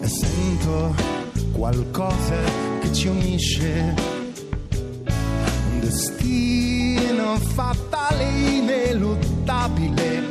E 0.00 0.08
sento 0.08 0.94
qualcosa 1.52 2.36
che 2.80 2.92
ci 2.92 3.08
unisce 3.08 3.94
un 5.72 5.80
destino 5.80 7.36
fatale, 7.54 8.24
ineluttabile, 8.24 10.22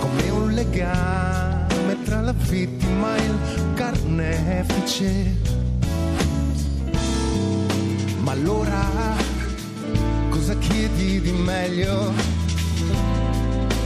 come 0.00 0.28
un 0.30 0.52
legame 0.52 2.02
tra 2.04 2.20
la 2.20 2.32
vittima 2.32 3.16
il 3.16 3.72
carnefice. 3.74 5.63
Allora 8.34 9.14
cosa 10.28 10.58
chiedi 10.58 11.20
di 11.20 11.30
meglio? 11.30 12.12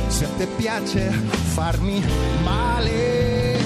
Se 0.06 0.24
a 0.24 0.28
te 0.38 0.46
piace 0.56 1.10
farmi 1.52 2.02
male, 2.42 3.58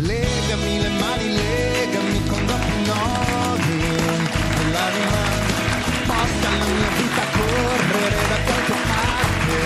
legami 0.00 0.80
le 0.80 0.88
mani, 0.98 1.28
legami 1.28 2.26
con 2.26 2.44
doppi 2.44 2.76
nodi 2.90 3.78
nell'anima, 4.56 5.22
porta 6.06 6.48
la 6.58 6.66
mia 6.66 6.90
vita 6.98 7.22
a 7.22 7.30
correre 7.36 8.20
da 8.30 8.38
qualche 8.46 8.76
parte, 8.90 9.58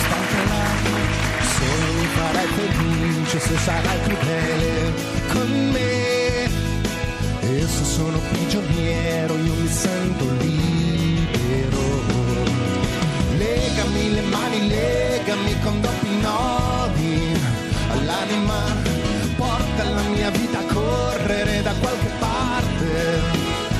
stancala, 0.00 0.64
solo 1.54 1.86
mi 1.98 2.06
farai 2.16 2.48
felice 2.56 3.38
se 3.38 3.56
sarai 3.58 4.00
crudele 4.02 4.92
con 5.32 5.50
me. 5.50 5.67
Sono 7.98 8.20
prigioniero 8.30 9.36
io 9.38 9.54
mi 9.54 9.66
sento 9.66 10.24
libero. 10.38 11.82
Legami 13.36 14.14
le 14.14 14.20
mani, 14.20 14.68
legami 14.68 15.58
con 15.64 15.80
doppi 15.80 16.20
nodi 16.20 17.36
all'anima, 17.90 18.62
porta 19.34 19.82
la 19.82 20.02
mia 20.14 20.30
vita 20.30 20.60
a 20.60 20.72
correre 20.72 21.60
da 21.62 21.72
qualche 21.80 22.10
parte. 22.20 23.20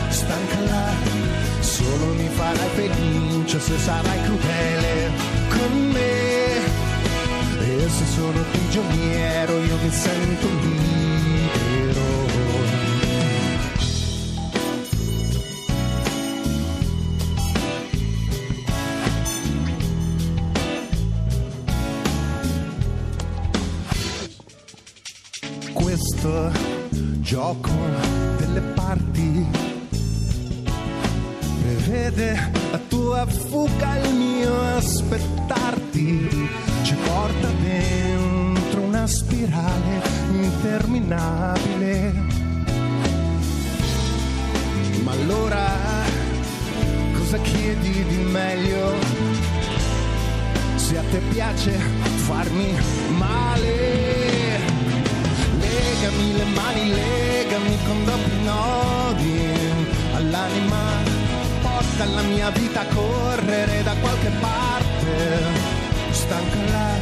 Stancala, 0.08 0.86
solo 1.60 2.06
mi 2.14 2.28
farai 2.28 2.70
felice 2.74 3.60
se 3.60 3.78
sarai 3.78 4.20
crudele 4.24 5.12
con 5.48 5.90
me. 5.92 6.56
E 7.60 7.88
se 7.88 8.04
sono 8.16 8.42
prigioniero 8.50 9.62
io 9.62 9.76
mi 9.76 9.90
sento 9.92 10.48
libero. 10.60 10.88
Gioco 27.28 27.68
delle 28.38 28.60
parti. 28.72 29.46
Prevede 31.60 32.50
la 32.70 32.80
tua 32.88 33.26
fuga 33.26 33.98
il 33.98 34.14
mio 34.14 34.76
aspettarti. 34.76 36.48
Ci 36.84 36.94
porta 36.94 37.48
dentro 37.60 38.80
una 38.80 39.06
spirale 39.06 40.00
interminabile. 40.30 42.12
Ma 45.02 45.12
allora 45.12 45.66
cosa 47.12 47.36
chiedi 47.42 48.06
di 48.06 48.16
meglio? 48.24 48.94
Se 50.76 50.96
a 50.96 51.02
te 51.10 51.18
piace 51.30 51.72
farmi 52.24 52.74
male 53.18 54.07
legami 56.09 56.36
le 56.36 56.44
mani, 56.44 56.90
legami 56.90 57.78
con 57.84 58.04
doppi 58.04 58.36
nodi. 58.42 59.40
All'anima, 60.14 60.82
porta 61.61 62.04
la 62.06 62.22
mia 62.22 62.50
vita 62.50 62.80
a 62.80 62.86
correre 62.86 63.82
da 63.82 63.94
qualche 64.00 64.30
parte, 64.40 65.38
stancala, 66.11 66.98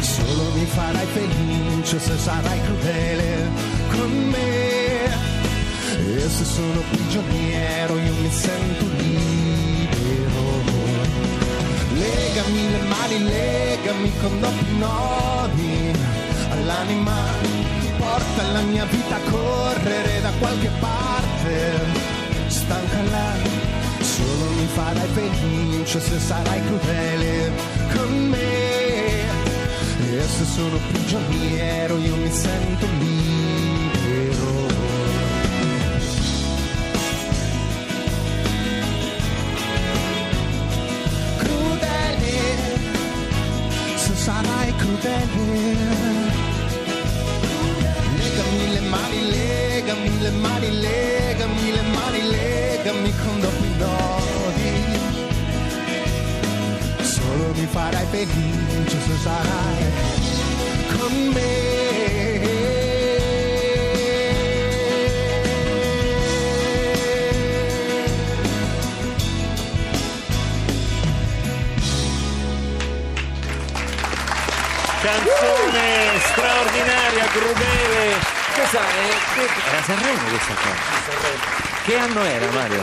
solo 0.00 0.50
mi 0.54 0.64
farai 0.64 1.06
felice 1.06 1.98
se 1.98 2.16
sarai 2.16 2.60
crudele 2.62 3.50
con 3.90 4.10
me, 4.30 5.04
e 5.98 6.28
se 6.28 6.44
sono 6.44 6.80
prigioniero 6.90 7.98
io 7.98 8.14
mi 8.14 8.30
sento 8.30 8.84
libero. 8.96 10.44
Legami 11.94 12.70
le 12.70 12.80
mani, 12.88 13.24
legami 13.24 14.12
con 14.20 14.40
doppi 14.40 14.76
nodi. 14.78 16.14
All'anima, 16.48 17.55
porta 18.16 18.50
la 18.52 18.60
mia 18.62 18.84
vita 18.86 19.16
a 19.16 19.30
correre 19.30 20.20
da 20.22 20.30
qualche 20.38 20.70
parte. 20.80 21.54
Stancala, 22.46 23.34
solo 24.00 24.50
mi 24.56 24.66
farai 24.74 25.08
felice 25.08 26.00
se 26.00 26.18
sarai 26.18 26.62
crudele 26.64 27.52
con 27.94 28.28
me. 28.28 29.24
E 30.00 30.22
se 30.22 30.44
sono 30.44 30.78
prigioniero 30.90 31.98
io 31.98 32.16
mi 32.16 32.30
sento 32.30 32.86
libero. 32.98 33.15
Le 50.26 50.32
mani, 50.32 50.70
legami 50.80 51.72
le 51.72 51.82
mani, 51.94 52.22
legami 52.30 53.12
con 53.22 53.40
doppi 53.40 53.70
nodi. 53.78 54.72
Solo 57.02 57.52
mi 57.54 57.66
farai 57.70 58.06
felice 58.10 58.98
se 59.06 59.16
sarai 59.22 59.84
con 60.96 61.12
me. 61.34 61.74
Canzone 75.02 76.18
straordinaria, 76.18 77.26
crudele. 77.26 78.25
Questa 78.68 78.80
è, 78.80 79.08
che- 79.34 79.68
era 79.70 79.82
Sanremo 79.82 80.22
questa 80.28 80.54
qua. 80.54 81.84
Che 81.84 81.96
anno 81.96 82.20
era 82.22 82.50
Mario? 82.50 82.80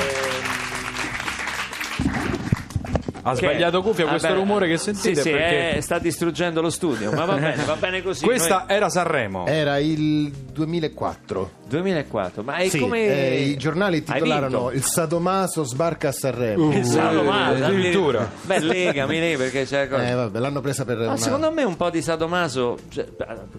Ha 3.25 3.35
sbagliato 3.35 3.81
cuffia, 3.81 4.05
questo 4.05 4.27
Vabbè, 4.27 4.39
rumore 4.39 4.67
che 4.67 4.77
sentite 4.77 5.15
Sì, 5.15 5.21
sì, 5.21 5.29
perché 5.31 5.75
eh, 5.77 5.81
sta 5.81 5.97
distruggendo 5.99 6.61
lo 6.61 6.69
studio, 6.69 7.11
ma 7.11 7.23
va 7.25 7.35
bene, 7.39 7.63
va 7.65 7.75
bene 7.75 8.01
così. 8.01 8.23
questa 8.25 8.65
Noi- 8.67 8.75
era 8.75 8.89
Sanremo. 8.89 9.45
Era 9.45 9.77
il 9.77 10.29
2004. 10.31 11.51
2004, 11.77 12.43
ma 12.43 12.55
è 12.55 12.67
Sì, 12.69 12.79
come 12.79 12.99
eh, 13.05 13.41
i 13.41 13.57
giornali 13.57 13.97
Hai 13.97 14.03
titolarono 14.03 14.57
vinto? 14.69 14.71
Il 14.75 14.83
Sadomaso 14.83 15.63
sbarca 15.63 16.09
a 16.09 16.11
Sanremo. 16.11 16.71
Il 16.71 16.85
sadomaso, 16.85 17.55
Eh, 17.61 17.65
addirittura. 17.65 18.29
Beh, 18.43 18.59
legami 18.59 19.19
lei 19.19 19.35
perché 19.37 19.65
c'è 19.65 19.87
cosa. 19.87 20.07
Eh, 20.07 20.13
vabbè, 20.13 20.39
l'hanno 20.39 20.61
presa 20.61 20.85
per 20.85 20.97
Ma 20.97 21.03
una- 21.05 21.17
secondo 21.17 21.51
me 21.51 21.63
un 21.63 21.75
po' 21.75 21.89
di 21.89 22.01
sadomaso, 22.01 22.77
cioè, 22.89 23.05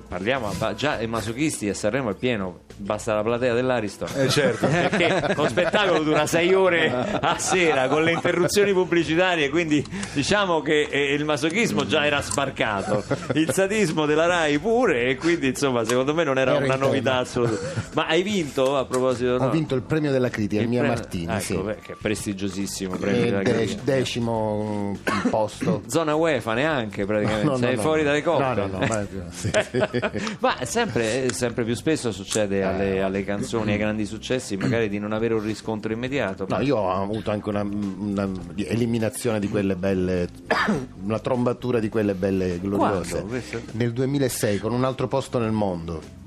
parliamo, 0.08 0.52
ma 0.58 0.74
già 0.74 1.00
i 1.00 1.06
masochisti 1.06 1.68
a 1.68 1.74
Sanremo 1.74 2.10
è 2.10 2.14
pieno, 2.14 2.60
basta 2.76 3.14
la 3.14 3.22
platea 3.22 3.54
dell'Ariston. 3.54 4.08
Eh, 4.16 4.28
certo. 4.28 4.66
Perché 4.84 5.34
lo 5.36 5.48
spettacolo 5.48 6.02
dura 6.02 6.26
sei 6.26 6.52
ore 6.54 6.90
a 7.20 7.36
sera 7.38 7.88
con 7.88 8.02
le 8.04 8.12
interruzioni 8.12 8.72
pubblicitarie, 8.72 9.48
quindi 9.48 9.84
diciamo 10.12 10.60
che 10.62 10.88
eh, 10.90 11.12
il 11.14 11.24
masochismo 11.24 11.86
già 11.86 12.04
era 12.06 12.20
sbarcato, 12.22 13.04
il 13.34 13.50
sadismo 13.52 14.06
della 14.06 14.26
Rai 14.26 14.58
pure, 14.58 15.06
e 15.06 15.16
quindi 15.16 15.48
insomma 15.48 15.84
secondo 15.84 16.14
me 16.14 16.24
non 16.24 16.38
era 16.38 16.52
Ero 16.52 16.64
una 16.64 16.66
in 16.66 16.72
tema. 16.72 16.84
novità 16.86 17.16
assoluta. 17.18 17.56
Ma 17.94 18.03
hai 18.06 18.22
vinto 18.22 18.76
a 18.76 18.84
proposito? 18.84 19.32
Ho 19.34 19.38
no? 19.38 19.50
vinto 19.50 19.74
il 19.74 19.82
premio 19.82 20.10
della 20.10 20.28
critica, 20.30 20.62
il, 20.62 20.68
mia 20.68 20.80
premio- 20.80 20.96
Martini. 20.98 21.32
ecco, 21.32 21.40
sì. 21.40 21.56
beh, 21.56 21.76
che 21.82 21.92
è 21.92 21.96
prestigiosissimo 22.00 22.96
premio 22.96 23.20
E 23.20 23.24
della 23.24 23.42
de- 23.42 23.52
critica. 23.52 23.82
decimo 23.84 24.92
mm, 24.92 25.28
posto. 25.30 25.82
Zona 25.88 26.14
UEFA 26.14 26.54
neanche 26.54 27.04
praticamente, 27.04 27.44
No, 27.44 27.50
no, 27.52 27.56
sei 27.58 27.76
fuori 27.76 28.02
dalle 28.02 28.22
coppe. 28.22 28.42
No, 28.42 28.54
no, 28.54 28.66
no, 28.66 28.78
ma- 28.86 29.06
sì, 29.30 29.50
sì. 29.70 30.36
Ma 30.40 30.56
sempre, 30.64 31.32
sempre 31.32 31.64
più 31.64 31.74
spesso 31.74 32.12
succede 32.12 32.62
alle, 32.62 33.02
alle 33.02 33.24
canzoni, 33.24 33.72
ai 33.72 33.78
grandi 33.78 34.06
successi, 34.06 34.56
magari 34.56 34.88
di 34.88 34.98
non 34.98 35.12
avere 35.12 35.34
un 35.34 35.42
riscontro 35.42 35.92
immediato. 35.92 36.46
No, 36.48 36.60
io 36.60 36.76
ho 36.76 36.90
avuto 36.90 37.30
anche 37.30 37.48
una, 37.48 37.62
una 37.62 38.28
eliminazione 38.56 39.38
di 39.40 39.48
quelle 39.48 39.76
belle, 39.76 40.28
una 41.04 41.18
trombatura 41.18 41.78
di 41.80 41.88
quelle 41.88 42.14
belle 42.14 42.58
gloriose. 42.60 43.22
Quando? 43.24 43.42
Nel 43.72 43.92
2006 43.92 44.58
con 44.58 44.72
un 44.72 44.84
altro 44.84 45.08
posto 45.08 45.38
nel 45.38 45.50
mondo. 45.52 46.22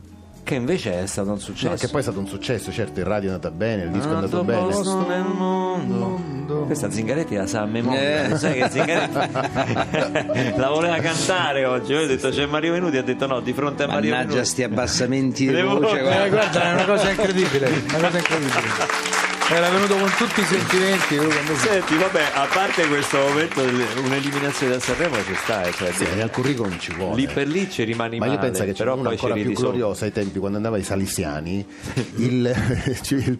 Che 0.47 0.55
invece 0.55 1.01
è 1.03 1.05
stato 1.07 1.29
un 1.31 1.41
successo. 1.41 1.67
No, 1.71 1.75
che 1.75 1.89
poi 1.89 1.99
è 1.99 2.03
stato 2.03 2.19
un 2.19 2.27
successo, 2.27 2.71
certo, 2.71 3.01
il 3.01 3.05
radio 3.05 3.31
è 3.31 3.33
andata 3.33 3.53
bene, 3.53 3.83
il 3.83 3.89
disco 3.89 4.09
è 4.09 4.13
andato 4.13 4.45
bene. 4.45 4.61
posto 4.61 5.05
nel 5.05 5.23
mondo. 5.25 6.63
Questa 6.67 6.89
Zingaretti 6.89 7.35
la 7.35 7.45
sa 7.47 7.63
a 7.63 7.65
memoria. 7.65 8.29
Eh. 8.29 8.37
Sai 8.37 8.53
che 8.61 8.69
Zingaretti 8.69 10.55
la 10.55 10.69
voleva 10.69 10.95
cantare 10.99 11.65
oggi. 11.65 11.91
Io 11.91 11.99
ho 12.03 12.05
detto 12.05 12.29
c'è 12.29 12.45
Mario 12.45 12.71
Venuti, 12.71 12.95
ha 12.95 13.03
detto 13.03 13.27
no, 13.27 13.41
di 13.41 13.51
fronte 13.51 13.83
a 13.83 13.87
Mario 13.87 14.09
Mannaggia 14.11 14.29
Venuti. 14.29 14.47
sti 14.49 14.63
abbassamenti 14.63 15.47
di 15.53 15.61
voce 15.61 15.99
Eh, 15.99 16.01
guarda. 16.03 16.27
Guarda, 16.29 16.63
è 16.63 16.73
una 16.75 16.85
cosa 16.85 17.09
incredibile, 17.09 17.67
una 17.67 17.99
cosa 18.07 18.17
incredibile. 18.17 19.36
Era 19.49 19.69
venuto 19.69 19.95
con 19.95 20.09
tutti 20.17 20.41
i 20.41 20.43
sentimenti. 20.43 21.17
Senti, 21.55 21.95
vabbè, 21.95 22.31
a 22.33 22.47
parte 22.53 22.85
questo 22.87 23.17
momento, 23.17 23.61
un'eliminazione 23.61 24.73
da 24.73 24.79
Sanremo 24.81 25.15
ci 25.23 25.35
sta, 25.35 25.63
eh, 25.63 25.71
cioè, 25.71 25.91
Sì, 25.93 26.03
al 26.19 26.29
curriculum 26.29 26.77
ci 26.77 26.93
vuole. 26.93 27.15
lì 27.15 27.27
per 27.27 27.47
lì 27.47 27.69
ci 27.69 27.83
rimani 27.83 28.17
Ma 28.19 28.25
male, 28.25 28.37
io 28.37 28.41
penso 28.43 28.65
che 28.65 28.73
c'era 28.73 28.93
una 28.93 29.09
ancora 29.11 29.35
ci 29.35 29.41
più 29.43 29.53
gloriosa 29.53 30.03
ai 30.03 30.11
tempi 30.11 30.39
quando 30.39 30.57
andava 30.57 30.75
ai 30.75 30.83
Salesiani. 30.83 31.65
il, 32.17 32.53
ci- 33.01 33.15
il- 33.15 33.39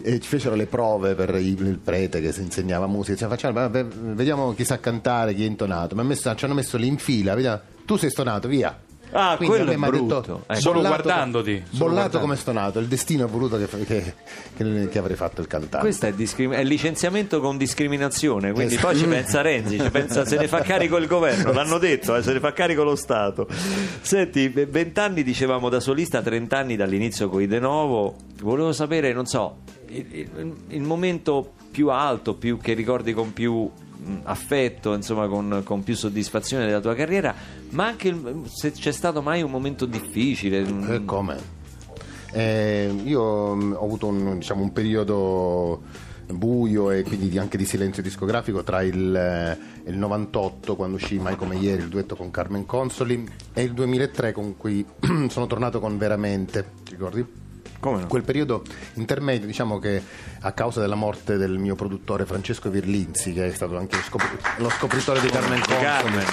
e 0.00 0.20
ci 0.20 0.28
fecero 0.28 0.54
le 0.56 0.66
prove 0.66 1.14
per 1.14 1.34
il, 1.36 1.78
prete 1.82 2.20
che 2.20 2.32
si 2.32 2.40
insegnava 2.40 2.86
musica. 2.88 3.12
Diceva, 3.12 3.36
facciamo, 3.36 3.68
vediamo 4.14 4.52
chi 4.54 4.64
sa 4.64 4.80
cantare, 4.80 5.32
chi 5.34 5.44
è 5.44 5.46
intonato. 5.46 5.94
Mi 5.94 6.00
ha 6.00 6.04
messo- 6.04 6.34
ci 6.34 6.44
hanno 6.44 6.54
messo 6.54 6.76
lì 6.76 6.88
in 6.88 6.98
fila, 6.98 7.34
vediamo, 7.34 7.60
tu 7.84 7.96
sei 7.96 8.10
stonato, 8.10 8.48
via. 8.48 8.76
Ah, 9.12 9.36
Quindi 9.36 9.56
quello 9.56 9.70
è 9.72 9.76
brutto. 9.76 10.42
Ecco. 10.46 10.60
Solo 10.60 10.80
bollato- 10.80 11.02
guardandoti, 11.02 11.62
solo 11.64 11.78
Bollato 11.78 11.92
guardando. 11.94 12.18
come 12.20 12.36
stonato, 12.36 12.78
il 12.78 12.86
destino 12.86 13.24
ha 13.24 13.26
voluto 13.26 13.56
che, 13.56 13.66
che- 13.84 14.14
che- 14.56 14.88
che 14.90 14.98
avrei 14.98 15.16
fatto 15.16 15.40
il 15.40 15.46
cantante. 15.46 15.78
Questo 15.78 16.06
è, 16.06 16.12
discrim- 16.12 16.52
è 16.52 16.62
licenziamento 16.64 17.40
con 17.40 17.56
discriminazione, 17.56 18.52
quindi 18.52 18.74
Esatto. 18.74 18.88
poi 18.92 18.98
ci 18.98 19.06
pensa 19.08 19.40
Renzi, 19.40 19.80
ci 19.80 19.90
pensa, 19.90 20.24
se 20.26 20.36
ne 20.36 20.46
fa 20.48 20.60
carico 20.60 20.96
il 20.98 21.06
governo, 21.06 21.52
l'hanno 21.52 21.78
detto, 21.78 22.16
eh, 22.16 22.22
se 22.22 22.32
ne 22.34 22.40
fa 22.40 22.52
carico 22.52 22.84
lo 22.84 22.96
Stato. 22.96 23.46
Senti, 24.00 24.48
v- 24.48 24.66
20 24.66 25.00
anni 25.00 25.22
dicevamo 25.22 25.68
da 25.68 25.80
solista, 25.80 26.20
30 26.22 26.56
anni 26.58 26.76
dall'inizio 26.76 27.28
con 27.28 27.40
i 27.42 27.46
De 27.46 27.58
Novo, 27.58 28.16
volevo 28.42 28.72
sapere, 28.72 29.12
non 29.12 29.26
so, 29.26 29.58
il, 29.88 30.06
il- 30.10 30.54
il 30.68 30.82
momento 30.82 31.52
più 31.70 31.88
alto, 31.90 32.34
più, 32.34 32.58
che 32.58 32.74
ricordi 32.74 33.12
con 33.12 33.32
più 33.32 33.70
affetto, 34.24 34.94
insomma 34.94 35.28
con, 35.28 35.62
con 35.64 35.82
più 35.82 35.94
soddisfazione 35.94 36.66
della 36.66 36.80
tua 36.80 36.94
carriera, 36.94 37.34
ma 37.70 37.86
anche 37.86 38.14
se 38.44 38.72
c'è 38.72 38.92
stato 38.92 39.22
mai 39.22 39.42
un 39.42 39.50
momento 39.50 39.86
difficile. 39.86 40.64
Eh, 40.94 41.04
come? 41.04 41.56
Eh, 42.32 42.94
io 43.04 43.20
ho 43.20 43.84
avuto 43.84 44.06
un, 44.06 44.38
diciamo, 44.38 44.62
un 44.62 44.72
periodo 44.72 45.82
buio 46.30 46.90
e 46.90 47.02
quindi 47.02 47.28
di- 47.30 47.38
anche 47.38 47.56
di 47.56 47.64
silenzio 47.64 48.02
discografico 48.02 48.62
tra 48.62 48.82
il, 48.82 49.16
eh, 49.16 49.58
il 49.90 49.96
98 49.96 50.76
quando 50.76 50.96
uscì 50.96 51.18
Mai 51.18 51.36
come 51.36 51.56
ieri 51.56 51.82
il 51.82 51.88
duetto 51.88 52.16
con 52.16 52.30
Carmen 52.30 52.66
Consoli 52.66 53.26
e 53.54 53.62
il 53.62 53.72
2003 53.72 54.32
con 54.32 54.56
cui 54.56 54.84
sono 55.28 55.46
tornato 55.46 55.80
con 55.80 55.96
Veramente, 55.96 56.72
ti 56.84 56.90
ricordi? 56.90 57.47
No? 57.80 58.06
Quel 58.08 58.22
periodo 58.24 58.62
intermedio, 58.94 59.46
diciamo 59.46 59.78
che 59.78 60.02
a 60.40 60.52
causa 60.52 60.80
della 60.80 60.96
morte 60.96 61.36
del 61.36 61.58
mio 61.58 61.74
produttore 61.76 62.26
Francesco 62.26 62.70
Virlinzi, 62.70 63.32
che 63.32 63.46
è 63.46 63.52
stato 63.54 63.76
anche 63.78 63.96
lo, 63.96 64.02
scop- 64.02 64.58
lo 64.58 64.68
scopritore 64.70 65.20
di 65.20 65.28
Carmen 65.28 65.60
Consoli, 65.60 65.80
Carmen. 65.82 66.24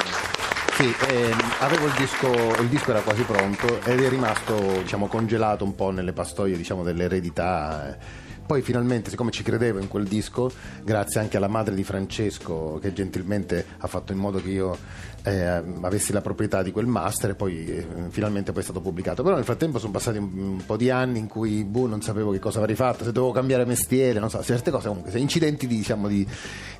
sì, 0.76 0.94
ehm, 1.08 1.38
avevo 1.60 1.86
il 1.86 1.94
disco, 1.98 2.32
il 2.62 2.68
disco 2.68 2.90
era 2.90 3.02
quasi 3.02 3.22
pronto 3.24 3.80
ed 3.84 4.02
è 4.02 4.10
rimasto 4.10 4.56
diciamo, 4.82 5.08
congelato 5.08 5.64
un 5.64 5.76
po' 5.76 5.92
nelle 5.92 6.14
pastoie 6.14 6.58
diciamo, 6.58 6.84
dell'eredità. 6.84 7.90
eh. 7.90 8.24
Poi 8.46 8.62
finalmente, 8.62 9.10
siccome 9.10 9.32
ci 9.32 9.42
credevo 9.42 9.80
in 9.80 9.88
quel 9.88 10.06
disco, 10.06 10.52
grazie 10.84 11.20
anche 11.20 11.38
alla 11.38 11.48
madre 11.48 11.74
di 11.74 11.84
Francesco 11.84 12.78
che 12.80 12.94
gentilmente 12.94 13.66
ha 13.80 13.88
fatto 13.88 14.12
in 14.12 14.20
modo 14.20 14.40
che 14.40 14.50
io 14.50 14.78
eh, 15.26 15.64
avessi 15.82 16.14
la 16.14 16.22
proprietà 16.22 16.62
di 16.62 16.72
quel 16.72 16.86
master 16.86 17.32
e 17.32 17.36
poi 17.36 17.66
eh, 17.66 17.88
finalmente 18.10 18.52
poi 18.52 18.62
è 18.62 18.64
stato 18.64 18.80
pubblicato. 18.80 19.24
Però 19.24 19.36
nel 19.36 19.44
frattempo 19.44 19.80
sono 19.80 19.92
passati 19.92 20.20
un, 20.20 20.30
un 20.36 20.66
po' 20.66 20.78
di 20.78 20.92
anni 20.92 21.18
in 21.18 21.28
cui 21.28 21.64
boh, 21.64 21.88
non 21.88 22.02
sapevo 22.02 22.32
che 22.32 22.40
cosa 22.40 22.60
avrei 22.60 22.76
fatto, 22.76 23.04
se 23.04 23.12
dovevo 23.12 23.34
cambiare 23.34 23.66
mestiere, 23.66 24.20
non 24.20 24.30
so, 24.30 24.44
certe 24.44 24.70
cose 24.70 24.88
comunque, 24.88 25.18
incidenti 25.20 25.66
di, 25.66 25.78
diciamo, 25.78 26.08
di, 26.08 26.26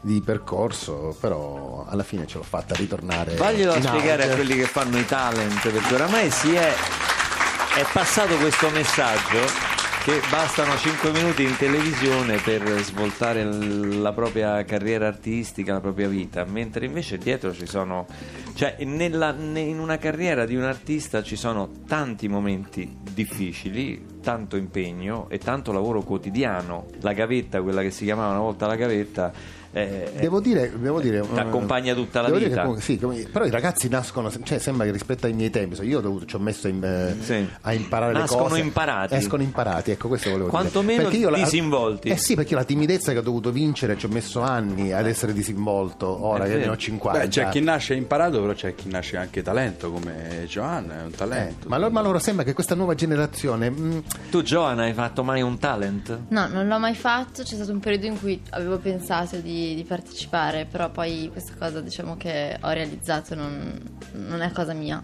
di 0.02 0.22
percorso, 0.24 1.16
però 1.20 1.86
alla 1.88 2.04
fine 2.04 2.28
ce 2.28 2.38
l'ho 2.38 2.44
fatta 2.44 2.76
ritornare. 2.76 3.36
Vaglielo 3.36 3.74
a 3.74 3.82
spiegare 3.82 4.32
a 4.32 4.36
quelli 4.36 4.56
che 4.56 4.66
fanno 4.66 4.98
i 5.00 5.06
talent, 5.06 5.68
perché 5.68 5.94
oramai 5.94 6.30
si 6.30 6.54
è, 6.54 6.70
è 6.70 7.86
passato 7.92 8.36
questo 8.38 8.70
messaggio 8.70 9.75
che 10.06 10.22
bastano 10.30 10.78
5 10.78 11.12
minuti 11.14 11.42
in 11.42 11.58
televisione 11.58 12.38
per 12.38 12.62
svoltare 12.84 13.44
la 13.44 14.14
propria 14.14 14.64
carriera 14.64 15.08
artistica, 15.08 15.74
la 15.74 15.80
propria 15.82 16.08
vita, 16.08 16.46
mentre 16.46 16.86
invece 16.86 17.18
dietro 17.18 17.52
ci 17.52 17.66
sono, 17.66 18.06
cioè 18.54 18.76
nella- 18.86 19.32
ne- 19.32 19.62
in 19.62 19.80
una 19.80 19.98
carriera 19.98 20.46
di 20.46 20.56
un 20.56 20.62
artista 20.64 21.24
ci 21.24 21.36
sono 21.36 21.72
tanti 21.88 22.28
momenti 22.28 22.96
difficili, 23.02 24.00
tanto 24.26 24.56
impegno 24.58 25.28
e 25.30 25.38
tanto 25.38 25.72
lavoro 25.72 26.02
quotidiano. 26.02 26.88
La 27.02 27.14
gavetta, 27.14 27.62
quella 27.62 27.84
che 27.84 27.92
si 27.92 28.06
chiamava 28.06 28.32
una 28.32 28.40
volta 28.42 28.66
la 28.66 28.76
gavetta, 28.76 29.32
eh, 29.72 30.10
Devo 30.18 30.40
dire, 30.40 30.72
devo 30.80 31.02
dire 31.02 31.20
Ti 31.20 31.38
accompagna 31.38 31.94
tutta 31.94 32.22
la 32.22 32.28
devo 32.28 32.38
dire 32.38 32.50
vita. 32.50 32.62
comunque- 32.62 32.82
sì, 32.86 32.98
come- 32.98 33.28
però 33.30 33.44
i 33.44 33.50
ragazzi 33.50 33.90
nascono, 33.90 34.32
cioè 34.44 34.58
sembra 34.58 34.86
che 34.86 34.92
rispetto 34.94 35.26
ai 35.26 35.34
miei 35.34 35.50
tempi, 35.50 35.80
io 35.86 35.98
ho 35.98 36.02
dovuto, 36.02 36.26
ci 36.26 36.36
ho 36.36 36.40
messo 36.40 36.70
in, 36.70 36.82
eh, 36.82 37.18
Sì. 37.22 37.46
a 37.62 37.74
imparare 37.74 38.14
Nascono 38.14 38.44
le 38.44 38.50
cose. 38.52 38.62
imparati. 38.62 39.16
Escono 39.16 39.44
imparati, 39.44 39.92
ecco 39.92 40.08
questo 40.08 40.30
volevo 40.30 40.48
Quantomeno 40.48 41.10
dire. 41.10 41.18
Io 41.24 41.30
la- 41.30 41.38
disinvolti. 41.40 42.08
Eh 42.08 42.16
sì, 42.18 42.36
perché 42.36 42.54
io 42.54 42.58
la 42.60 42.64
timidezza 42.64 43.12
che 43.12 43.18
ho 43.18 43.22
dovuto 43.22 43.52
vincere 43.52 43.98
ci 43.98 44.06
ho 44.06 44.10
messo 44.10 44.40
anni 44.40 44.94
ad 44.94 45.08
essere 45.08 45.34
disinvolto, 45.34 46.26
ora 46.26 46.46
che 46.46 46.56
ne 46.56 46.70
ho 46.70 46.78
50. 46.78 47.20
Beh, 47.20 47.28
c'è 47.28 47.50
chi 47.50 47.60
nasce 47.60 47.96
imparato, 47.96 48.40
però 48.40 48.54
c'è 48.54 48.76
chi 48.76 48.88
nasce 48.88 49.18
anche 49.18 49.42
talento, 49.42 49.92
come 49.92 50.46
Giovanna, 50.48 51.00
è 51.00 51.02
un 51.02 51.12
Eh, 51.12 51.16
talento. 51.18 51.68
ma, 51.68 51.76
allora, 51.76 52.20
sembra 52.20 52.46
che 52.46 52.54
questa 52.54 52.76
nuova 52.76 52.96
generazione 52.96 53.70
mm, 53.70 53.98
Tu 54.30 54.42
Joana 54.42 54.84
hai 54.84 54.94
fatto 54.94 55.24
mai 55.24 55.42
un 55.42 55.58
talent? 55.60 56.20
No, 56.30 56.48
non 56.48 56.68
l'ho 56.68 56.80
mai 56.80 56.96
fatto, 56.96 57.44
c'è 57.44 57.56
stato 57.56 57.72
un 57.72 57.80
periodo 57.80 58.06
in 58.08 58.20
cui 58.20 58.42
avevo 58.52 58.78
pensato 58.78 59.38
di, 59.38 59.76
di 59.76 59.84
partecipare, 59.84 60.66
però 60.66 60.90
poi 60.90 61.30
questa 61.32 61.54
cosa 61.58 61.80
diciamo 61.82 62.18
che 62.18 62.58
ho 62.62 62.70
realizzato 62.72 63.36
non, 63.36 63.80
non 64.14 64.42
è 64.42 64.52
cosa 64.52 64.74
mia. 64.74 65.02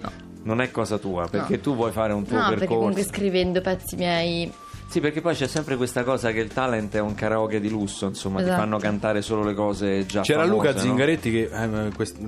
no. 0.00 0.10
Non 0.44 0.60
è 0.60 0.70
cosa 0.70 0.98
tua, 0.98 1.26
perché 1.30 1.56
No. 1.56 1.62
tu 1.62 1.74
vuoi 1.74 1.90
fare 1.92 2.12
un 2.12 2.24
tuo 2.24 2.36
No, 2.36 2.42
perché 2.44 2.58
percorso. 2.60 2.78
comunque 2.80 3.04
scrivendo 3.04 3.60
pezzi 3.60 3.96
miei 3.96 4.50
Sì, 4.86 5.00
perché 5.00 5.20
poi 5.20 5.34
c'è 5.34 5.48
sempre 5.48 5.76
questa 5.76 6.04
cosa 6.04 6.30
che 6.30 6.38
il 6.38 6.52
talent 6.52 6.94
è 6.94 7.00
un 7.00 7.16
karaoke 7.16 7.58
di 7.58 7.68
lusso, 7.68 8.06
insomma, 8.06 8.38
ti 8.38 8.44
Esatto. 8.44 8.60
fanno 8.60 8.78
cantare 8.78 9.22
solo 9.22 9.42
le 9.42 9.52
cose 9.52 10.06
già 10.06 10.20
C'era 10.20 10.42
famose, 10.44 10.56
Luca 10.68 10.72
no? 10.72 10.78
Zingaretti 10.78 11.30
che 11.32 11.50
eh, 11.52 11.90
quest- 11.96 12.18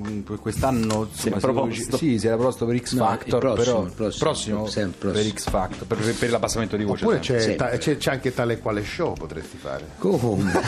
quest'anno 0.41 1.07
Si 1.13 1.29
è 1.29 1.33
insomma, 1.35 1.53
proposto. 1.53 1.97
sì, 1.97 2.19
si 2.19 2.27
era 2.27 2.35
proposto 2.35 2.67
per 2.67 2.81
X 2.81 2.95
No, 2.95 3.05
Factor, 3.07 3.39
prossimo, 3.39 3.83
però 3.95 4.09
il 4.09 4.17
prossimo, 4.19 4.67
sempre 4.67 5.11
il 5.11 5.15
per 5.15 5.23
prossimo. 5.23 5.35
X 5.35 5.49
Factor, 5.49 5.87
per, 5.87 6.15
per 6.19 6.31
l'abbassamento 6.31 6.77
di 6.77 6.83
voce. 6.83 7.05
oppure 7.05 7.21
c'è, 7.21 7.55
ta- 7.55 7.69
c'è- 7.77 7.99
c'è 7.99 8.11
anche 8.11 8.35
tale 8.35 8.55
e 8.55 8.59
quale 8.59 8.83
show 8.83 9.13
potresti 9.13 9.57
fare. 9.59 9.85
Come? 9.99 10.51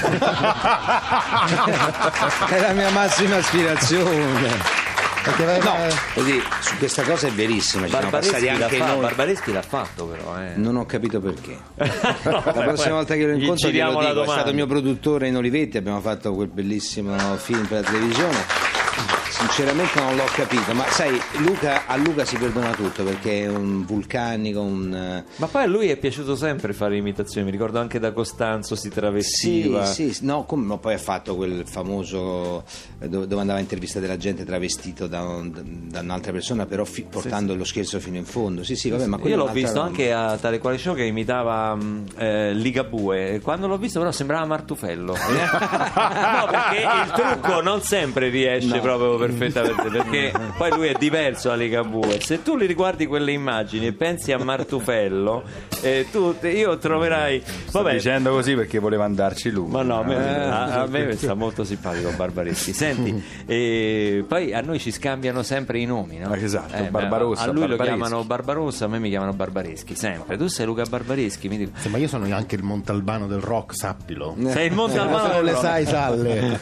è 2.48 2.60
la 2.60 2.72
mia 2.74 2.90
massima 2.90 3.36
aspirazione. 3.38 4.96
Perché 5.24 5.44
vai- 5.44 5.60
No, 5.60 5.74
così, 6.14 6.40
su 6.60 6.76
questa 6.78 7.02
cosa 7.02 7.26
è 7.26 7.30
verissima, 7.30 7.84
ci 7.84 7.90
siamo 7.90 8.10
Barbareschi 8.10 8.48
anche 8.48 8.76
fa- 8.76 8.86
noi. 8.86 9.00
Barbareschi 9.00 9.52
l'ha 9.52 9.62
fatto 9.62 10.06
però, 10.06 10.38
eh. 10.40 10.52
Non 10.56 10.76
ho 10.76 10.86
capito 10.86 11.20
perché. 11.20 11.56
No, 12.28 12.42
La 12.44 12.52
prossima 12.52 12.94
volta 12.94 13.14
che 13.14 13.26
lo 13.26 13.32
gli 13.34 13.42
incontro 13.42 13.68
glielo 13.68 13.98
dico, 13.98 14.22
è 14.22 14.26
stato 14.26 14.52
mio 14.54 14.66
produttore 14.66 15.28
in 15.28 15.36
Olivetti, 15.36 15.76
abbiamo 15.76 16.00
fatto 16.00 16.32
quel 16.34 16.48
bellissimo 16.48 17.16
film 17.36 17.66
per 17.66 17.82
la 17.82 17.90
televisione. 17.90 18.36
Sinceramente 19.38 20.00
non 20.00 20.16
l'ho 20.16 20.24
capito, 20.34 20.74
ma 20.74 20.84
sai, 20.88 21.16
Luca, 21.36 21.86
a 21.86 21.96
Luca 21.96 22.24
si 22.24 22.36
perdona 22.36 22.70
tutto 22.72 23.04
perché 23.04 23.44
è 23.44 23.48
un 23.48 23.84
vulcanico, 23.86 24.60
un... 24.62 24.92
eh, 24.92 25.24
Ma 25.36 25.46
poi 25.46 25.62
a 25.62 25.66
lui 25.66 25.88
è 25.90 25.96
piaciuto 25.96 26.34
sempre 26.34 26.72
fare 26.72 26.96
imitazioni, 26.96 27.46
mi 27.46 27.52
ricordo 27.52 27.78
anche 27.78 28.00
da 28.00 28.10
Costanzo 28.12 28.74
si 28.74 28.88
Sì, 28.88 28.90
travestiva. 28.90 29.84
sì, 29.84 30.12
sì, 30.12 30.24
no, 30.24 30.44
come, 30.44 30.64
ma 30.66 30.76
poi 30.78 30.94
ha 30.94 30.98
fatto 30.98 31.36
quel 31.36 31.62
famoso 31.66 32.64
eh, 32.98 33.08
dove, 33.08 33.28
dove 33.28 33.40
andava 33.40 33.58
a 33.60 33.62
intervistare 33.62 34.08
la 34.08 34.16
gente 34.16 34.44
travestito 34.44 35.06
da, 35.06 35.22
un- 35.22 35.52
da 35.88 36.00
un'altra 36.00 36.32
persona, 36.32 36.66
però 36.66 36.84
fi- 36.84 37.06
portando 37.08 37.54
lo 37.54 37.64
scherzo 37.64 38.00
fino 38.00 38.16
in 38.16 38.24
fondo. 38.24 38.64
Sì, 38.64 38.74
sì, 38.74 38.90
vabbè, 38.90 39.06
ma 39.06 39.20
Io 39.22 39.36
l'ho 39.36 39.46
visto 39.52 39.74
roba. 39.74 39.86
anche 39.86 40.12
a 40.12 40.36
tale 40.36 40.58
quale 40.58 40.78
show 40.78 40.96
che 40.96 41.04
imitava 41.04 41.76
mh, 41.76 42.04
eh, 42.16 42.52
Ligabue. 42.54 43.38
Quando 43.40 43.68
l'ho 43.68 43.78
visto, 43.78 44.00
però, 44.00 44.10
sembrava 44.10 44.44
Martufello. 44.46 45.14
no, 45.14 46.46
perché 46.50 46.80
il 46.82 47.12
trucco 47.14 47.60
non 47.60 47.82
sempre 47.82 48.28
riesce 48.30 48.80
proprio 48.80 49.26
perfettamente. 49.32 49.76
Perché 49.98 50.32
poi 50.56 50.70
lui 50.72 50.88
è 50.88 50.94
diverso 50.98 51.48
da 51.48 51.54
Ligabue. 51.56 52.20
Se 52.20 52.42
tu 52.42 52.56
li 52.56 52.66
riguardi 52.66 53.06
quelle 53.06 53.32
immagini 53.32 53.86
e 53.86 53.92
pensi 53.92 54.32
a 54.32 54.38
Martufello, 54.38 55.42
eh, 55.80 56.06
tu, 56.10 56.34
io 56.42 56.78
troverai. 56.78 57.42
Sto 57.66 57.82
Vabbè, 57.82 57.94
dicendo 57.94 58.30
così 58.30 58.54
perché 58.54 58.78
voleva 58.78 59.04
andarci 59.04 59.50
lui. 59.50 59.68
ma 59.70 59.82
no, 59.82 60.00
a 60.00 60.04
me, 60.04 60.14
Eh, 60.16 60.38
a- 60.48 60.80
a 60.82 60.86
me 60.86 61.16
sta 61.16 61.34
molto 61.34 61.64
simpatico 61.64 62.10
Barbareschi. 62.16 62.72
Senti, 62.72 63.22
eh, 63.46 64.24
poi 64.26 64.52
a 64.52 64.60
noi 64.60 64.78
ci 64.78 64.90
scambiano 64.90 65.42
sempre 65.42 65.78
i 65.78 65.84
nomi, 65.84 66.18
no? 66.18 66.30
Ah, 66.30 66.36
esatto, 66.36 66.74
Eh, 66.74 66.82
Barbarossa, 66.88 67.44
A 67.44 67.46
lui 67.52 67.66
lo 67.66 67.76
chiamano 67.76 68.22
Barbarossa, 68.24 68.84
a 68.84 68.88
me 68.88 68.98
mi 68.98 69.08
chiamano 69.08 69.32
Barbareschi, 69.32 69.94
sempre. 69.94 70.36
Tu 70.36 70.46
sei 70.48 70.66
Luca 70.66 70.84
Barbareschi, 70.84 71.48
mi 71.48 71.56
dico. 71.56 71.72
Sì, 71.78 71.88
ma 71.88 71.98
io 71.98 72.08
sono 72.08 72.26
anche 72.34 72.54
il 72.54 72.62
Montalbano 72.62 73.26
del 73.26 73.40
rock, 73.40 73.74
sappilo. 73.74 74.36
Sei 74.48 74.66
il 74.68 74.72
Monte 74.74 74.94
Se 74.94 74.98
Albano 75.00 75.32
non 75.32 75.44
le 75.44 75.52
del 75.52 75.54
rock. 75.54 75.66
sai, 75.66 75.86
salle. 75.86 76.60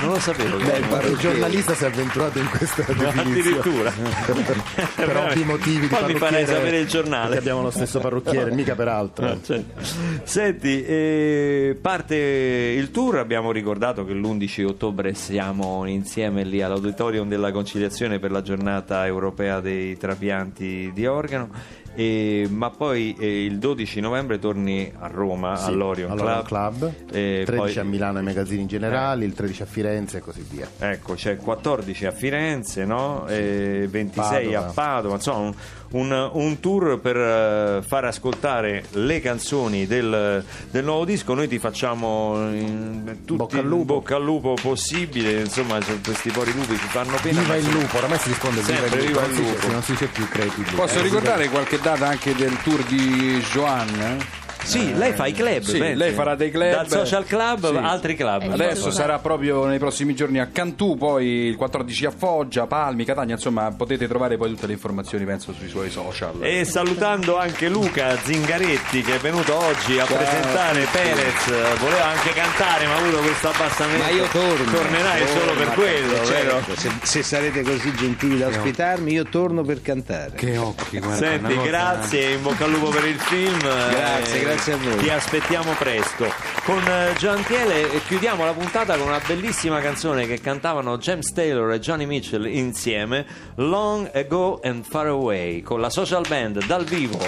Non 0.00 0.10
lo 0.10 0.18
sapevo. 0.20 0.56
il 0.58 1.16
giornalista 1.30 1.74
si 1.74 1.84
è 1.84 1.86
avventurato 1.86 2.38
in 2.38 2.48
questa 2.48 2.82
definizione. 2.86 3.20
addirittura. 3.20 3.92
per, 4.94 5.16
ovvi 5.16 5.44
motivi 5.44 5.80
di 5.80 5.86
Poi 5.86 6.04
mi 6.04 6.14
farai 6.14 6.18
parrucchiere, 6.18 6.46
sapere 6.46 6.78
il 6.78 6.86
giornale. 6.86 7.36
abbiamo 7.38 7.62
lo 7.62 7.70
stesso 7.70 8.00
parrucchiere, 8.00 8.50
mica 8.52 8.74
per 8.74 8.88
altro. 8.88 9.26
Ah, 9.26 9.38
certo. 9.42 9.80
Senti, 10.24 10.84
eh, 10.84 11.78
parte 11.80 12.16
il 12.16 12.90
tour, 12.90 13.18
abbiamo 13.18 13.52
ricordato 13.52 14.04
che 14.04 14.12
l'11 14.12 14.64
ottobre 14.66 15.14
siamo 15.14 15.84
insieme 15.86 16.44
lì 16.44 16.62
all'auditorium 16.62 17.28
della 17.28 17.50
conciliazione 17.52 18.18
per 18.18 18.30
la 18.30 18.42
giornata 18.42 19.06
europea 19.06 19.60
dei 19.60 19.96
trapianti 19.96 20.90
di 20.92 21.06
organo 21.06 21.84
e- 21.96 22.46
ma 22.50 22.70
poi 22.70 23.16
eh, 23.18 23.44
il 23.44 23.58
12 23.58 23.98
novembre 24.00 24.38
torni 24.38 24.92
a 24.96 25.08
Roma 25.08 25.56
Sì, 25.56 25.70
all'Orion 25.70 26.10
all'Orion 26.12 26.42
Club, 26.44 26.78
Club, 26.78 26.92
e 27.12 27.42
13 27.44 27.56
poi- 27.74 27.78
a 27.78 27.84
Milano 27.84 28.18
ai 28.18 28.24
magazzini 28.24 28.66
generali, 28.66 29.24
il 29.24 29.32
13 29.32 29.62
a 29.62 29.66
Firenze 29.66 30.18
e 30.18 30.20
così 30.20 30.44
via. 30.48 30.68
Ecco, 30.78 31.14
c'è 31.14 31.36
14 31.36 32.06
a 32.06 32.12
Firenze, 32.12 32.84
no? 32.84 33.26
E 33.26 33.86
26 33.90 34.54
a 34.54 34.60
Padova. 34.60 34.72
Padova, 34.72 35.14
insomma 35.16 35.38
un, 35.38 35.54
un- 35.96 36.30
un 36.32 36.60
tour 36.60 36.98
per 36.98 37.16
eh, 37.16 37.82
far 37.86 38.04
ascoltare 38.04 38.84
le 38.92 39.20
canzoni 39.20 39.86
del, 39.86 40.44
del 40.70 40.84
nuovo 40.84 41.04
disco. 41.04 41.34
Noi 41.34 41.48
ti 41.48 41.58
facciamo 41.58 42.36
in, 42.52 43.18
tutti 43.24 43.36
Bocca 43.36 43.58
al 43.58 43.62
il 43.64 43.68
lupo. 43.68 43.94
bocca 43.94 44.16
al 44.16 44.24
lupo 44.24 44.54
possibile, 44.60 45.40
insomma 45.40 45.78
questi 46.04 46.30
pori 46.30 46.52
lupi 46.52 46.76
ci 46.76 46.86
fanno 46.88 47.16
pena. 47.22 47.40
Viva 47.40 47.56
il 47.56 47.68
lupo, 47.70 47.96
oramai 47.98 48.18
si 48.18 48.28
risponde 48.28 48.62
Sempre 48.62 48.98
viva 48.98 49.00
il 49.00 49.06
lupo, 49.06 49.20
viva 49.20 49.26
il 49.26 49.32
non 49.32 49.56
si 49.62 49.72
non 49.72 49.82
si 49.82 49.90
dice 49.92 50.06
più 50.06 50.28
creativi. 50.28 50.70
Posso 50.74 50.98
Eh, 50.98 51.02
ricordare 51.02 51.48
qualche 51.48 51.78
data 51.80 52.06
anche 52.06 52.34
del 52.34 52.56
tour 52.62 52.82
di 52.84 53.38
Joan? 53.52 54.18
Sì, 54.66 54.96
lei 54.96 55.12
fa 55.12 55.26
i 55.26 55.32
club, 55.32 55.62
Sì, 55.62 55.78
pensi? 55.78 55.94
lei 55.96 56.12
farà 56.12 56.34
dei 56.34 56.50
club. 56.50 56.70
Dal 56.72 56.88
social 56.88 57.24
club 57.24 57.70
Sì. 57.70 57.76
altri 57.76 58.16
club. 58.16 58.42
Eh, 58.42 58.52
Adesso 58.52 58.90
sarà 58.90 59.18
proprio 59.20 59.64
nei 59.66 59.78
prossimi 59.78 60.12
giorni 60.14 60.40
a 60.40 60.46
Cantù, 60.48 60.96
poi 60.96 61.26
il 61.46 61.56
14 61.56 62.06
a 62.06 62.10
Foggia, 62.10 62.66
Palmi, 62.66 63.04
Catania, 63.04 63.34
insomma 63.36 63.70
potete 63.76 64.08
trovare 64.08 64.36
poi 64.36 64.50
tutte 64.50 64.66
le 64.66 64.72
informazioni 64.72 65.24
penso 65.24 65.52
sui 65.52 65.68
suoi 65.68 65.88
social. 65.90 66.32
E 66.42 66.64
salutando 66.64 67.38
anche 67.38 67.68
Luca 67.68 68.16
Zingaretti 68.20 69.02
che 69.02 69.14
è 69.14 69.18
venuto 69.18 69.54
oggi 69.54 69.98
a 70.00 70.04
Ciao. 70.04 70.16
presentare 70.16 70.86
Perez, 70.90 71.78
voleva 71.78 72.06
anche 72.06 72.30
cantare 72.32 72.86
ma 72.86 72.94
ha 72.94 72.98
avuto 72.98 73.18
questo 73.18 73.48
abbassamento. 73.48 74.02
Ma 74.04 74.10
io 74.10 74.24
torno. 74.32 74.72
Tornerai 74.72 75.24
Torno, 75.26 75.40
solo 75.40 75.52
per 75.54 75.68
quello, 75.74 76.14
certo, 76.24 76.30
vero? 76.66 76.76
Se, 76.76 76.90
se 77.02 77.22
sarete 77.22 77.62
così 77.62 77.94
gentili 77.94 78.38
da 78.38 78.48
ospitarmi, 78.48 79.12
io 79.12 79.24
torno 79.24 79.62
per 79.62 79.80
cantare. 79.80 80.32
Che 80.34 80.56
occhi, 80.58 80.98
guarda. 80.98 81.16
Senti, 81.16 81.56
grazie, 81.62 82.30
in 82.32 82.42
bocca 82.42 82.64
al 82.64 82.70
lupo 82.72 82.88
per 82.90 83.04
il 83.06 83.18
film. 83.20 83.58
Grazie, 83.60 84.40
Eh, 84.40 84.55
grazie 84.56 84.72
a 84.72 84.76
voi. 84.76 84.96
Ti 84.96 85.10
aspettiamo 85.10 85.72
presto. 85.72 86.32
Con 86.64 86.82
eh, 86.86 87.14
Giantiele 87.18 87.92
eh, 87.92 88.02
chiudiamo 88.02 88.44
la 88.44 88.52
puntata 88.52 88.96
con 88.96 89.08
una 89.08 89.20
bellissima 89.24 89.80
canzone 89.80 90.26
che 90.26 90.40
cantavano 90.40 90.98
James 90.98 91.32
Taylor 91.32 91.72
e 91.72 91.78
Johnny 91.78 92.06
Mitchell 92.06 92.46
insieme, 92.46 93.26
Long 93.56 94.10
Ago 94.14 94.60
and 94.62 94.84
Far 94.84 95.06
Away, 95.06 95.62
con 95.62 95.80
la 95.80 95.90
social 95.90 96.24
band 96.26 96.64
dal 96.64 96.84
vivo. 96.84 97.18